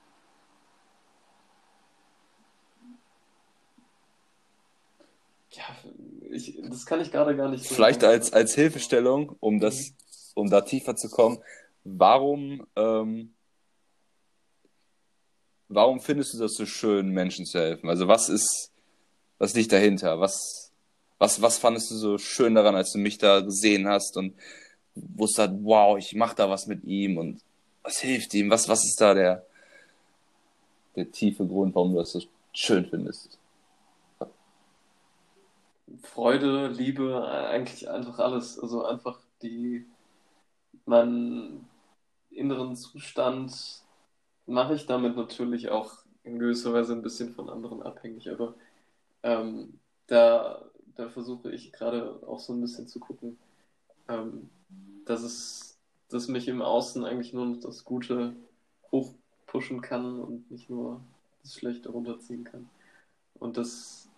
ich, 6.31 6.59
das 6.69 6.85
kann 6.85 7.01
ich 7.01 7.11
gerade 7.11 7.35
gar 7.35 7.49
nicht 7.49 7.63
so 7.63 7.75
Vielleicht 7.75 8.03
als, 8.03 8.33
als 8.33 8.55
Hilfestellung, 8.55 9.35
um 9.39 9.59
das, 9.59 9.93
um 10.35 10.49
da 10.49 10.61
tiefer 10.61 10.95
zu 10.95 11.09
kommen, 11.09 11.39
warum, 11.83 12.65
ähm, 12.75 13.33
warum 15.69 15.99
findest 15.99 16.33
du 16.33 16.39
das 16.39 16.53
so 16.53 16.65
schön, 16.65 17.09
Menschen 17.09 17.45
zu 17.45 17.59
helfen? 17.59 17.89
Also 17.89 18.07
was 18.07 18.29
ist, 18.29 18.71
was 19.37 19.53
liegt 19.53 19.71
dahinter? 19.71 20.19
Was, 20.19 20.71
was, 21.17 21.41
was 21.41 21.57
fandest 21.57 21.91
du 21.91 21.95
so 21.95 22.17
schön 22.17 22.55
daran, 22.55 22.75
als 22.75 22.91
du 22.91 22.99
mich 22.99 23.17
da 23.17 23.41
gesehen 23.41 23.87
hast 23.87 24.17
und 24.17 24.35
wusstest, 24.95 25.53
wow, 25.61 25.97
ich 25.97 26.13
mach 26.15 26.33
da 26.33 26.49
was 26.49 26.67
mit 26.67 26.83
ihm 26.83 27.17
und 27.17 27.41
was 27.83 27.99
hilft 27.99 28.33
ihm? 28.33 28.49
Was, 28.49 28.67
was 28.67 28.83
ist 28.83 28.99
da 28.99 29.13
der, 29.13 29.45
der 30.95 31.11
tiefe 31.11 31.45
Grund, 31.45 31.75
warum 31.75 31.93
du 31.93 31.99
das 31.99 32.11
so 32.11 32.21
schön 32.53 32.85
findest? 32.85 33.37
Freude, 36.03 36.67
Liebe, 36.67 37.27
eigentlich 37.27 37.89
einfach 37.89 38.19
alles. 38.19 38.59
Also 38.59 38.83
einfach 38.85 39.19
die, 39.41 39.85
meinen 40.85 41.67
inneren 42.31 42.75
Zustand 42.75 43.53
mache 44.47 44.73
ich 44.73 44.85
damit 44.85 45.15
natürlich 45.15 45.69
auch 45.69 45.93
in 46.23 46.39
gewisser 46.39 46.73
Weise 46.73 46.93
ein 46.93 47.01
bisschen 47.01 47.33
von 47.33 47.49
anderen 47.49 47.81
abhängig, 47.83 48.29
aber 48.31 48.55
ähm, 49.23 49.79
da, 50.07 50.65
da 50.95 51.09
versuche 51.09 51.51
ich 51.51 51.71
gerade 51.71 52.19
auch 52.27 52.39
so 52.39 52.53
ein 52.53 52.61
bisschen 52.61 52.87
zu 52.87 52.99
gucken, 52.99 53.37
ähm, 54.07 54.49
dass 55.05 55.21
es, 55.21 55.77
dass 56.09 56.27
mich 56.27 56.47
im 56.47 56.61
Außen 56.61 57.05
eigentlich 57.05 57.33
nur 57.33 57.45
noch 57.45 57.59
das 57.59 57.83
Gute 57.85 58.35
hochpushen 58.91 59.81
kann 59.81 60.19
und 60.19 60.49
nicht 60.49 60.69
nur 60.69 61.01
das 61.43 61.55
Schlechte 61.55 61.89
runterziehen 61.89 62.43
kann. 62.43 62.69
Und 63.35 63.57
das 63.57 64.09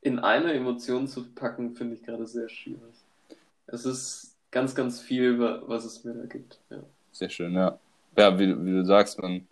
in 0.00 0.18
eine 0.18 0.52
Emotion 0.52 1.08
zu 1.08 1.24
packen, 1.32 1.74
finde 1.74 1.94
ich 1.94 2.02
gerade 2.02 2.26
sehr 2.26 2.48
schwierig. 2.48 2.94
Es 3.66 3.86
ist 3.86 4.36
ganz, 4.50 4.74
ganz 4.74 5.00
viel, 5.00 5.38
was 5.40 5.84
es 5.84 6.04
mir 6.04 6.14
da 6.14 6.26
gibt. 6.26 6.60
Ja. 6.70 6.82
Sehr 7.14 7.30
schön, 7.30 7.54
ja. 7.54 7.78
Ja, 8.16 8.38
wie, 8.40 8.64
wie 8.64 8.72
du 8.72 8.84
sagst, 8.84 9.20
man 9.22 9.46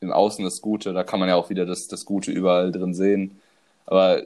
im 0.00 0.10
Außen 0.10 0.42
das 0.42 0.62
Gute, 0.62 0.94
da 0.94 1.04
kann 1.04 1.20
man 1.20 1.28
ja 1.28 1.36
auch 1.36 1.50
wieder 1.50 1.66
das, 1.66 1.88
das 1.88 2.06
Gute 2.06 2.32
überall 2.32 2.72
drin 2.72 2.94
sehen. 2.94 3.38
Aber 3.84 4.22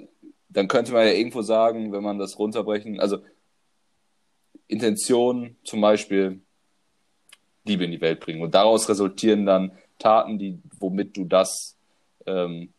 dann 0.49 0.69
könnte 0.69 0.93
man 0.93 1.05
ja 1.05 1.13
irgendwo 1.13 1.43
sagen, 1.43 1.93
wenn 1.93 2.03
man 2.03 2.19
das 2.19 2.39
runterbrechen, 2.39 3.01
also 3.01 3.19
Intention 4.69 5.57
zum 5.65 5.81
Beispiel 5.81 6.41
Liebe 7.65 7.85
in 7.85 7.91
die 7.91 8.01
Welt 8.01 8.21
bringen. 8.21 8.43
Und 8.43 8.55
daraus 8.55 8.89
resultieren 8.89 9.45
dann 9.45 9.73
Taten, 9.99 10.39
die, 10.39 10.61
womit 10.79 11.17
du 11.17 11.25
das, 11.25 11.77
ähm, 12.25 12.73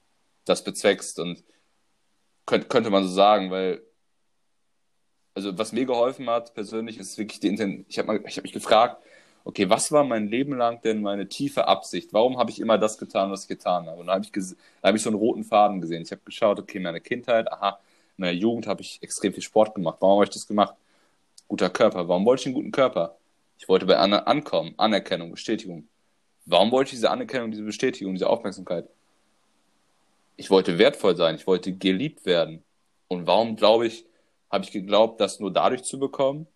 das 0.46 0.64
bezweckst. 0.64 1.20
Und 1.20 1.44
könnt, 2.46 2.70
könnte 2.70 2.92
man 2.92 3.04
so 3.04 3.14
sagen, 3.14 3.52
weil, 3.52 3.82
also 5.34 5.58
was 5.58 5.74
mir 5.74 5.86
geholfen 5.86 6.30
hat 6.30 6.54
persönlich, 6.54 6.98
ist 6.98 7.18
wirklich 7.18 7.42
die 7.42 7.48
Intention. 7.48 7.86
Ich 7.90 8.00
habe 8.00 8.24
hab 8.24 8.44
mich 8.44 8.54
gefragt, 8.54 9.04
okay, 9.44 9.70
was 9.70 9.92
war 9.92 10.04
mein 10.04 10.28
Leben 10.28 10.58
lang 10.58 10.82
denn 10.82 11.02
meine 11.02 11.28
tiefe 11.28 11.68
Absicht? 11.68 12.14
Warum 12.14 12.38
habe 12.38 12.52
ich 12.52 12.60
immer 12.60 12.78
das 12.78 12.98
getan, 12.98 13.32
was 13.32 13.44
ich 13.44 13.48
getan 13.48 13.88
habe? 13.88 14.00
Und 14.00 14.08
da 14.08 14.14
habe 14.14 14.26
ich, 14.26 14.32
hab 14.84 14.96
ich 14.96 15.02
so 15.02 15.10
einen 15.10 15.20
roten 15.20 15.44
Faden 15.44 15.82
gesehen. 15.82 16.04
Ich 16.04 16.12
habe 16.12 16.22
geschaut, 16.26 16.60
okay, 16.60 16.80
meine 16.80 17.02
Kindheit, 17.02 17.52
aha, 17.52 17.80
in 18.18 18.22
meiner 18.24 18.34
Jugend 18.34 18.68
habe 18.68 18.82
ich 18.82 19.02
extrem 19.02 19.34
viel 19.34 19.44
Sport 19.44 19.76
gemacht. 19.76 19.98
Warum 20.00 20.16
habe 20.16 20.26
ich 20.26 20.30
das 20.30 20.48
gemacht? 20.48 20.76
Guter 21.48 21.70
Körper. 21.70 22.08
Warum 22.08 22.26
wollte 22.26 22.42
ich 22.42 22.46
einen 22.48 22.56
guten 22.56 22.72
Körper? 22.72 23.18
Ich 23.58 23.68
wollte 23.68 23.86
bei 23.86 23.98
anderen 23.98 24.26
ankommen, 24.26 24.74
Anerkennung, 24.78 25.32
Bestätigung. 25.32 25.88
Warum 26.46 26.72
wollte 26.72 26.90
ich 26.90 26.92
diese 26.92 27.12
Anerkennung, 27.12 27.52
diese 27.52 27.64
Bestätigung, 27.64 28.14
diese 28.14 28.30
Aufmerksamkeit? 28.30 28.88
Ich 30.38 30.50
wollte 30.50 30.78
wertvoll 30.78 31.16
sein, 31.16 31.36
ich 31.36 31.46
wollte 31.46 31.74
geliebt 31.74 32.26
werden. 32.26 32.64
Und 33.08 33.28
warum, 33.28 33.56
glaube 33.56 33.88
ich, 33.88 34.06
habe 34.50 34.64
ich 34.64 34.72
geglaubt, 34.72 35.20
das 35.20 35.40
nur 35.40 35.52
dadurch 35.52 35.84
zu 35.84 36.00
bekommen? 36.00 36.48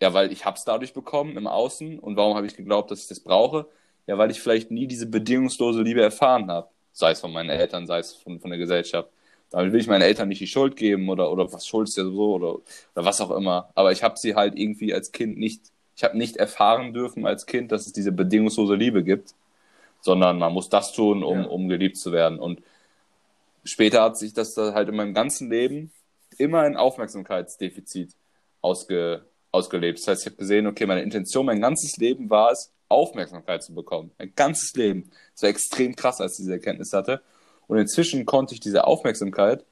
Ja, 0.00 0.14
weil 0.14 0.32
ich 0.32 0.46
es 0.46 0.64
dadurch 0.64 0.94
bekommen 0.94 1.36
im 1.36 1.46
Außen. 1.46 1.98
Und 1.98 2.16
warum 2.16 2.36
habe 2.36 2.46
ich 2.46 2.56
geglaubt, 2.56 2.90
dass 2.90 3.02
ich 3.02 3.08
das 3.08 3.20
brauche? 3.20 3.66
Ja, 4.06 4.18
weil 4.18 4.30
ich 4.30 4.40
vielleicht 4.40 4.70
nie 4.70 4.86
diese 4.86 5.06
bedingungslose 5.06 5.82
Liebe 5.82 6.02
erfahren 6.02 6.50
habe. 6.50 6.68
Sei 6.92 7.12
es 7.12 7.20
von 7.20 7.32
meinen 7.32 7.50
Eltern, 7.50 7.86
sei 7.86 7.98
es 7.98 8.14
von, 8.14 8.40
von 8.40 8.50
der 8.50 8.58
Gesellschaft. 8.58 9.10
Damit 9.50 9.72
will 9.72 9.80
ich 9.80 9.88
meinen 9.88 10.02
Eltern 10.02 10.28
nicht 10.28 10.40
die 10.40 10.46
Schuld 10.46 10.76
geben 10.76 11.08
oder, 11.08 11.30
oder 11.30 11.52
was 11.52 11.66
schuldest 11.66 11.98
du 11.98 12.10
so 12.10 12.34
oder, 12.34 12.54
oder 12.54 13.04
was 13.04 13.20
auch 13.20 13.30
immer. 13.32 13.70
Aber 13.74 13.92
ich 13.92 14.02
habe 14.02 14.16
sie 14.16 14.34
halt 14.34 14.56
irgendwie 14.56 14.94
als 14.94 15.12
Kind 15.12 15.38
nicht, 15.38 15.62
ich 15.96 16.04
habe 16.04 16.16
nicht 16.16 16.36
erfahren 16.36 16.94
dürfen 16.94 17.26
als 17.26 17.46
Kind, 17.46 17.72
dass 17.72 17.86
es 17.86 17.92
diese 17.92 18.12
bedingungslose 18.12 18.74
Liebe 18.74 19.02
gibt, 19.02 19.34
sondern 20.00 20.38
man 20.38 20.52
muss 20.52 20.68
das 20.68 20.92
tun, 20.92 21.22
um, 21.24 21.40
ja. 21.40 21.46
um 21.46 21.68
geliebt 21.68 21.96
zu 21.96 22.12
werden. 22.12 22.38
Und 22.38 22.62
später 23.64 24.02
hat 24.02 24.16
sich 24.16 24.32
das 24.32 24.56
halt 24.56 24.88
in 24.88 24.96
meinem 24.96 25.14
ganzen 25.14 25.50
Leben 25.50 25.92
immer 26.38 26.60
ein 26.60 26.76
Aufmerksamkeitsdefizit 26.76 28.14
ausge, 28.62 29.24
ausgelebt. 29.52 29.98
Das 29.98 30.08
heißt, 30.08 30.22
ich 30.22 30.26
habe 30.26 30.36
gesehen, 30.36 30.66
okay, 30.66 30.86
meine 30.86 31.02
Intention 31.02 31.46
mein 31.46 31.60
ganzes 31.60 31.96
Leben 31.96 32.30
war 32.30 32.52
es, 32.52 32.72
Aufmerksamkeit 32.88 33.62
zu 33.62 33.74
bekommen. 33.74 34.10
Mein 34.18 34.32
ganzes 34.34 34.74
Leben. 34.74 35.10
Das 35.34 35.42
war 35.42 35.50
extrem 35.50 35.94
krass, 35.94 36.20
als 36.20 36.32
ich 36.32 36.44
diese 36.44 36.52
Erkenntnis 36.54 36.92
hatte. 36.92 37.22
Und 37.68 37.78
inzwischen 37.78 38.26
konnte 38.26 38.54
ich 38.54 38.60
diese 38.60 38.84
Aufmerksamkeit, 38.84 39.64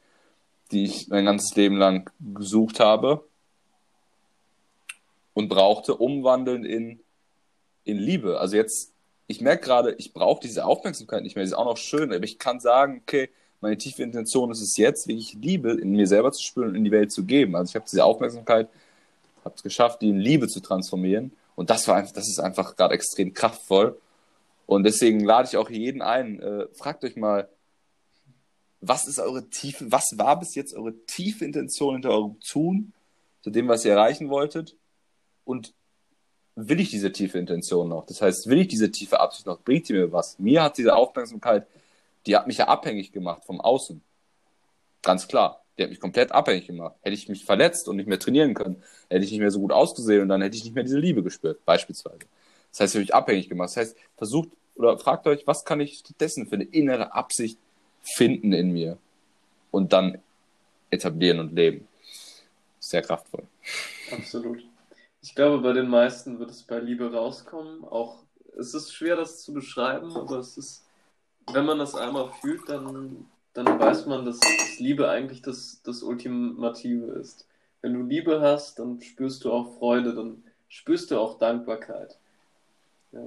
die 0.71 0.85
ich 0.85 1.09
mein 1.09 1.25
ganzes 1.25 1.55
Leben 1.57 1.77
lang 1.77 2.11
gesucht 2.21 2.79
habe 2.79 3.25
und 5.35 5.49
brauchte, 5.49 5.97
umwandeln 5.97 6.65
in, 6.65 7.01
in 7.85 7.99
Liebe. 7.99 8.39
Also 8.39 8.57
jetzt, 8.57 8.93
ich 9.27 9.41
merke 9.41 9.65
gerade, 9.65 9.95
ich 9.99 10.13
brauche 10.13 10.41
diese 10.41 10.65
Aufmerksamkeit 10.65 11.23
nicht 11.23 11.35
mehr. 11.35 11.45
Die 11.45 11.51
ist 11.51 11.57
auch 11.57 11.65
noch 11.65 11.77
schön, 11.77 12.13
aber 12.13 12.25
ich 12.25 12.39
kann 12.39 12.61
sagen, 12.61 13.03
okay, 13.03 13.31
meine 13.61 13.77
tiefe 13.77 14.05
Intention 14.05 14.53
ist 14.53 14.61
es 14.61 14.77
jetzt, 14.77 15.09
wie 15.09 15.19
ich 15.19 15.35
Liebe 15.35 15.73
in 15.73 15.91
mir 15.91 16.07
selber 16.07 16.31
zu 16.31 16.43
spüren 16.43 16.69
und 16.69 16.75
in 16.77 16.85
die 16.85 16.93
Welt 16.93 17.11
zu 17.11 17.25
geben. 17.25 17.57
Also 17.57 17.71
ich 17.71 17.75
habe 17.75 17.87
diese 17.91 18.05
Aufmerksamkeit 18.05 18.69
habe 19.49 19.57
es 19.57 19.63
geschafft, 19.63 20.03
die 20.03 20.11
in 20.11 20.19
Liebe 20.19 20.49
zu 20.49 20.61
transformieren. 20.61 21.33
Und 21.57 21.71
das 21.71 21.89
war 21.89 21.97
einfach, 21.97 22.13
das 22.13 22.29
ist 22.29 22.39
einfach 22.39 22.77
gerade 22.77 22.95
extrem 22.95 23.35
kraftvoll. 23.35 24.01
Und 24.67 24.85
deswegen 24.85 25.21
lade 25.21 25.49
ich 25.49 25.57
auch 25.57 25.71
jeden 25.71 26.03
ein, 26.03 26.41
äh, 26.41 26.67
fragt 26.75 27.05
euch 27.05 27.17
mal, 27.17 27.49
was 28.81 29.09
ist 29.09 29.19
eure 29.19 29.49
tiefe, 29.49 29.91
was 29.91 30.15
war 30.17 30.39
bis 30.39 30.55
jetzt 30.55 30.75
eure 30.75 30.95
tiefe 31.07 31.45
Intention 31.45 31.95
hinter 31.95 32.11
eurem 32.11 32.39
Tun, 32.41 32.93
zu 33.43 33.51
dem, 33.51 33.67
was 33.69 33.85
ihr 33.85 33.93
erreichen 33.93 34.29
wolltet? 34.29 34.77
Und 35.45 35.75
will 36.55 36.81
ich 36.81 36.91
diese 36.91 37.13
tiefe 37.13 37.39
Intention 37.39 37.89
noch? 37.89 38.07
Das 38.07 38.21
heißt, 38.21 38.49
will 38.49 38.61
ich 38.61 38.69
diese 38.69 38.91
tiefe 38.91 39.21
Absicht 39.21 39.47
noch? 39.47 39.61
Bringt 39.61 39.87
sie 39.87 39.95
mir 39.95 40.13
was? 40.13 40.39
Mir 40.39 40.63
hat 40.63 40.79
diese 40.79 40.95
Aufmerksamkeit, 40.95 41.67
die 42.27 42.37
hat 42.37 42.47
mich 42.47 42.59
ja 42.59 42.69
abhängig 42.69 43.13
gemacht 43.13 43.45
vom 43.45 43.61
Außen. 43.61 44.03
Ganz 45.03 45.29
klar. 45.29 45.65
Der 45.79 45.85
hat 45.85 45.91
mich 45.91 46.01
komplett 46.01 46.33
abhängig 46.33 46.67
gemacht. 46.67 46.97
Hätte 47.03 47.15
ich 47.15 47.29
mich 47.29 47.45
verletzt 47.45 47.89
und 47.89 47.97
nicht 47.97 48.09
mehr 48.09 48.19
trainieren 48.19 48.55
können, 48.55 48.83
hätte 49.09 49.25
ich 49.25 49.31
nicht 49.31 49.41
mehr 49.41 49.53
so 49.53 49.61
gut 49.61 49.73
ausgesehen 49.73 50.23
und 50.23 50.29
dann 50.29 50.43
hätte 50.43 50.57
ich 50.57 50.65
nicht 50.65 50.75
mehr 50.75 50.85
diese 50.85 50.99
Liebe 50.99 51.23
gespürt, 51.23 51.65
beispielsweise. 51.65 52.19
Das 52.71 52.81
heißt, 52.81 52.95
ich 52.95 52.97
habe 52.97 53.03
mich 53.03 53.15
abhängig 53.15 53.49
gemacht. 53.49 53.69
Das 53.69 53.77
heißt, 53.77 53.97
versucht 54.17 54.51
oder 54.75 54.99
fragt 54.99 55.27
euch, 55.27 55.47
was 55.47 55.65
kann 55.65 55.81
ich 55.81 55.99
stattdessen 55.99 56.47
für 56.47 56.57
eine 56.57 56.65
innere 56.65 57.13
Absicht 57.13 57.59
finden 58.03 58.53
in 58.53 58.73
mir 58.73 58.99
und 59.71 59.93
dann 59.93 60.19
etablieren 60.91 61.41
und 61.41 61.55
leben. 61.55 61.87
Sehr 62.79 63.03
kraftvoll. 63.03 63.45
Absolut. 64.11 64.65
Ich 65.21 65.35
glaube, 65.35 65.59
bei 65.59 65.73
den 65.73 65.89
meisten 65.89 66.39
wird 66.39 66.51
es 66.51 66.63
bei 66.63 66.79
Liebe 66.79 67.13
rauskommen. 67.13 67.85
Auch 67.85 68.23
es 68.59 68.75
ist 68.75 68.95
schwer, 68.95 69.17
das 69.17 69.43
zu 69.43 69.53
beschreiben, 69.53 70.17
aber 70.17 70.39
es 70.39 70.57
ist, 70.57 70.85
wenn 71.53 71.67
man 71.67 71.79
das 71.79 71.95
einmal 71.95 72.31
fühlt, 72.41 72.69
dann 72.69 73.27
dann 73.65 73.79
weiß 73.79 74.07
man, 74.07 74.25
dass, 74.25 74.39
dass 74.39 74.79
Liebe 74.79 75.09
eigentlich 75.09 75.43
das, 75.43 75.81
das 75.85 76.03
Ultimative 76.03 77.07
ist. 77.13 77.47
Wenn 77.81 77.95
du 77.95 78.03
Liebe 78.03 78.41
hast, 78.41 78.79
dann 78.79 79.01
spürst 79.01 79.45
du 79.45 79.53
auch 79.53 79.79
Freude, 79.79 80.15
dann 80.15 80.43
spürst 80.69 81.11
du 81.11 81.19
auch 81.19 81.39
Dankbarkeit. 81.39 82.19
Ja. 83.13 83.21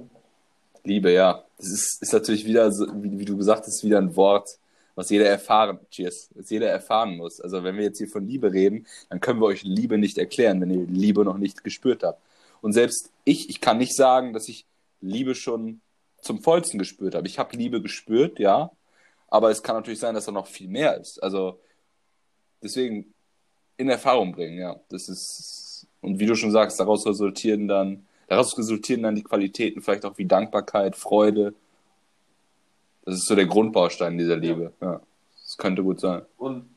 Liebe, 0.84 1.12
ja. 1.12 1.44
Das 1.58 1.68
ist, 1.68 2.02
ist 2.02 2.12
natürlich 2.12 2.44
wieder, 2.44 2.70
so, 2.72 2.86
wie, 3.02 3.18
wie, 3.18 3.24
du 3.24 3.36
gesagt 3.36 3.66
hast, 3.66 3.84
wieder 3.84 3.98
ein 3.98 4.16
Wort, 4.16 4.48
was 4.94 5.10
jeder 5.10 5.26
erfahren, 5.26 5.78
cheers, 5.90 6.30
was 6.34 6.50
jeder 6.50 6.68
erfahren 6.68 7.16
muss. 7.16 7.40
Also 7.40 7.62
wenn 7.64 7.76
wir 7.76 7.84
jetzt 7.84 7.98
hier 7.98 8.08
von 8.08 8.26
Liebe 8.26 8.52
reden, 8.52 8.86
dann 9.08 9.20
können 9.20 9.40
wir 9.40 9.46
euch 9.46 9.62
Liebe 9.62 9.98
nicht 9.98 10.18
erklären, 10.18 10.60
wenn 10.60 10.70
ihr 10.70 10.86
Liebe 10.86 11.24
noch 11.24 11.38
nicht 11.38 11.64
gespürt 11.64 12.02
habt. 12.02 12.20
Und 12.60 12.72
selbst 12.72 13.10
ich, 13.24 13.48
ich 13.48 13.60
kann 13.60 13.78
nicht 13.78 13.96
sagen, 13.96 14.32
dass 14.32 14.48
ich 14.48 14.66
Liebe 15.00 15.34
schon 15.34 15.80
zum 16.20 16.40
vollsten 16.40 16.78
gespürt 16.78 17.14
habe. 17.14 17.26
Ich 17.26 17.38
habe 17.38 17.56
Liebe 17.56 17.82
gespürt, 17.82 18.38
ja, 18.38 18.70
aber 19.32 19.50
es 19.50 19.62
kann 19.62 19.76
natürlich 19.76 19.98
sein, 19.98 20.14
dass 20.14 20.26
da 20.26 20.32
noch 20.32 20.46
viel 20.46 20.68
mehr 20.68 20.98
ist. 20.98 21.22
Also 21.22 21.58
deswegen 22.62 23.14
in 23.78 23.88
Erfahrung 23.88 24.32
bringen, 24.32 24.58
ja. 24.58 24.78
Das 24.90 25.08
ist, 25.08 25.86
und 26.02 26.20
wie 26.20 26.26
du 26.26 26.34
schon 26.34 26.50
sagst, 26.50 26.78
daraus 26.78 27.06
resultieren 27.06 27.66
dann, 27.66 28.06
daraus 28.28 28.58
resultieren 28.58 29.02
dann 29.02 29.14
die 29.14 29.22
Qualitäten, 29.22 29.80
vielleicht 29.80 30.04
auch 30.04 30.18
wie 30.18 30.26
Dankbarkeit, 30.26 30.96
Freude. 30.96 31.54
Das 33.06 33.14
ist 33.14 33.26
so 33.26 33.34
der 33.34 33.46
Grundbaustein 33.46 34.18
dieser 34.18 34.36
Liebe. 34.36 34.74
Ja. 34.82 34.92
ja. 34.92 35.00
Das 35.42 35.56
könnte 35.56 35.82
gut 35.82 36.00
sein. 36.00 36.26
Und, 36.36 36.68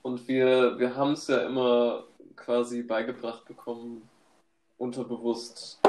und 0.00 0.26
wir, 0.26 0.78
wir 0.78 0.96
haben 0.96 1.12
es 1.12 1.26
ja 1.26 1.46
immer 1.46 2.04
quasi 2.34 2.82
beigebracht 2.82 3.44
bekommen, 3.44 4.08
unterbewusst 4.82 5.80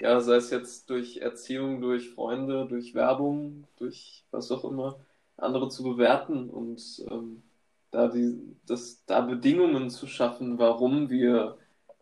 ja, 0.00 0.20
sei 0.20 0.36
es 0.36 0.50
jetzt 0.50 0.88
durch 0.90 1.18
Erziehung, 1.18 1.80
durch 1.80 2.10
Freunde, 2.10 2.66
durch 2.66 2.94
Werbung, 2.94 3.64
durch 3.76 4.24
was 4.30 4.50
auch 4.50 4.64
immer, 4.64 4.98
andere 5.36 5.68
zu 5.68 5.82
bewerten 5.82 6.50
und 6.50 7.04
ähm, 7.10 7.42
da, 7.90 8.08
die, 8.08 8.56
das, 8.66 9.04
da 9.06 9.20
Bedingungen 9.20 9.90
zu 9.90 10.06
schaffen, 10.06 10.58
warum 10.58 11.10
wir 11.10 11.58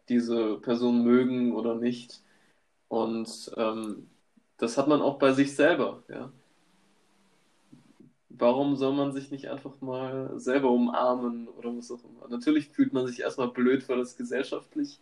diese 0.09 0.57
Person 0.59 1.05
mögen 1.05 1.55
oder 1.55 1.75
nicht. 1.75 2.23
Und 2.89 3.51
ähm, 3.57 4.09
das 4.59 4.79
hat 4.79 4.89
man 4.89 5.03
auch 5.03 5.19
bei 5.19 5.33
sich 5.33 5.55
selber, 5.55 6.03
ja. 6.09 6.33
Warum 8.31 8.77
soll 8.77 8.93
man 8.93 9.13
sich 9.13 9.33
nicht 9.33 9.49
einfach 9.49 9.81
mal 9.81 10.39
selber 10.39 10.71
umarmen 10.71 11.49
oder 11.49 11.77
was 11.77 11.91
auch 11.91 12.05
immer? 12.05 12.29
Natürlich 12.29 12.69
fühlt 12.69 12.93
man 12.93 13.07
sich 13.07 13.21
erstmal 13.21 13.49
blöd, 13.49 13.89
weil 13.89 13.99
das 13.99 14.17
gesellschaftlich 14.17 15.01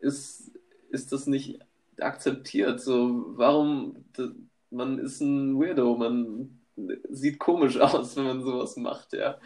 ist, 0.00 0.52
ist 0.90 1.12
das 1.12 1.26
nicht 1.26 1.60
akzeptiert. 2.00 2.80
So, 2.80 3.36
warum, 3.36 4.04
man 4.70 4.98
ist 4.98 5.20
ein 5.20 5.58
Weirdo, 5.58 5.96
man 5.96 6.58
sieht 7.10 7.38
komisch 7.38 7.78
aus, 7.80 8.16
wenn 8.16 8.24
man 8.24 8.42
sowas 8.42 8.76
macht, 8.76 9.12
ja. 9.12 9.38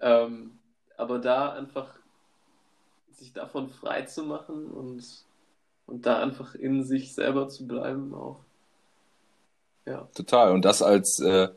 Ähm, 0.00 0.58
aber 0.96 1.18
da 1.18 1.52
einfach 1.52 1.94
sich 3.12 3.32
davon 3.32 3.70
frei 3.70 4.02
zu 4.02 4.24
machen 4.24 4.66
und, 4.66 5.04
und 5.86 6.06
da 6.06 6.20
einfach 6.20 6.54
in 6.54 6.84
sich 6.84 7.14
selber 7.14 7.48
zu 7.48 7.66
bleiben 7.66 8.14
auch. 8.14 8.40
Ja. 9.86 10.08
Total. 10.14 10.52
Und 10.52 10.64
das 10.64 10.82
als, 10.82 11.20
äh, 11.20 11.48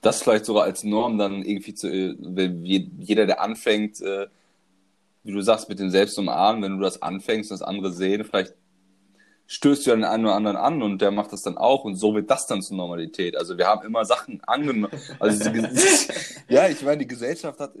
das 0.00 0.22
vielleicht 0.22 0.44
sogar 0.44 0.64
als 0.64 0.84
Norm 0.84 1.18
dann 1.18 1.42
irgendwie 1.42 1.74
zu, 1.74 1.88
äh, 1.88 2.16
jeder, 2.98 3.26
der 3.26 3.40
anfängt, 3.40 4.00
äh, 4.00 4.28
wie 5.24 5.32
du 5.32 5.40
sagst, 5.40 5.68
mit 5.68 5.78
dem 5.78 5.90
Selbstumarmen, 5.90 6.62
wenn 6.62 6.78
du 6.78 6.82
das 6.82 7.02
anfängst 7.02 7.50
und 7.50 7.60
das 7.60 7.66
andere 7.66 7.92
sehen, 7.92 8.24
vielleicht 8.24 8.54
stößt 9.46 9.84
du 9.84 9.90
ja 9.90 9.96
den 9.96 10.04
einen 10.04 10.24
oder 10.24 10.34
anderen 10.34 10.56
an 10.56 10.82
und 10.82 11.02
der 11.02 11.10
macht 11.10 11.32
das 11.32 11.42
dann 11.42 11.58
auch 11.58 11.84
und 11.84 11.96
so 11.96 12.14
wird 12.14 12.30
das 12.30 12.46
dann 12.46 12.62
zur 12.62 12.76
Normalität. 12.76 13.36
Also 13.36 13.58
wir 13.58 13.66
haben 13.66 13.84
immer 13.84 14.04
Sachen 14.04 14.42
angenommen. 14.44 14.88
Also 15.18 15.50
ja, 16.48 16.68
ich 16.68 16.82
meine, 16.82 16.98
die 16.98 17.06
Gesellschaft 17.06 17.60
hat, 17.60 17.74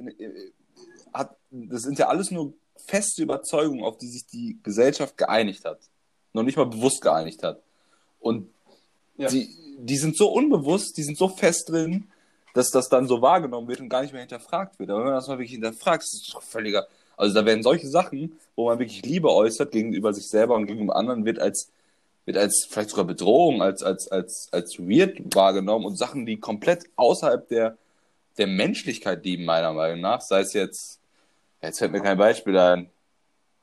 hat, 1.12 1.36
das 1.50 1.82
sind 1.82 1.98
ja 1.98 2.08
alles 2.08 2.30
nur 2.30 2.52
feste 2.76 3.22
Überzeugungen, 3.22 3.84
auf 3.84 3.96
die 3.96 4.08
sich 4.08 4.26
die 4.26 4.58
Gesellschaft 4.62 5.16
geeinigt 5.16 5.64
hat. 5.64 5.78
Noch 6.32 6.42
nicht 6.42 6.56
mal 6.56 6.66
bewusst 6.66 7.00
geeinigt 7.00 7.42
hat. 7.42 7.62
Und 8.18 8.50
ja. 9.16 9.28
die, 9.28 9.48
die 9.78 9.96
sind 9.96 10.16
so 10.16 10.30
unbewusst, 10.30 10.96
die 10.96 11.02
sind 11.02 11.16
so 11.16 11.28
fest 11.28 11.70
drin, 11.70 12.08
dass 12.54 12.70
das 12.70 12.88
dann 12.88 13.06
so 13.06 13.22
wahrgenommen 13.22 13.68
wird 13.68 13.80
und 13.80 13.88
gar 13.88 14.02
nicht 14.02 14.12
mehr 14.12 14.20
hinterfragt 14.20 14.78
wird. 14.78 14.90
Aber 14.90 15.00
wenn 15.00 15.06
man 15.06 15.14
das 15.14 15.28
mal 15.28 15.38
wirklich 15.38 15.52
hinterfragt, 15.52 16.02
ist 16.02 16.26
es 16.26 16.32
doch 16.32 16.42
völliger. 16.42 16.86
Also 17.22 17.36
da 17.36 17.46
werden 17.46 17.62
solche 17.62 17.86
Sachen, 17.86 18.36
wo 18.56 18.66
man 18.66 18.80
wirklich 18.80 19.06
Liebe 19.06 19.30
äußert 19.32 19.70
gegenüber 19.70 20.12
sich 20.12 20.28
selber 20.28 20.56
und 20.56 20.66
gegenüber 20.66 20.96
anderen, 20.96 21.24
wird 21.24 21.38
als, 21.38 21.70
wird 22.24 22.36
als 22.36 22.66
vielleicht 22.68 22.90
sogar 22.90 23.04
Bedrohung, 23.04 23.62
als, 23.62 23.84
als, 23.84 24.08
als, 24.10 24.48
als 24.52 24.80
weird 24.80 25.32
wahrgenommen 25.32 25.86
und 25.86 25.96
Sachen, 25.96 26.26
die 26.26 26.40
komplett 26.40 26.86
außerhalb 26.96 27.46
der, 27.46 27.78
der 28.38 28.48
Menschlichkeit 28.48 29.24
liegen, 29.24 29.44
meiner 29.44 29.72
Meinung 29.72 30.00
nach. 30.00 30.20
Sei 30.20 30.40
es 30.40 30.52
jetzt, 30.52 30.98
jetzt 31.62 31.78
fällt 31.78 31.92
mir 31.92 32.00
kein 32.00 32.18
Beispiel 32.18 32.58
ein. 32.58 32.90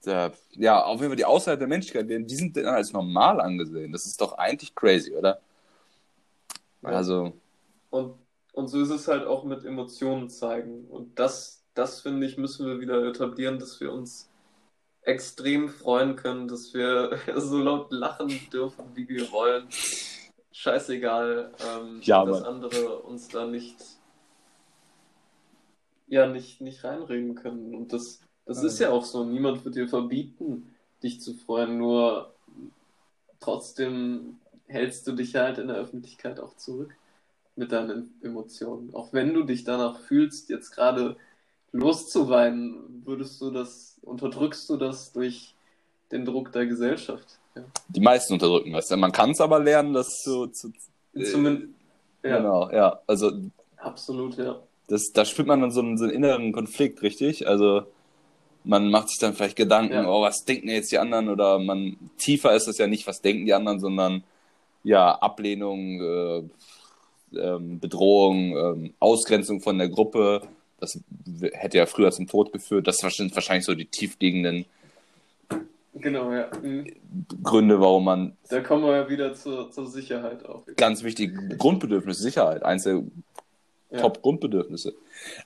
Der, 0.06 0.32
ja, 0.52 0.82
auf 0.82 1.02
jeden 1.02 1.10
Fall 1.10 1.18
die 1.18 1.26
außerhalb 1.26 1.60
der 1.60 1.68
Menschlichkeit, 1.68 2.10
die 2.10 2.36
sind 2.36 2.56
dann 2.56 2.68
als 2.68 2.94
normal 2.94 3.42
angesehen. 3.42 3.92
Das 3.92 4.06
ist 4.06 4.22
doch 4.22 4.38
eigentlich 4.38 4.74
crazy, 4.74 5.14
oder? 5.14 5.42
Also. 6.82 7.34
Und, 7.90 8.14
und 8.54 8.70
so 8.70 8.82
ist 8.82 8.90
es 8.90 9.10
halt 9.10 9.28
auch 9.28 9.44
mit 9.44 9.66
Emotionen 9.66 10.30
zeigen. 10.30 10.86
Und 10.86 11.20
das, 11.20 11.59
das 11.74 12.02
finde 12.02 12.28
ich, 12.28 12.38
müssen 12.38 12.68
wir 12.68 12.80
wieder 12.80 13.04
etablieren, 13.06 13.60
dass 13.60 13.80
wir 13.80 13.92
uns 13.92 14.30
extrem 15.02 15.70
freuen 15.70 16.16
können, 16.16 16.48
dass 16.48 16.74
wir 16.74 17.20
so 17.36 17.58
laut 17.60 17.92
lachen 17.92 18.32
dürfen, 18.52 18.86
wie 18.96 19.08
wir 19.08 19.32
wollen. 19.32 19.68
Scheißegal, 20.52 21.54
ähm, 21.66 22.02
ja, 22.02 22.26
dass 22.26 22.44
andere 22.44 23.00
uns 23.00 23.30
da 23.30 23.46
nicht, 23.46 23.78
ja, 26.08 26.28
nicht, 26.28 26.60
nicht 26.60 26.84
reinreden 26.84 27.36
können. 27.36 27.74
Und 27.74 27.94
das, 27.94 28.22
das 28.46 28.64
ist 28.64 28.80
ja 28.80 28.90
auch 28.90 29.06
so. 29.06 29.24
Niemand 29.24 29.64
wird 29.64 29.76
dir 29.76 29.88
verbieten, 29.88 30.76
dich 31.02 31.22
zu 31.22 31.34
freuen, 31.34 31.78
nur 31.78 32.34
trotzdem 33.40 34.40
hältst 34.68 35.08
du 35.08 35.14
dich 35.14 35.36
halt 35.36 35.58
in 35.58 35.68
der 35.68 35.78
Öffentlichkeit 35.78 36.40
auch 36.40 36.56
zurück 36.56 36.94
mit 37.56 37.72
deinen 37.72 38.14
Emotionen. 38.22 38.94
Auch 38.94 39.14
wenn 39.14 39.34
du 39.34 39.44
dich 39.44 39.64
danach 39.64 40.00
fühlst, 40.00 40.50
jetzt 40.50 40.72
gerade 40.72 41.18
loszuweinen, 41.72 43.04
würdest 43.06 43.42
du 43.42 43.52
das, 43.52 44.00
unterdrückst 44.02 44.70
du 44.70 44.78
das 44.78 45.12
durch 45.14 45.56
den 46.12 46.26
Druck 46.26 46.52
der 46.52 46.66
Gesellschaft. 46.66 47.40
Ja. 47.56 47.64
Die 47.90 48.00
meisten 48.00 48.34
unterdrücken 48.34 48.74
das. 48.74 48.90
Man 48.90 49.12
kann 49.12 49.32
es 49.32 49.42
aber 49.42 49.60
lernen, 49.60 49.94
das 49.94 50.24
zu. 50.24 50.48
zu 50.48 50.72
Zumindest. 51.14 51.74
Äh, 52.22 52.30
ja. 52.30 52.38
Genau, 52.38 52.72
ja. 52.72 53.00
Also. 53.08 53.32
Absolut, 53.78 54.38
ja. 54.38 54.60
Das, 54.88 55.12
da 55.12 55.26
spürt 55.26 55.48
man 55.48 55.62
dann 55.62 55.72
so 55.72 55.82
einen, 55.82 55.98
so 55.98 56.06
einen 56.06 56.14
inneren 56.14 56.52
Konflikt, 56.52 57.02
richtig? 57.02 57.48
Also 57.48 57.84
man 58.64 58.90
macht 58.90 59.10
sich 59.10 59.20
dann 59.20 59.34
vielleicht 59.34 59.56
Gedanken, 59.56 59.94
ja. 59.94 60.10
oh, 60.10 60.22
was 60.22 60.46
denken 60.46 60.70
jetzt 60.70 60.92
die 60.92 60.98
anderen? 60.98 61.30
Oder 61.30 61.60
man 61.60 61.98
tiefer 62.18 62.56
ist 62.56 62.68
es 62.68 62.78
ja 62.78 62.88
nicht, 62.88 63.08
was 63.08 63.22
denken 63.22 63.46
die 63.46 63.54
anderen, 63.54 63.80
sondern 63.80 64.24
ja, 64.84 65.12
Ablehnung, 65.12 66.02
äh, 66.02 66.44
ähm, 67.38 67.80
Bedrohung, 67.80 68.58
ähm, 68.58 68.94
Ausgrenzung 69.00 69.62
von 69.62 69.78
der 69.78 69.90
Gruppe. 69.90 70.42
Das 70.80 71.00
hätte 71.54 71.78
ja 71.78 71.86
früher 71.86 72.12
zum 72.12 72.28
Tod 72.28 72.54
geführt. 72.54 72.88
Das 72.88 72.98
sind 72.98 73.36
wahrscheinlich 73.36 73.66
so 73.66 73.76
die 73.76 73.86
tiefliegenden 73.86 74.66
genau, 75.94 76.32
ja. 76.32 76.50
Mhm. 76.62 76.88
Gründe, 77.44 77.80
warum 77.80 78.06
man. 78.06 78.38
Da 78.50 78.62
kommen 78.62 78.84
wir 78.84 78.96
ja 78.96 79.10
wieder 79.10 79.34
zur, 79.34 79.72
zur 79.72 79.88
Sicherheit 79.88 80.46
auch. 80.46 80.64
Ganz 80.76 81.04
wichtig, 81.04 81.34
Grundbedürfnis, 81.58 82.20
Sicherheit, 82.20 82.64
eins 82.64 82.84
der 82.84 83.04
ja. 83.92 84.00
Top-Grundbedürfnisse. 84.00 84.94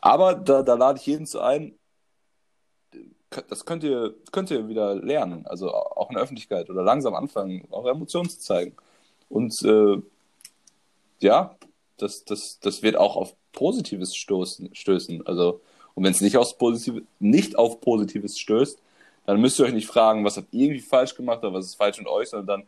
Aber 0.02 0.36
da, 0.36 0.64
da 0.64 0.76
lade 0.76 1.00
ich 1.00 1.06
jeden 1.06 1.26
zu 1.26 1.40
ein, 1.42 1.74
das 3.50 3.66
könnt 3.66 3.84
ihr, 3.84 4.14
könnt 4.32 4.52
ihr 4.52 4.68
wieder 4.68 4.96
lernen, 4.96 5.46
also 5.48 5.74
auch 5.74 6.10
in 6.10 6.16
der 6.16 6.24
Öffentlichkeit 6.24 6.70
oder 6.70 6.84
langsam 6.84 7.16
anfangen, 7.16 7.68
auch 7.72 7.86
Emotionen 7.88 8.30
zu 8.30 8.40
zeigen. 8.40 8.76
Und 9.30 9.60
äh, 9.64 10.02
ja, 11.20 11.56
das, 11.98 12.26
das, 12.26 12.60
das 12.60 12.84
wird 12.84 12.96
auch 12.96 13.16
auf 13.16 13.36
Positives 13.54 14.16
stoßen, 14.16 14.70
stößen. 14.74 15.26
Also, 15.26 15.62
und 15.96 16.04
wenn 16.04 16.12
es 16.12 16.22
nicht, 16.22 16.38
nicht 17.20 17.56
auf 17.58 17.80
Positives 17.80 18.38
stößt, 18.38 18.80
dann 19.26 19.40
müsst 19.40 19.60
ihr 19.60 19.66
euch 19.66 19.74
nicht 19.74 19.88
fragen, 19.88 20.26
was 20.26 20.38
habt 20.38 20.54
ihr 20.54 20.66
irgendwie 20.66 20.82
falsch 20.82 21.16
gemacht 21.16 21.40
oder 21.44 21.54
was 21.54 21.66
ist 21.66 21.76
falsch 21.76 21.98
mit 21.98 22.08
euch, 22.08 22.30
sondern 22.30 22.48
dann 22.48 22.68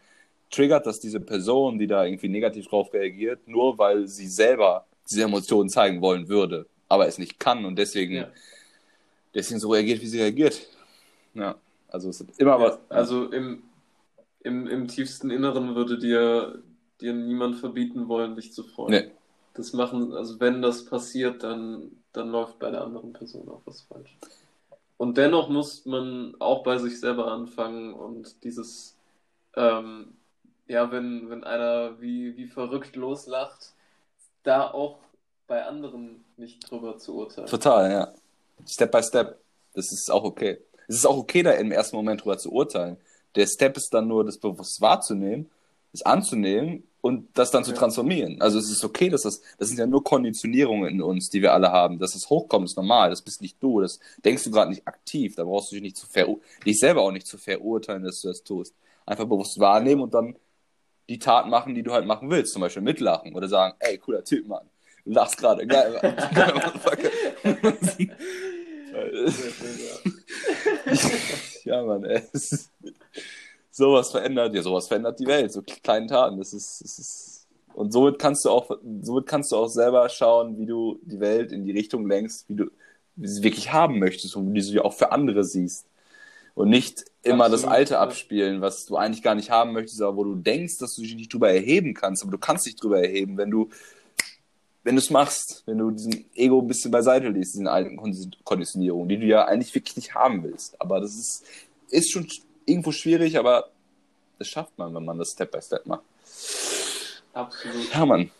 triggert 0.50 0.86
das 0.86 1.00
diese 1.00 1.20
Person, 1.20 1.78
die 1.78 1.88
da 1.88 2.06
irgendwie 2.06 2.30
negativ 2.30 2.68
drauf 2.68 2.94
reagiert, 2.94 3.48
nur 3.48 3.78
weil 3.78 4.08
sie 4.08 4.28
selber 4.28 4.86
diese 5.10 5.24
Emotionen 5.24 5.70
zeigen 5.70 6.02
wollen 6.02 6.30
würde, 6.30 6.66
aber 6.88 7.08
es 7.08 7.18
nicht 7.18 7.40
kann 7.40 7.66
und 7.66 7.78
deswegen, 7.78 8.16
ja. 8.16 8.28
deswegen 9.34 9.60
so 9.60 9.70
reagiert, 9.70 10.02
wie 10.02 10.08
sie 10.08 10.22
reagiert. 10.22 10.68
Ja, 11.34 11.56
also 11.90 12.10
es 12.10 12.22
ist 12.22 12.40
immer 12.40 12.60
ja, 12.60 12.62
was. 12.62 12.80
Also 12.90 13.32
im, 13.32 13.64
im, 14.42 14.68
im 14.68 14.88
tiefsten 14.88 15.30
Inneren 15.30 15.76
würde 15.76 16.00
dir, 16.00 16.62
dir 17.02 17.14
niemand 17.14 17.58
verbieten 17.58 18.08
wollen, 18.08 18.36
dich 18.36 18.54
zu 18.54 18.64
freuen. 18.64 18.92
Nee. 18.92 19.12
Das 19.56 19.74
machen, 19.74 20.14
also 20.14 20.40
wenn 20.40 20.62
das 20.62 20.86
passiert, 20.86 21.44
dann, 21.44 21.92
dann 22.14 22.30
läuft 22.30 22.60
bei 22.60 22.70
der 22.70 22.84
anderen 22.84 23.14
Person 23.14 23.50
auch 23.50 23.62
was 23.66 23.82
falsch. 23.82 24.18
Und 24.98 25.18
dennoch 25.18 25.50
muss 25.50 25.86
man 25.86 26.36
auch 26.40 26.64
bei 26.64 26.78
sich 26.78 27.00
selber 27.00 27.32
anfangen 27.32 27.94
und 27.94 28.44
dieses, 28.44 28.98
ähm, 29.56 30.16
ja, 30.68 30.92
wenn, 30.92 31.30
wenn 31.30 31.44
einer 31.44 32.00
wie, 32.02 32.36
wie 32.38 32.48
verrückt 32.48 32.96
loslacht, 32.96 33.74
da 34.44 34.72
auch 34.72 35.00
bei 35.48 35.66
anderen 35.66 36.24
nicht 36.38 36.70
drüber 36.70 36.98
zu 36.98 37.16
urteilen. 37.16 37.48
Total, 37.48 37.92
ja. 37.92 38.14
Step 38.66 38.92
by 38.92 39.04
step. 39.04 39.40
Das 39.74 39.92
ist 39.92 40.10
auch 40.12 40.24
okay. 40.24 40.60
Es 40.88 40.96
ist 40.96 41.06
auch 41.06 41.18
okay, 41.18 41.44
da 41.44 41.52
im 41.52 41.72
ersten 41.72 41.96
Moment 41.96 42.24
drüber 42.24 42.38
zu 42.38 42.52
urteilen. 42.52 42.98
Der 43.36 43.48
Step 43.48 43.76
ist 43.76 43.94
dann 43.94 44.08
nur, 44.08 44.24
das 44.24 44.38
bewusst 44.38 44.80
wahrzunehmen, 44.82 45.50
es 45.92 46.02
anzunehmen 46.04 46.84
und 47.06 47.38
das 47.38 47.52
dann 47.52 47.64
zu 47.64 47.72
transformieren. 47.72 48.42
Also 48.42 48.58
es 48.58 48.72
ist 48.72 48.84
okay, 48.84 49.10
dass 49.10 49.22
das, 49.22 49.40
das 49.60 49.68
sind 49.68 49.78
ja 49.78 49.86
nur 49.86 50.04
Konditionierungen 50.04 50.90
in 50.90 51.04
uns, 51.04 51.30
die 51.30 51.44
wir 51.44 51.54
alle 51.54 51.72
haben. 51.72 52.00
Dass 52.00 52.14
das 52.14 52.32
hochkommt, 52.32 52.66
ist 52.66 52.78
normal. 52.78 53.12
Das 53.12 53.22
bist 53.22 53.44
nicht 53.44 53.62
du. 53.62 53.80
Das 53.80 54.00
denkst 54.26 54.44
du 54.44 54.50
gerade 54.50 54.72
nicht 54.72 54.88
aktiv. 54.88 55.36
Da 55.36 55.44
brauchst 55.44 55.70
du 55.70 55.76
dich 55.76 55.84
nicht 55.84 55.98
zu 55.98 56.08
ver 56.08 56.26
dich 56.66 56.80
selber 56.80 57.04
auch 57.04 57.12
nicht 57.12 57.28
zu 57.28 57.38
verurteilen, 57.38 58.02
dass 58.02 58.22
du 58.22 58.30
das 58.30 58.44
tust. 58.44 58.74
Einfach 59.06 59.26
bewusst 59.26 59.60
wahrnehmen 59.60 60.02
und 60.02 60.16
dann 60.16 60.36
die 61.08 61.20
Tat 61.20 61.48
machen, 61.48 61.76
die 61.76 61.84
du 61.84 61.94
halt 61.94 62.08
machen 62.08 62.32
willst. 62.32 62.54
Zum 62.54 62.64
Beispiel 62.64 62.82
mitlachen 62.82 63.36
oder 63.36 63.48
sagen, 63.48 63.76
ey, 63.82 64.00
cooler 64.00 64.24
Typ, 64.24 64.48
Mann. 64.48 64.68
Du 65.06 65.12
lachst 65.12 65.38
gerade. 65.38 65.68
Geil, 65.68 66.00
Mann. 66.02 66.16
ja, 71.66 71.84
Mann, 71.84 72.04
ey. 72.04 72.24
sowas 73.76 74.12
verändert, 74.12 74.56
ja, 74.56 74.62
sowas 74.62 74.88
verändert 74.88 75.20
die 75.20 75.28
Welt, 75.28 75.52
so 75.52 75.62
kleine 75.62 76.08
Taten. 76.08 76.38
Das 76.38 76.54
ist, 76.54 76.82
das 76.82 76.98
ist, 76.98 77.48
und 77.74 77.92
somit 77.92 78.20
kannst 78.20 78.46
du 78.46 78.50
auch, 78.50 78.72
somit 79.02 79.28
kannst 79.28 79.52
du 79.52 79.58
auch 79.58 79.68
selber 79.68 80.08
schauen, 80.08 80.58
wie 80.58 80.66
du 80.66 80.98
die 81.04 81.20
Welt 81.20 81.52
in 81.52 81.66
die 81.66 81.72
Richtung 81.72 82.08
lenkst, 82.08 82.48
wie 82.48 82.56
du 82.56 82.72
sie 83.18 83.44
wirklich 83.44 83.74
haben 83.74 84.00
möchtest 84.00 84.36
und 84.38 84.54
wie 84.54 84.60
du 84.60 84.64
sie 84.64 84.80
auch 84.80 84.94
für 84.94 85.12
andere 85.12 85.44
siehst. 85.44 85.86
Und 86.54 86.70
nicht 86.70 87.04
immer 87.22 87.46
Absolut, 87.46 87.66
das 87.66 87.70
Alte 87.70 88.00
abspielen, 88.00 88.62
was 88.62 88.86
du 88.86 88.96
eigentlich 88.96 89.22
gar 89.22 89.36
nicht 89.36 89.52
haben 89.52 89.74
möchtest, 89.74 90.02
aber 90.02 90.16
wo 90.16 90.24
du 90.24 90.36
denkst, 90.36 90.78
dass 90.78 90.96
du 90.96 91.02
dich 91.02 91.16
nicht 91.16 91.34
drüber 91.34 91.52
erheben 91.52 91.94
kannst, 91.94 92.24
aber 92.24 92.32
du 92.32 92.38
kannst 92.38 92.66
dich 92.66 92.78
drüber 92.78 93.02
erheben, 93.02 93.38
wenn 93.38 93.52
du 93.52 93.70
wenn 94.84 94.96
du 94.96 95.02
es 95.02 95.10
machst, 95.10 95.64
wenn 95.66 95.80
du 95.80 95.92
diesen 95.92 96.26
Ego 96.36 96.62
ein 96.62 96.68
bisschen 96.68 96.92
beiseite 96.92 97.28
legst, 97.28 97.56
diesen 97.56 97.68
alten 97.68 97.98
Konditionierungen, 98.44 99.10
die 99.10 99.18
du 99.18 99.26
ja 99.26 99.46
eigentlich 99.46 99.74
wirklich 99.74 99.96
nicht 99.98 100.14
haben 100.14 100.44
willst. 100.44 100.80
Aber 100.80 101.02
das 101.02 101.16
ist, 101.16 101.44
ist 101.90 102.12
schon 102.12 102.28
irgendwo 102.66 102.92
schwierig, 102.92 103.38
aber 103.38 103.70
das 104.40 104.48
schafft 104.48 104.78
man, 104.78 104.94
wenn 104.94 105.06
man 105.06 105.18
das 105.18 105.32
Step 105.32 105.52
by 105.52 105.62
Step 105.62 105.86
macht. 105.86 106.04
Absolut. 107.34 107.94
Ja, 107.94 108.06
Mann. 108.06 108.32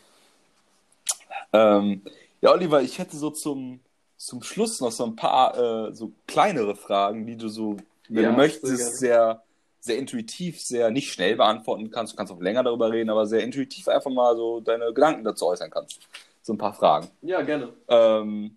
Ähm, 1.52 2.02
ja, 2.40 2.52
Oliver, 2.52 2.82
ich 2.82 2.98
hätte 2.98 3.16
so 3.16 3.30
zum, 3.30 3.80
zum 4.16 4.42
Schluss 4.42 4.80
noch 4.80 4.92
so 4.92 5.04
ein 5.04 5.16
paar 5.16 5.88
äh, 5.88 5.94
so 5.94 6.12
kleinere 6.26 6.76
Fragen, 6.76 7.26
die 7.26 7.36
du 7.36 7.48
so, 7.48 7.76
wenn 8.08 8.24
ja, 8.24 8.30
du 8.30 8.36
möchtest, 8.36 8.98
sehr, 8.98 9.42
sehr 9.80 9.98
intuitiv, 9.98 10.60
sehr 10.60 10.90
nicht 10.90 11.12
schnell 11.12 11.36
beantworten 11.36 11.90
kannst. 11.90 12.12
Du 12.12 12.16
kannst 12.16 12.32
auch 12.32 12.40
länger 12.40 12.62
darüber 12.62 12.90
reden, 12.90 13.10
aber 13.10 13.26
sehr 13.26 13.42
intuitiv 13.42 13.88
einfach 13.88 14.10
mal 14.10 14.36
so 14.36 14.60
deine 14.60 14.92
Gedanken 14.92 15.24
dazu 15.24 15.46
äußern 15.46 15.70
kannst. 15.70 16.00
So 16.42 16.52
ein 16.52 16.58
paar 16.58 16.74
Fragen. 16.74 17.08
Ja, 17.22 17.42
gerne. 17.42 17.72
Ähm, 17.88 18.56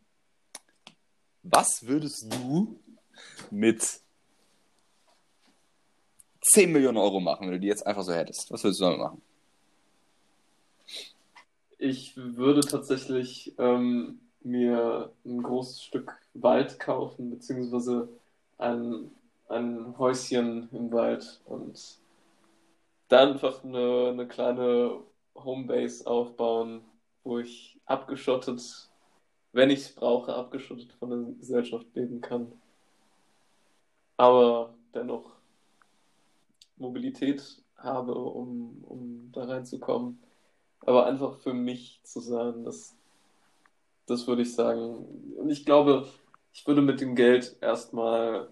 was 1.44 1.86
würdest 1.88 2.32
du 2.32 2.80
mit 3.50 4.02
10 6.52 6.72
Millionen 6.72 6.98
Euro 6.98 7.20
machen, 7.20 7.46
wenn 7.46 7.54
du 7.54 7.60
die 7.60 7.68
jetzt 7.68 7.86
einfach 7.86 8.04
so 8.04 8.14
hättest? 8.14 8.52
Was 8.52 8.64
würdest 8.64 8.82
du 8.82 8.86
damit 8.86 9.00
machen? 9.00 9.22
Ich 11.78 12.18
würde 12.18 12.62
tatsächlich 12.62 13.54
ähm, 13.58 14.20
mir 14.42 15.12
ein 15.26 15.44
großes 15.44 15.84
Stück 15.84 16.18
Wald 16.34 16.80
kaufen, 16.80 17.30
beziehungsweise 17.30 18.10
ein, 18.58 19.12
ein 19.48 19.98
Häuschen 19.98 20.70
im 20.72 20.92
Wald 20.92 21.40
und 21.46 22.00
da 23.08 23.28
einfach 23.28 23.64
eine, 23.64 24.10
eine 24.10 24.28
kleine 24.28 25.00
Homebase 25.36 26.06
aufbauen, 26.06 26.82
wo 27.24 27.40
ich 27.40 27.80
abgeschottet, 27.86 28.62
wenn 29.52 29.70
ich 29.70 29.80
es 29.80 29.96
brauche, 29.96 30.34
abgeschottet 30.34 30.94
von 30.94 31.10
der 31.10 31.20
Gesellschaft 31.40 31.88
leben 31.96 32.22
kann. 32.22 32.52
Aber 34.18 34.74
dennoch 34.94 35.39
Mobilität 36.80 37.62
habe, 37.78 38.16
um, 38.16 38.84
um 38.88 39.32
da 39.32 39.46
reinzukommen. 39.46 40.20
Aber 40.82 41.06
einfach 41.06 41.38
für 41.38 41.54
mich 41.54 42.00
zu 42.04 42.20
sein, 42.20 42.64
das, 42.64 42.96
das 44.06 44.28
würde 44.28 44.44
ich 44.44 44.54
sagen. 44.54 45.06
Und 45.38 45.50
ich 45.50 45.66
glaube, 45.66 46.08
ich 46.54 46.66
würde 46.68 46.82
mit 46.82 47.02
dem 47.02 47.16
Geld 47.16 47.58
erstmal, 47.62 48.50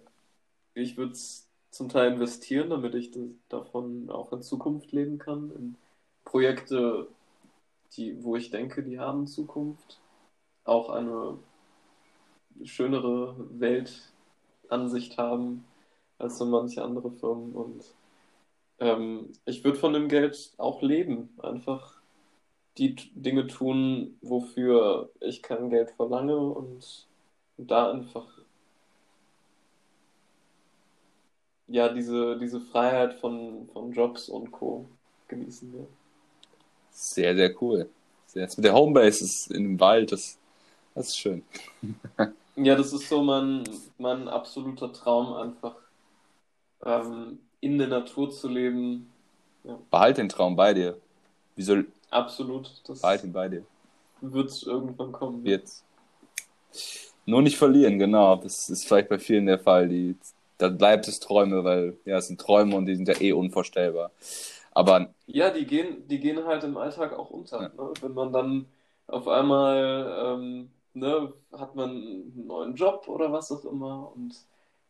ich 0.73 0.97
würde 0.97 1.13
es 1.13 1.47
zum 1.71 1.89
Teil 1.89 2.13
investieren, 2.13 2.69
damit 2.69 2.95
ich 2.95 3.11
davon 3.49 4.09
auch 4.09 4.32
in 4.34 4.41
Zukunft 4.41 4.91
leben 4.91 5.17
kann, 5.17 5.51
in 5.51 5.75
Projekte, 6.25 7.07
die, 7.93 8.23
wo 8.23 8.36
ich 8.36 8.51
denke, 8.51 8.84
die 8.84 8.99
haben 8.99 9.28
Zukunft, 9.28 9.99
auch 10.65 10.89
eine 10.89 11.38
schönere 12.63 13.36
Weltansicht 13.59 15.17
haben 15.17 15.65
als 16.17 16.38
so 16.38 16.45
manche 16.45 16.84
andere 16.84 17.11
Firmen. 17.11 17.53
Und 17.53 17.84
ähm, 18.80 19.32
ich 19.45 19.63
würde 19.63 19.78
von 19.78 19.93
dem 19.93 20.07
Geld 20.07 20.53
auch 20.57 20.82
leben, 20.82 21.30
einfach 21.41 21.97
die 22.78 22.95
Dinge 23.15 23.47
tun, 23.47 24.17
wofür 24.21 25.09
ich 25.19 25.41
kein 25.41 25.69
Geld 25.69 25.91
verlange 25.91 26.38
und, 26.38 27.05
da 27.59 27.89
einfach 27.89 28.28
ja 31.65 31.89
diese, 31.89 32.38
diese 32.38 32.61
Freiheit 32.61 33.15
von, 33.15 33.67
von 33.73 33.91
Jobs 33.91 34.30
und 34.30 34.51
Co. 34.51 34.88
genießen 35.28 35.73
will. 35.73 35.88
Sehr, 36.91 37.36
sehr 37.36 37.59
cool. 37.59 37.89
Jetzt 38.36 38.57
mit 38.57 38.65
der 38.65 38.75
Homebase 38.75 39.23
ist 39.23 39.49
in 39.49 39.63
dem 39.63 39.80
Wald, 39.80 40.11
das, 40.11 40.38
das 40.93 41.07
ist 41.07 41.17
schön. 41.17 41.43
ja, 42.55 42.75
das 42.75 42.93
ist 42.93 43.09
so 43.09 43.23
mein, 43.23 43.63
mein 43.97 44.28
absoluter 44.28 44.93
Traum, 44.93 45.34
einfach 45.34 45.75
ähm, 46.86 47.39
in 47.62 47.78
der 47.78 47.88
Natur 47.88 48.30
zu 48.30 48.47
leben. 48.47 49.12
Ja. 49.64 49.78
Behalt 49.89 50.18
den 50.18 50.30
Traum 50.30 50.55
bei 50.55 50.74
dir. 50.74 50.97
Wie 51.55 51.64
soll, 51.64 51.88
Absolut. 52.10 52.72
Das 52.88 53.03
halt 53.03 53.24
ihn 53.24 53.34
bei 53.34 53.49
dir. 53.49 53.64
Wird 54.22 54.49
es 54.49 54.64
irgendwann 54.64 55.12
kommen. 55.12 55.43
Wird's. 55.43 55.84
Nur 57.26 57.41
nicht 57.41 57.58
verlieren, 57.58 57.99
genau. 57.99 58.38
Das 58.38 58.70
ist 58.70 58.86
vielleicht 58.86 59.10
bei 59.10 59.20
vielen 59.20 59.45
der 59.45 59.60
Fall. 59.60 59.89
Die, 59.89 60.16
da 60.58 60.70
bleibt 60.70 61.08
es 61.08 61.20
Träume, 61.20 61.64
weil 61.64 61.97
ja, 62.05 62.18
es 62.18 62.28
sind 62.28 62.39
Träume 62.39 62.76
und 62.76 62.86
die 62.86 62.95
sind 62.95 63.08
ja 63.08 63.20
eh 63.20 63.34
unvorstellbar. 63.34 64.12
Aber. 64.72 65.14
Ja, 65.26 65.49
die 65.49 65.66
gehen, 65.66 66.08
die 66.08 66.20
gehen 66.20 66.45
halt 66.45 66.64
im 66.64 66.78
Alltag 66.78 67.18
auch 67.18 67.30
unter. 67.30 67.64
Ja. 67.64 67.70
Ne? 67.70 67.93
Wenn 68.01 68.14
man 68.14 68.32
dann 68.32 68.66
auf 69.08 69.28
einmal 69.28 70.16
ähm, 70.24 70.70
ne, 70.93 71.34
hat 71.51 71.76
man 71.76 71.89
einen 71.89 72.47
neuen 72.47 72.76
Job 72.76 73.08
oder 73.08 73.32
was 73.32 73.51
auch 73.51 73.66
immer 73.66 74.12
und 74.16 74.36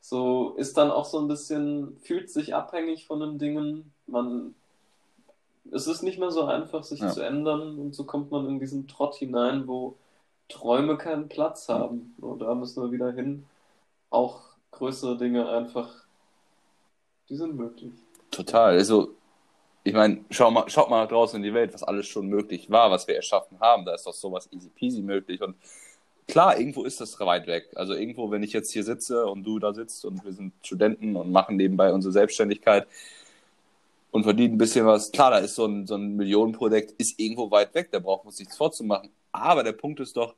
so 0.09 0.53
ist 0.55 0.77
dann 0.77 0.89
auch 0.89 1.03
so 1.03 1.19
ein 1.19 1.27
bisschen, 1.27 1.97
fühlt 2.01 2.29
sich 2.29 2.55
abhängig 2.55 3.07
von 3.07 3.19
den 3.19 3.39
Dingen. 3.39 3.91
Man 4.05 4.55
es 5.69 5.85
ist 5.85 6.01
nicht 6.01 6.17
mehr 6.17 6.31
so 6.31 6.45
einfach, 6.45 6.85
sich 6.85 7.01
ja. 7.01 7.09
zu 7.09 7.21
ändern 7.21 7.77
und 7.77 7.93
so 7.93 8.05
kommt 8.05 8.31
man 8.31 8.47
in 8.47 8.57
diesen 8.57 8.87
Trott 8.87 9.15
hinein, 9.15 9.67
wo 9.67 9.97
Träume 10.47 10.97
keinen 10.97 11.27
Platz 11.27 11.67
haben. 11.67 12.15
Und 12.21 12.39
da 12.39 12.55
müssen 12.55 12.81
wir 12.81 12.91
wieder 12.93 13.11
hin. 13.11 13.45
Auch 14.09 14.43
größere 14.71 15.17
Dinge 15.17 15.49
einfach, 15.49 15.93
die 17.27 17.35
sind 17.35 17.57
möglich. 17.57 17.91
Total. 18.31 18.75
Also, 18.75 19.13
ich 19.83 19.93
meine, 19.93 20.23
schau 20.29 20.51
mal, 20.51 20.69
schaut 20.69 20.89
mal 20.89 21.05
draußen 21.05 21.35
in 21.35 21.43
die 21.43 21.53
Welt, 21.53 21.73
was 21.73 21.83
alles 21.83 22.07
schon 22.07 22.27
möglich 22.27 22.71
war, 22.71 22.91
was 22.91 23.09
wir 23.09 23.15
erschaffen 23.17 23.59
haben. 23.59 23.83
Da 23.83 23.93
ist 23.93 24.07
doch 24.07 24.13
sowas 24.13 24.47
easy 24.53 24.69
peasy 24.69 25.01
möglich. 25.01 25.41
Und 25.41 25.57
klar, 26.27 26.59
irgendwo 26.59 26.83
ist 26.83 27.01
das 27.01 27.19
weit 27.19 27.47
weg. 27.47 27.69
Also 27.75 27.93
irgendwo, 27.93 28.31
wenn 28.31 28.43
ich 28.43 28.53
jetzt 28.53 28.71
hier 28.71 28.83
sitze 28.83 29.25
und 29.27 29.43
du 29.43 29.59
da 29.59 29.73
sitzt 29.73 30.05
und 30.05 30.23
wir 30.25 30.33
sind 30.33 30.53
Studenten 30.63 31.15
und 31.15 31.31
machen 31.31 31.55
nebenbei 31.55 31.93
unsere 31.93 32.11
Selbstständigkeit, 32.11 32.87
und 34.11 34.23
verdient 34.23 34.55
ein 34.55 34.57
bisschen 34.57 34.85
was. 34.85 35.11
Klar, 35.11 35.31
da 35.31 35.37
ist 35.37 35.55
so 35.55 35.65
ein, 35.65 35.85
so 35.85 35.95
ein 35.95 36.15
Millionenprojekt, 36.15 36.91
ist 36.93 37.19
irgendwo 37.19 37.51
weit 37.51 37.73
weg, 37.75 37.89
da 37.91 37.99
braucht 37.99 38.25
man 38.25 38.31
sich 38.31 38.45
nichts 38.45 38.57
vorzumachen. 38.57 39.11
Aber 39.31 39.63
der 39.63 39.73
Punkt 39.73 39.99
ist 39.99 40.17
doch, 40.17 40.35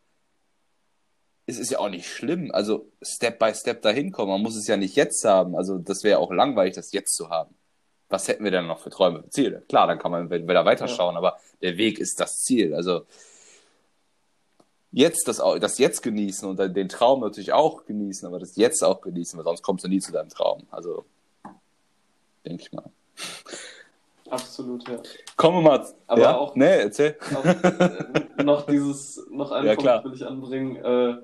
es 1.46 1.58
ist 1.58 1.72
ja 1.72 1.80
auch 1.80 1.90
nicht 1.90 2.08
schlimm. 2.08 2.52
Also 2.52 2.92
Step 3.02 3.40
by 3.40 3.54
Step 3.54 3.82
dahin 3.82 4.12
kommen. 4.12 4.32
Man 4.32 4.42
muss 4.42 4.56
es 4.56 4.68
ja 4.68 4.78
nicht 4.78 4.96
jetzt 4.96 5.24
haben. 5.26 5.56
Also 5.56 5.78
das 5.78 6.04
wäre 6.04 6.20
auch 6.20 6.32
langweilig, 6.32 6.76
das 6.76 6.92
jetzt 6.92 7.16
zu 7.16 7.30
haben. 7.30 7.56
Was 8.10 8.28
hätten 8.28 8.44
wir 8.44 8.52
denn 8.52 8.68
noch 8.68 8.80
für 8.80 8.90
Träume, 8.90 9.28
Ziele? 9.30 9.64
Klar, 9.70 9.88
dann 9.88 10.00
kann 10.00 10.12
man 10.12 10.30
wieder 10.30 10.66
weiterschauen, 10.66 11.14
ja. 11.14 11.20
aber 11.20 11.40
der 11.62 11.78
Weg 11.78 12.00
ist 12.00 12.20
das 12.20 12.44
Ziel. 12.44 12.74
Also 12.74 13.06
jetzt 14.92 15.28
das, 15.28 15.42
das 15.60 15.78
jetzt 15.78 16.02
genießen 16.02 16.48
und 16.48 16.58
den 16.58 16.90
Traum 16.90 17.22
natürlich 17.22 17.54
auch 17.54 17.86
genießen, 17.86 18.28
aber 18.28 18.40
das 18.40 18.56
jetzt 18.56 18.84
auch 18.84 19.02
genießen, 19.02 19.38
weil 19.38 19.46
sonst 19.46 19.62
kommst 19.62 19.84
du 19.86 19.88
nie 19.88 20.00
zu 20.00 20.12
deinem 20.12 20.30
Traum. 20.30 20.64
Also 20.72 21.06
denke 22.46 22.64
ich 22.64 22.72
mal. 22.72 22.90
Absolut, 24.30 24.88
ja. 24.88 25.02
Kommen 25.36 25.58
wir 25.58 25.70
mal. 25.70 25.88
Aber 26.08 26.22
ja? 26.22 26.38
auch, 26.38 26.56
nee, 26.56 26.82
erzähl. 26.82 27.18
Auch, 27.36 27.46
äh, 27.46 28.44
noch 28.44 28.68
dieses, 28.68 29.26
noch 29.32 29.52
einen 29.52 29.66
ja, 29.66 29.74
Punkt 29.74 29.84
klar. 29.84 30.04
will 30.04 30.14
ich 30.14 30.26
anbringen. 30.26 30.76
Äh, 30.76 31.18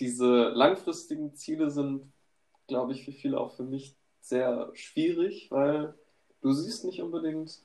diese 0.00 0.48
langfristigen 0.48 1.34
Ziele 1.36 1.70
sind, 1.70 2.12
glaube 2.66 2.92
ich, 2.92 3.04
für 3.04 3.12
viele 3.12 3.38
auch 3.38 3.54
für 3.54 3.62
mich 3.62 3.94
sehr 4.20 4.70
schwierig, 4.74 5.50
weil 5.50 5.94
du 6.42 6.52
siehst 6.52 6.84
nicht 6.84 7.00
unbedingt 7.00 7.60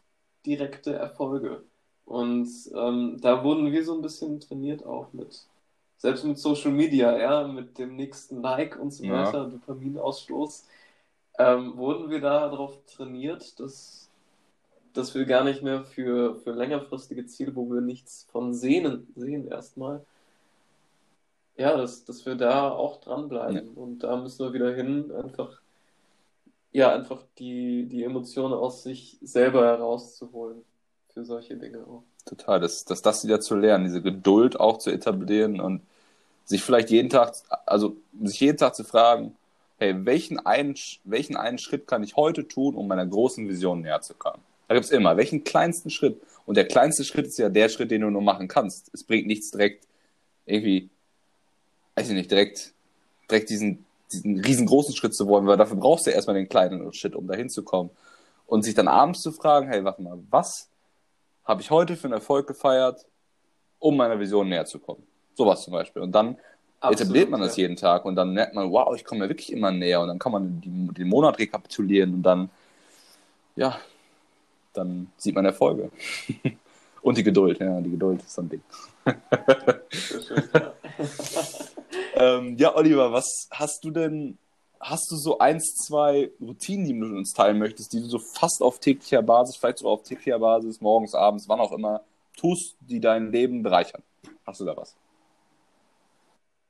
direkte 0.46 0.94
Erfolge. 0.94 1.64
Und 2.06 2.50
ähm, 2.76 3.18
da 3.22 3.44
wurden 3.44 3.72
wir 3.72 3.86
so 3.86 3.96
ein 3.96 4.02
bisschen 4.02 4.40
trainiert 4.40 4.86
auch 4.86 5.14
mit, 5.14 5.46
selbst 5.98 6.26
mit 6.26 6.38
Social 6.38 6.72
Media, 6.72 7.18
ja, 7.18 7.48
mit 7.48 7.78
dem 7.78 7.96
nächsten 7.96 8.42
Like 8.42 8.78
und 8.80 8.92
so 8.92 9.04
weiter, 9.04 9.44
ja. 9.44 9.46
Dopaminausstoß 9.46 10.66
ähm, 11.40 11.78
wurden 11.78 12.10
wir 12.10 12.20
darauf 12.20 12.78
trainiert, 12.86 13.60
dass, 13.60 14.10
dass 14.94 15.16
wir 15.16 15.26
gar 15.26 15.44
nicht 15.44 15.62
mehr 15.64 15.84
für, 15.84 16.36
für 16.36 16.52
längerfristige 16.52 17.26
Ziele, 17.26 17.56
wo 17.56 17.70
wir 17.72 17.82
nichts 17.82 18.28
von 18.32 18.54
sehen, 18.54 19.08
sehen 19.16 19.48
erstmal, 19.48 20.06
ja, 21.56 21.78
dass, 21.78 22.04
dass 22.06 22.26
wir 22.26 22.36
da 22.36 22.70
auch 22.70 23.00
dranbleiben. 23.00 23.76
Ja. 23.76 23.82
Und 23.82 24.00
da 24.00 24.18
müssen 24.18 24.46
wir 24.46 24.54
wieder 24.54 24.74
hin, 24.74 25.12
einfach, 25.12 25.62
ja, 26.72 26.94
einfach 26.94 27.24
die, 27.38 27.88
die 27.88 28.04
Emotionen 28.04 28.54
aus 28.54 28.84
sich 28.84 29.18
selber 29.22 29.66
herauszuholen 29.66 30.64
für 31.14 31.26
solche 31.26 31.56
Dinge 31.56 31.80
auch. 31.80 32.04
Total, 32.26 32.60
das, 32.60 32.86
das, 32.86 33.02
das 33.02 33.24
wieder 33.26 33.40
zu 33.40 33.56
lernen, 33.56 33.86
diese 33.86 34.02
Geduld 34.02 34.60
auch 34.60 34.78
zu 34.78 34.92
etablieren 34.92 35.60
und 35.60 35.82
sich 36.46 36.64
vielleicht 36.64 36.90
jeden 36.90 37.10
Tag, 37.10 37.34
also 37.66 37.98
sich 38.24 38.40
jeden 38.40 38.58
Tag 38.58 38.76
zu 38.76 38.84
fragen, 38.84 39.36
hey, 39.78 40.06
welchen 40.06 40.40
einen, 40.40 40.76
welchen 41.04 41.36
einen 41.36 41.58
Schritt 41.58 41.88
kann 41.88 42.04
ich 42.04 42.16
heute 42.16 42.48
tun, 42.48 42.76
um 42.76 42.88
meiner 42.88 43.06
großen 43.06 43.48
Vision 43.48 43.82
näher 43.82 44.02
zu 44.02 44.14
kommen? 44.14 44.42
Da 44.68 44.76
gibt 44.76 44.86
es 44.86 44.92
immer, 44.92 45.18
welchen 45.18 45.44
kleinsten 45.44 45.90
Schritt? 45.90 46.22
Und 46.46 46.56
der 46.56 46.68
kleinste 46.68 47.04
Schritt 47.04 47.28
ist 47.28 47.38
ja 47.38 47.50
der 47.50 47.70
Schritt, 47.70 47.92
den 47.92 48.02
du 48.02 48.10
nur 48.10 48.22
machen 48.22 48.48
kannst. 48.48 48.90
Es 48.94 49.04
bringt 49.04 49.28
nichts 49.28 49.52
direkt 49.52 49.88
irgendwie, 50.46 50.90
weiß 51.96 52.10
ich 52.10 52.16
nicht, 52.16 52.32
direkt, 52.32 52.74
direkt 53.30 53.50
diesen, 53.50 53.86
diesen 54.12 54.40
riesengroßen 54.40 54.96
Schritt 54.96 55.16
zu 55.16 55.28
wollen, 55.28 55.48
weil 55.48 55.58
dafür 55.58 55.78
brauchst 55.78 56.06
du 56.06 56.12
ja 56.12 56.16
erstmal 56.16 56.36
den 56.36 56.50
kleinen 56.50 56.94
Schritt, 56.94 57.16
um 57.16 57.28
dahin 57.28 57.50
zu 57.50 57.64
kommen. 57.64 57.90
Und 58.48 58.64
sich 58.64 58.74
dann 58.74 58.88
abends 58.88 59.22
zu 59.22 59.32
fragen, 59.32 59.68
hey, 59.70 59.84
warte 59.84 60.02
mal, 60.02 60.20
was 60.30 60.71
habe 61.46 61.62
ich 61.62 61.72
heute 61.72 61.96
für 61.96 62.06
einen 62.06 62.14
Erfolg 62.14 62.48
gefeiert? 62.48 63.06
um 63.82 63.98
meiner 63.98 64.18
Vision 64.20 64.48
näher 64.48 64.66
zu 64.66 64.80
kommen. 64.80 65.04
Sowas 65.34 65.64
zum 65.64 65.74
Beispiel. 65.74 66.02
Und 66.02 66.14
dann 66.14 66.38
Absolut, 66.80 67.02
etabliert 67.02 67.30
man 67.30 67.42
das 67.42 67.58
ja. 67.58 67.64
jeden 67.64 67.76
Tag 67.76 68.06
und 68.06 68.16
dann 68.16 68.32
merkt 68.34 68.56
man, 68.56 68.72
wow, 68.72 68.96
ich 68.96 69.04
komme 69.04 69.26
ja 69.26 69.30
wirklich 69.30 69.52
immer 69.52 69.72
näher 69.72 70.00
und 70.02 70.08
dann 70.08 70.20
kann 70.20 70.32
man 70.32 70.62
die, 70.62 70.94
den 70.94 71.10
Monat 71.10 71.38
rekapitulieren 71.40 72.14
und 72.14 72.24
dann, 72.24 72.50
ja, 73.56 73.78
dann 74.74 75.12
sieht 75.18 75.36
man 75.36 75.46
Erfolge. 75.46 75.92
und 77.02 77.18
die 77.18 77.24
Geduld, 77.24 77.60
ja, 77.60 77.82
die 77.82 77.92
Geduld 77.92 78.22
ist 78.22 78.34
so 78.34 78.42
ein 78.42 78.50
Ding. 78.50 78.62
Ähm, 82.14 82.58
ja, 82.58 82.76
Oliver, 82.76 83.12
was 83.12 83.48
hast 83.52 83.84
du 83.84 83.90
denn, 83.90 84.38
hast 84.82 85.12
du 85.12 85.16
so 85.16 85.38
eins, 85.38 85.76
zwei 85.76 86.32
Routinen, 86.42 86.86
die 86.86 86.94
du 86.94 87.06
mit 87.06 87.18
uns 87.18 87.34
teilen 87.34 87.60
möchtest, 87.60 87.94
die 87.94 88.00
du 88.00 88.08
so 88.08 88.20
fast 88.20 88.62
auf 88.62 88.80
täglicher 88.80 89.22
Basis, 89.22 89.56
vielleicht 89.56 89.78
sogar 89.78 89.94
auf 89.94 90.04
täglicher 90.04 90.40
Basis, 90.40 90.82
morgens, 90.82 91.14
abends, 91.14 91.48
wann 91.48 91.60
auch 91.60 91.72
immer, 91.72 92.02
tust, 92.36 92.76
die 92.82 93.00
dein 93.00 93.32
Leben 93.32 93.62
bereichern? 93.64 94.02
Hast 94.46 94.60
du 94.60 94.66
da 94.66 94.76
was? 94.76 94.96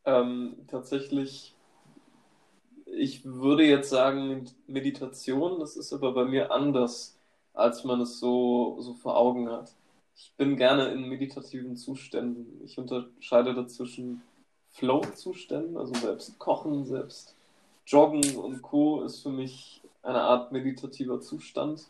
Ähm, 0.04 0.58
tatsächlich, 0.68 1.56
ich 2.86 3.24
würde 3.24 3.64
jetzt 3.64 3.90
sagen 3.90 4.50
Meditation, 4.68 5.60
das 5.60 5.78
ist 5.78 5.94
aber 5.94 6.14
bei 6.14 6.26
mir 6.26 6.52
anders, 6.52 7.18
als 7.54 7.84
man 7.84 8.02
es 8.02 8.20
so, 8.20 8.78
so 8.82 8.94
vor 8.94 9.18
Augen 9.18 9.50
hat. 9.50 9.74
Ich 10.16 10.34
bin 10.38 10.58
gerne 10.58 10.90
in 10.90 11.08
meditativen 11.08 11.78
Zuständen. 11.78 12.62
Ich 12.64 12.78
unterscheide 12.78 13.54
dazwischen 13.54 14.22
Flow-Zuständen, 14.72 15.78
also 15.78 15.94
selbst 15.94 16.38
Kochen, 16.40 16.86
selbst 16.86 17.36
Joggen 17.92 18.38
und 18.38 18.62
Co. 18.62 19.02
ist 19.04 19.22
für 19.22 19.30
mich 19.30 19.82
eine 20.02 20.22
Art 20.22 20.54
meditativer 20.54 21.20
Zustand. 21.20 21.88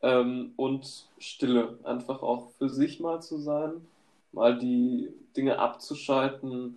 Ähm, 0.00 0.52
und 0.56 1.08
Stille, 1.18 1.78
einfach 1.82 2.22
auch 2.22 2.50
für 2.58 2.68
sich 2.68 3.00
mal 3.00 3.20
zu 3.20 3.38
sein, 3.38 3.86
mal 4.32 4.56
die 4.58 5.08
Dinge 5.36 5.58
abzuschalten, 5.58 6.76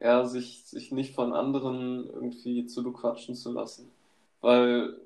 ja, 0.00 0.24
sich, 0.24 0.64
sich 0.64 0.90
nicht 0.90 1.14
von 1.14 1.32
anderen 1.32 2.08
irgendwie 2.08 2.66
zu 2.66 2.82
bequatschen 2.82 3.34
zu 3.34 3.52
lassen. 3.52 3.90
Weil, 4.40 4.96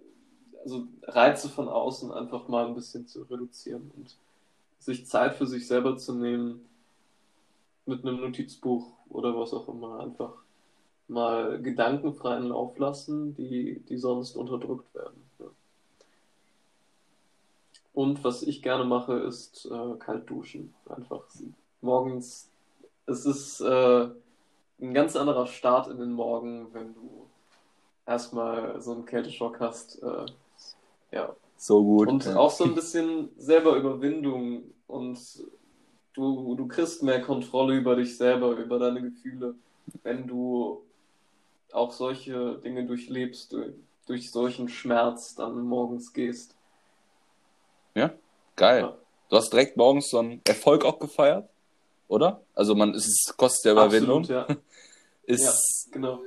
also 0.62 0.86
Reize 1.02 1.48
von 1.48 1.68
außen 1.68 2.12
einfach 2.12 2.48
mal 2.48 2.66
ein 2.66 2.74
bisschen 2.74 3.06
zu 3.06 3.22
reduzieren 3.22 3.90
und 3.96 4.16
sich 4.78 5.06
Zeit 5.06 5.34
für 5.34 5.46
sich 5.46 5.66
selber 5.66 5.96
zu 5.96 6.14
nehmen, 6.14 6.64
mit 7.84 8.06
einem 8.06 8.20
Notizbuch 8.20 8.92
oder 9.08 9.36
was 9.36 9.52
auch 9.52 9.68
immer, 9.68 10.00
einfach 10.00 10.32
mal 11.08 11.60
gedankenfreien 11.60 12.48
Lauf 12.48 12.78
lassen, 12.78 13.34
die, 13.34 13.80
die 13.88 13.96
sonst 13.96 14.36
unterdrückt 14.36 14.94
werden. 14.94 15.22
Ja. 15.38 15.46
Und 17.92 18.24
was 18.24 18.42
ich 18.42 18.62
gerne 18.62 18.84
mache, 18.84 19.14
ist 19.14 19.66
äh, 19.66 19.98
kalt 19.98 20.28
duschen. 20.28 20.74
Einfach 20.88 21.22
morgens. 21.80 22.48
Es 23.06 23.26
ist 23.26 23.60
äh, 23.60 24.08
ein 24.80 24.94
ganz 24.94 25.16
anderer 25.16 25.46
Start 25.46 25.88
in 25.88 25.98
den 25.98 26.12
Morgen, 26.12 26.72
wenn 26.72 26.94
du 26.94 27.26
erstmal 28.06 28.80
so 28.80 28.92
einen 28.92 29.04
Kälteschock 29.04 29.60
hast. 29.60 30.02
Äh, 30.02 30.26
ja. 31.12 31.36
So 31.56 31.82
gut. 31.84 32.08
Und 32.08 32.24
ja. 32.24 32.36
auch 32.36 32.50
so 32.50 32.64
ein 32.64 32.74
bisschen 32.76 33.30
selber 33.36 33.76
Überwindung 33.76 34.64
und 34.86 35.18
du, 36.14 36.54
du 36.54 36.66
kriegst 36.66 37.02
mehr 37.02 37.20
Kontrolle 37.20 37.76
über 37.76 37.96
dich 37.96 38.16
selber, 38.16 38.56
über 38.56 38.78
deine 38.78 39.02
Gefühle, 39.02 39.54
wenn 40.02 40.26
du 40.26 40.82
auch 41.72 41.92
solche 41.92 42.58
Dinge 42.64 42.86
durchlebst, 42.86 43.52
durch, 43.52 43.74
durch 44.06 44.30
solchen 44.30 44.68
Schmerz 44.68 45.34
dann 45.34 45.62
morgens 45.62 46.12
gehst. 46.12 46.54
Ja, 47.94 48.12
geil. 48.56 48.82
Ja. 48.82 48.96
Du 49.28 49.36
hast 49.36 49.50
direkt 49.50 49.76
morgens 49.76 50.10
so 50.10 50.18
einen 50.18 50.40
Erfolg 50.46 50.84
auch 50.84 50.98
gefeiert, 50.98 51.48
oder? 52.08 52.42
Also 52.54 52.74
man, 52.74 52.94
es 52.94 53.34
kostet 53.36 53.66
ja 53.66 53.72
Überwindung. 53.72 54.22
Absolut, 54.22 54.48
ja. 54.48 54.56
ist, 55.24 55.86
ja, 55.86 55.92
genau. 55.92 56.20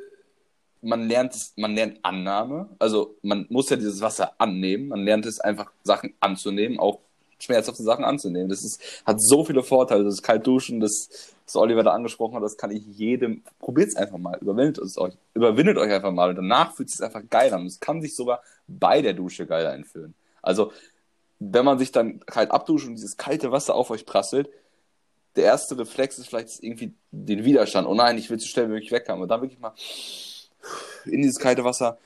Man 0.82 1.08
lernt, 1.08 1.36
man 1.56 1.74
lernt 1.74 2.00
Annahme. 2.04 2.70
Also 2.80 3.16
man 3.22 3.46
muss 3.50 3.70
ja 3.70 3.76
dieses 3.76 4.02
Wasser 4.02 4.34
annehmen. 4.40 4.90
Man 4.90 5.04
lernt 5.04 5.26
es 5.26 5.40
einfach, 5.40 5.72
Sachen 5.84 6.14
anzunehmen, 6.20 6.80
auch 6.80 7.00
schmerzhafte 7.40 7.84
Sachen 7.84 8.06
anzunehmen. 8.06 8.50
Das 8.50 8.64
ist, 8.64 8.82
hat 9.06 9.22
so 9.22 9.44
viele 9.44 9.64
Vorteile. 9.64 10.04
Das 10.04 10.22
kalt 10.22 10.46
duschen, 10.46 10.80
das, 10.80 11.10
was 11.46 11.56
Oliver 11.56 11.84
da 11.84 11.92
angesprochen 11.92 12.36
hat, 12.36 12.44
das 12.44 12.58
kann 12.58 12.72
ich 12.72 12.86
jedem. 12.86 13.44
Probiert 13.60 13.90
es 13.90 13.96
einfach 13.96 14.18
mal. 14.18 14.38
Überwindet 14.40 14.78
es 14.80 14.98
euch. 14.98 15.14
Überwindet 15.34 15.78
euch 15.78 15.92
einfach 15.92 16.12
mal. 16.12 16.30
Und 16.30 16.38
danach 16.38 16.76
fühlt 16.76 16.90
es 16.90 16.96
sich 16.96 17.06
einfach 17.06 17.24
geil 17.30 17.54
an. 17.54 17.66
Es 17.66 17.80
kann 17.80 18.02
sich 18.02 18.16
sogar 18.16 18.42
bei 18.68 19.02
der 19.02 19.14
Dusche 19.14 19.46
geil 19.46 19.66
einfühlen. 19.68 20.14
Also, 20.42 20.72
wenn 21.40 21.66
man 21.66 21.78
sich 21.78 21.92
dann 21.92 22.20
kalt 22.26 22.52
abduscht 22.52 22.88
und 22.88 22.96
dieses 22.96 23.18
kalte 23.18 23.52
Wasser 23.52 23.76
auf 23.76 23.90
euch 23.90 24.06
prasselt, 24.06 24.50
der 25.36 25.44
erste 25.44 25.78
Reflex 25.78 26.18
ist 26.18 26.28
vielleicht 26.28 26.64
irgendwie 26.64 26.94
den 27.12 27.44
Widerstand. 27.44 27.88
Oh 27.88 27.94
nein, 27.94 28.18
ich 28.18 28.30
will 28.30 28.40
zu 28.40 28.48
schnell 28.48 28.68
wie 28.68 28.74
möglich 28.74 28.92
weg 28.92 29.10
haben. 29.10 29.22
Und 29.22 29.28
dann 29.28 29.42
wirklich 29.42 29.60
mal 29.60 29.74
in 31.06 31.22
dieses 31.22 31.40
kalte 31.40 31.64
Wasser 31.64 31.98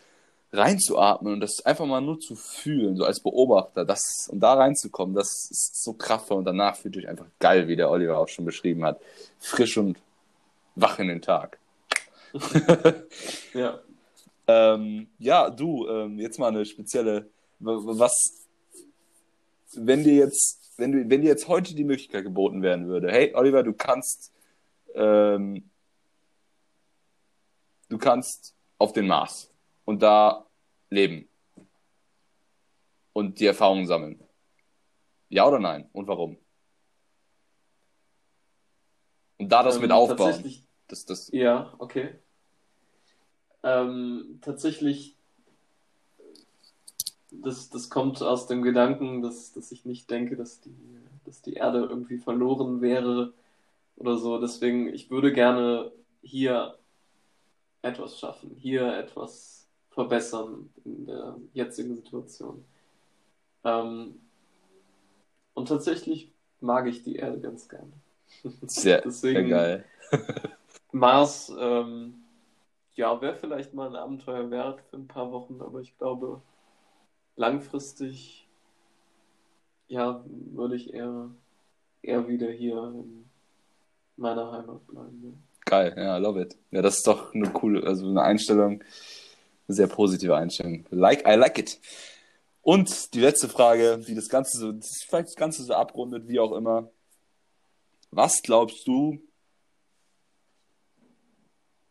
reinzuatmen 0.51 1.33
und 1.33 1.39
das 1.41 1.65
einfach 1.65 1.85
mal 1.85 2.01
nur 2.01 2.19
zu 2.19 2.35
fühlen, 2.35 2.95
so 2.95 3.05
als 3.05 3.19
Beobachter, 3.19 3.85
das, 3.85 4.27
um 4.31 4.39
da 4.39 4.53
reinzukommen, 4.53 5.15
das 5.15 5.49
ist 5.51 5.83
so 5.83 5.93
kraftvoll 5.93 6.37
und 6.37 6.45
danach 6.45 6.75
fühlt 6.75 6.95
sich 6.95 7.07
einfach 7.07 7.27
geil, 7.39 7.67
wie 7.67 7.75
der 7.75 7.89
Oliver 7.89 8.17
auch 8.17 8.27
schon 8.27 8.45
beschrieben 8.45 8.83
hat. 8.83 8.99
Frisch 9.37 9.77
und 9.77 9.99
wach 10.75 10.97
in 10.99 11.07
den 11.07 11.21
Tag. 11.21 11.59
ja. 13.53 13.79
Ähm, 14.51 15.09
ja, 15.19 15.51
du, 15.51 15.87
ähm, 15.87 16.17
jetzt 16.17 16.39
mal 16.39 16.47
eine 16.47 16.65
spezielle, 16.65 17.29
was, 17.59 18.47
wenn 19.75 20.03
dir 20.03 20.15
jetzt 20.15 20.59
wenn, 20.79 20.91
du, 20.91 21.09
wenn 21.09 21.21
dir 21.21 21.27
jetzt 21.27 21.47
heute 21.47 21.75
die 21.75 21.83
Möglichkeit 21.83 22.23
geboten 22.23 22.61
werden 22.61 22.87
würde, 22.87 23.11
hey 23.11 23.33
Oliver, 23.35 23.63
du 23.63 23.73
kannst, 23.73 24.31
ähm, 24.95 25.69
du 27.89 27.97
kannst 27.97 28.55
auf 28.77 28.93
den 28.93 29.07
Mars 29.07 29.51
und 29.89 30.03
da 30.03 30.45
leben 30.91 31.27
und 33.11 33.39
die 33.39 33.47
Erfahrungen 33.47 33.87
sammeln. 33.87 34.23
Ja 35.29 35.47
oder 35.47 35.57
nein? 35.57 35.89
Und 35.93 36.07
warum? 36.07 36.37
Und 39.39 39.51
da 39.51 39.63
das 39.63 39.77
ähm, 39.77 39.81
mit 39.81 39.91
aufbauen. 39.91 40.43
Das, 40.87 41.05
das... 41.05 41.31
Ja, 41.31 41.73
okay. 41.79 42.13
Ähm, 43.63 44.37
tatsächlich 44.43 45.15
das, 47.31 47.71
das 47.71 47.89
kommt 47.89 48.21
aus 48.21 48.45
dem 48.45 48.61
Gedanken, 48.61 49.23
dass, 49.23 49.53
dass 49.53 49.71
ich 49.71 49.85
nicht 49.85 50.11
denke, 50.11 50.35
dass 50.35 50.61
die, 50.61 50.75
dass 51.25 51.41
die 51.41 51.53
Erde 51.53 51.79
irgendwie 51.79 52.19
verloren 52.19 52.81
wäre 52.81 53.33
oder 53.95 54.17
so. 54.17 54.39
Deswegen, 54.39 54.93
ich 54.93 55.09
würde 55.09 55.33
gerne 55.33 55.91
hier 56.21 56.77
etwas 57.81 58.19
schaffen, 58.19 58.55
hier 58.59 58.93
etwas 58.95 59.58
verbessern 59.99 60.69
in 60.85 61.05
der 61.05 61.35
jetzigen 61.51 61.93
Situation. 61.93 62.63
Ähm, 63.65 64.15
und 65.53 65.67
tatsächlich 65.67 66.31
mag 66.61 66.87
ich 66.87 67.03
die 67.03 67.17
Erde 67.17 67.41
ganz 67.41 67.67
gerne. 67.67 67.91
Sehr, 68.61 69.03
sehr 69.11 69.43
geil. 69.43 69.83
Mars, 70.93 71.51
ähm, 71.59 72.13
ja, 72.95 73.19
wäre 73.21 73.35
vielleicht 73.35 73.73
mal 73.73 73.89
ein 73.89 73.97
Abenteuer 73.97 74.49
wert 74.49 74.79
für 74.89 74.95
ein 74.95 75.07
paar 75.09 75.33
Wochen, 75.33 75.59
aber 75.59 75.81
ich 75.81 75.97
glaube, 75.97 76.41
langfristig, 77.35 78.47
ja, 79.89 80.23
würde 80.25 80.77
ich 80.77 80.93
eher, 80.93 81.29
eher 82.03 82.25
wieder 82.29 82.49
hier 82.49 82.81
in 82.95 83.29
meiner 84.15 84.49
Heimat 84.49 84.87
bleiben. 84.87 85.21
Ja. 85.25 85.33
Geil, 85.65 85.93
ja, 85.97 86.17
love 86.17 86.41
it. 86.41 86.57
Ja, 86.71 86.81
das 86.81 86.99
ist 86.99 87.07
doch 87.07 87.33
eine 87.33 87.49
coole, 87.49 87.85
also 87.85 88.07
eine 88.07 88.21
Einstellung, 88.21 88.81
sehr 89.73 89.87
positive 89.87 90.35
Einstellung. 90.35 90.85
Like, 90.89 91.27
I 91.27 91.35
like 91.35 91.57
it. 91.57 91.79
Und 92.61 93.13
die 93.13 93.21
letzte 93.21 93.47
Frage, 93.47 93.99
die 93.99 94.15
das 94.15 94.29
Ganze 94.29 94.57
so, 94.57 94.73
vielleicht 95.07 95.29
das 95.29 95.35
Ganze 95.35 95.63
so 95.63 95.73
abrundet, 95.73 96.27
wie 96.27 96.39
auch 96.39 96.51
immer. 96.51 96.89
Was 98.11 98.41
glaubst 98.41 98.87
du, 98.87 99.21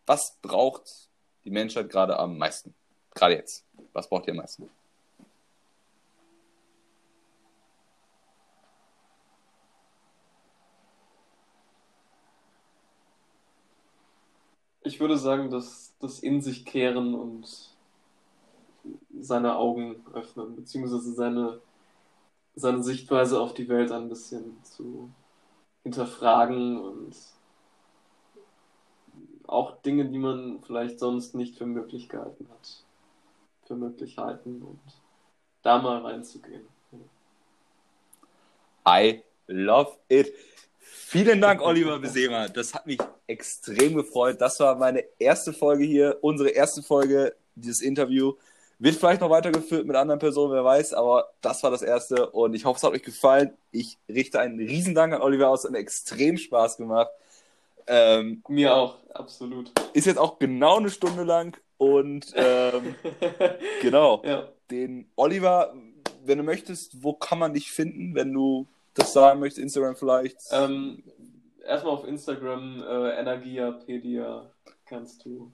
was 0.07 0.37
braucht 0.43 1.09
die 1.45 1.51
Menschheit 1.51 1.89
gerade 1.91 2.19
am 2.19 2.39
meisten? 2.39 2.75
Gerade 3.15 3.35
jetzt. 3.35 3.65
Was 3.93 4.09
braucht 4.09 4.27
ihr 4.27 4.33
am 4.33 4.39
meisten? 4.39 4.69
Ich 14.89 15.01
würde 15.01 15.19
sagen, 15.19 15.51
dass 15.51 15.93
das 16.01 16.21
in 16.21 16.41
sich 16.41 16.65
kehren 16.65 17.15
und 17.15 17.77
seine 19.21 19.57
Augen 19.57 20.03
öffnen, 20.15 20.57
beziehungsweise 20.57 21.13
seine, 21.13 21.61
seine 22.55 22.83
Sichtweise 22.83 23.39
auf 23.39 23.53
die 23.53 23.69
Welt 23.69 23.93
ein 23.93 24.09
bisschen 24.09 24.65
zu 24.65 25.11
hinterfragen 25.83 26.81
und 26.81 27.15
auch 29.47 29.83
Dinge, 29.83 30.07
die 30.07 30.19
man 30.19 30.63
vielleicht 30.63 30.99
sonst 30.99 31.35
nicht 31.35 31.59
für 31.59 31.67
möglich 31.67 32.09
gehalten 32.09 32.49
hat, 32.49 32.85
für 33.67 33.77
möglich 33.77 34.17
halten 34.17 34.63
und 34.63 34.81
da 35.61 35.83
mal 35.83 35.99
reinzugehen. 35.99 36.67
I 38.89 39.23
love 39.49 39.99
it. 40.09 40.33
Vielen 40.79 41.43
Dank, 41.43 41.61
Oliver 41.61 41.99
Besema. 41.99 42.49
Das 42.49 42.73
hat 42.73 42.87
mich 42.87 42.99
extrem 43.29 43.95
gefreut. 43.95 44.41
Das 44.41 44.59
war 44.59 44.75
meine 44.75 45.05
erste 45.19 45.53
Folge 45.53 45.85
hier, 45.85 46.19
unsere 46.23 46.49
erste 46.51 46.83
Folge, 46.83 47.35
dieses 47.55 47.81
Interview. 47.81 48.35
Wird 48.81 48.95
vielleicht 48.95 49.21
noch 49.21 49.31
weitergeführt 49.31 49.87
mit 49.87 49.97
anderen 49.97 50.21
Personen, 50.21 50.53
wer 50.53 50.65
weiß, 50.65 50.95
aber 50.95 51.31
das 51.41 51.63
war 51.65 51.71
das 51.71 51.83
erste 51.83 52.31
und 52.31 52.55
ich 52.55 52.65
hoffe, 52.65 52.79
es 52.79 52.83
hat 52.85 52.93
euch 52.93 53.03
gefallen. 53.03 53.53
Ich 53.73 53.99
richte 54.09 54.41
einen 54.41 54.59
riesen 54.59 54.95
Dank 54.95 55.13
an 55.13 55.21
Oliver 55.21 55.49
aus, 55.49 55.61
es 55.61 55.65
hat 55.65 55.73
mir 55.73 55.79
extrem 55.79 56.37
Spaß 56.37 56.77
gemacht. 56.77 57.11
Ähm, 57.89 58.43
Mir 58.49 58.75
auch, 58.75 58.97
absolut. 59.15 59.73
Ist 59.95 60.07
jetzt 60.07 60.19
auch 60.19 60.39
genau 60.39 60.77
eine 60.77 60.91
Stunde 60.91 61.25
lang 61.25 61.57
und 61.77 62.33
ähm, 62.37 62.95
genau. 63.83 64.23
Ja. 64.25 64.49
Den 64.71 65.11
Oliver, 65.17 65.75
wenn 66.25 66.39
du 66.39 66.45
möchtest, 66.45 67.03
wo 67.03 67.15
kann 67.15 67.39
man 67.39 67.55
dich 67.55 67.73
finden, 67.73 68.15
wenn 68.15 68.33
du 68.33 68.67
das 68.95 69.13
sagen 69.13 69.41
möchtest? 69.41 69.63
Instagram 69.63 69.97
vielleicht? 69.97 70.37
Ähm, 70.53 71.03
erstmal 71.69 71.95
auf 71.95 72.07
Instagram, 72.07 72.83
äh, 72.83 73.21
Energiapedia 73.21 74.51
kannst 74.87 75.25
du 75.25 75.53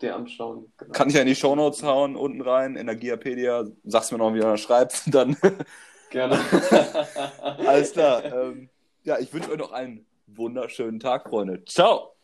dir 0.00 0.14
anschauen. 0.14 0.72
Genau. 0.76 0.92
Kann 0.92 1.08
ich 1.08 1.14
ja 1.14 1.22
in 1.22 1.26
die 1.26 1.34
Shownotes 1.34 1.82
hauen, 1.82 2.14
unten 2.14 2.40
rein, 2.40 2.76
Energiapedia. 2.76 3.64
Sag's 3.84 4.12
mir 4.12 4.18
noch, 4.18 4.32
wie 4.34 4.40
man 4.40 4.50
das 4.50 4.60
schreibt, 4.60 5.02
dann. 5.14 5.36
Gerne. 6.10 6.38
Alles 7.66 7.92
klar. 7.92 8.24
Ähm, 8.24 8.68
ja, 9.02 9.18
ich 9.18 9.32
wünsche 9.32 9.50
euch 9.50 9.58
noch 9.58 9.72
einen 9.72 10.06
wunderschönen 10.26 11.00
Tag, 11.00 11.28
Freunde. 11.28 11.64
Ciao! 11.64 12.14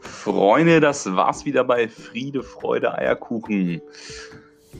Freunde, 0.00 0.80
das 0.80 1.14
war's 1.14 1.44
wieder 1.44 1.64
bei 1.64 1.86
Friede, 1.86 2.42
Freude, 2.42 2.94
Eierkuchen. 2.94 3.82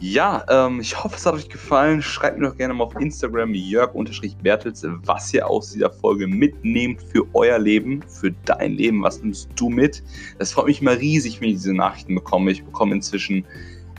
Ja, 0.06 0.44
ähm, 0.50 0.80
ich 0.80 1.02
hoffe, 1.02 1.16
es 1.16 1.24
hat 1.24 1.32
euch 1.32 1.48
gefallen. 1.48 2.02
Schreibt 2.02 2.38
mir 2.38 2.50
doch 2.50 2.58
gerne 2.58 2.74
mal 2.74 2.84
auf 2.84 2.94
Instagram 3.00 3.54
jörg-bertels, 3.54 4.86
was 5.06 5.32
ihr 5.32 5.48
aus 5.48 5.72
dieser 5.72 5.90
Folge 5.90 6.26
mitnehmt 6.26 7.00
für 7.00 7.26
euer 7.32 7.58
Leben, 7.58 8.02
für 8.06 8.30
dein 8.44 8.72
Leben. 8.72 9.02
Was 9.02 9.22
nimmst 9.22 9.48
du 9.56 9.70
mit? 9.70 10.02
Das 10.38 10.52
freut 10.52 10.66
mich 10.66 10.82
immer 10.82 10.98
riesig, 10.98 11.40
wenn 11.40 11.48
ich 11.48 11.54
diese 11.54 11.72
Nachrichten 11.72 12.16
bekomme. 12.16 12.50
Ich 12.50 12.62
bekomme 12.62 12.94
inzwischen 12.94 13.46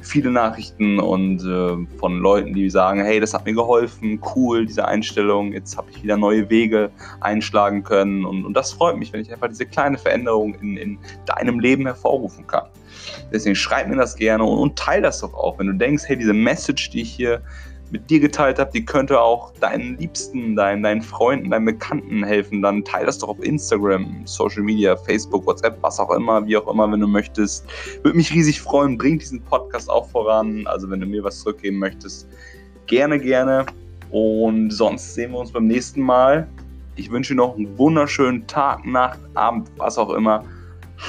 viele 0.06 0.32
Nachrichten 0.32 1.00
und 1.00 1.44
äh, 1.44 1.98
von 1.98 2.20
Leuten, 2.20 2.54
die 2.54 2.70
sagen, 2.70 3.04
hey, 3.04 3.20
das 3.20 3.34
hat 3.34 3.46
mir 3.46 3.54
geholfen, 3.54 4.22
cool, 4.36 4.66
diese 4.66 4.88
Einstellung, 4.88 5.54
jetzt 5.54 5.78
habe 5.78 5.90
ich 5.92 6.04
wieder 6.04 6.18
neue 6.18 6.50
Wege 6.50 6.92
einschlagen 7.22 7.84
können 7.84 8.26
und, 8.26 8.46
und 8.46 8.54
das 8.54 8.74
freut 8.74 8.98
mich, 8.98 9.12
wenn 9.14 9.22
ich 9.22 9.32
einfach 9.32 9.48
diese 9.48 9.66
kleine 9.66 9.98
Veränderung 9.98 10.56
in, 10.56 10.78
in 10.78 11.00
deinem 11.26 11.60
Leben 11.60 11.86
hervorrufen 11.86 12.46
kann. 12.48 12.66
Deswegen 13.32 13.56
schreib 13.56 13.88
mir 13.88 13.96
das 13.96 14.16
gerne 14.16 14.44
und, 14.44 14.58
und 14.58 14.78
teile 14.78 15.04
das 15.04 15.20
doch 15.20 15.34
auch, 15.34 15.60
wenn 15.60 15.68
du 15.68 15.74
denkst, 15.74 16.04
hey, 16.08 16.18
diese 16.18 16.34
Message, 16.34 16.92
die 16.92 17.02
ich 17.02 17.12
hier 17.12 17.42
mit 17.96 18.10
dir 18.10 18.20
geteilt 18.20 18.60
habe, 18.60 18.70
die 18.74 18.84
könnte 18.84 19.22
auch 19.22 19.54
deinen 19.62 19.98
Liebsten, 19.98 20.54
deinen, 20.58 20.84
deinen 20.84 21.02
Freunden, 21.02 21.50
deinen 21.50 21.64
Bekannten 21.64 22.26
helfen, 22.26 22.62
dann 22.62 22.84
teile 22.84 23.06
das 23.06 23.20
doch 23.20 23.30
auf 23.30 23.42
Instagram, 23.42 24.24
Social 24.26 24.64
Media, 24.64 24.98
Facebook, 24.98 25.46
WhatsApp, 25.46 25.78
was 25.82 25.98
auch 25.98 26.12
immer, 26.12 26.46
wie 26.46 26.58
auch 26.58 26.68
immer, 26.68 26.92
wenn 26.92 27.00
du 27.00 27.08
möchtest. 27.08 27.66
Würde 28.04 28.18
mich 28.18 28.34
riesig 28.34 28.60
freuen, 28.60 28.98
bring 28.98 29.18
diesen 29.18 29.42
Podcast 29.42 29.90
auch 29.90 30.10
voran. 30.10 30.68
Also 30.68 30.90
wenn 30.90 31.00
du 31.00 31.06
mir 31.06 31.24
was 31.24 31.40
zurückgeben 31.40 31.80
möchtest, 31.80 32.28
gerne, 32.88 33.18
gerne. 33.18 33.66
Und 34.12 34.72
sonst 34.72 35.14
sehen 35.14 35.32
wir 35.32 35.40
uns 35.40 35.54
beim 35.54 35.68
nächsten 35.68 36.02
Mal. 36.02 36.50
Ich 36.98 37.10
wünsche 37.10 37.34
dir 37.34 37.38
noch 37.38 37.56
einen 37.56 37.78
wunderschönen 37.78 38.46
Tag, 38.48 38.86
Nacht, 38.86 39.20
Abend, 39.36 39.72
was 39.78 39.98
auch 39.98 40.10
immer. 40.10 40.44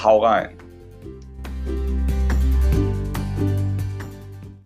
Hau 0.05 0.23
rein. 0.23 0.51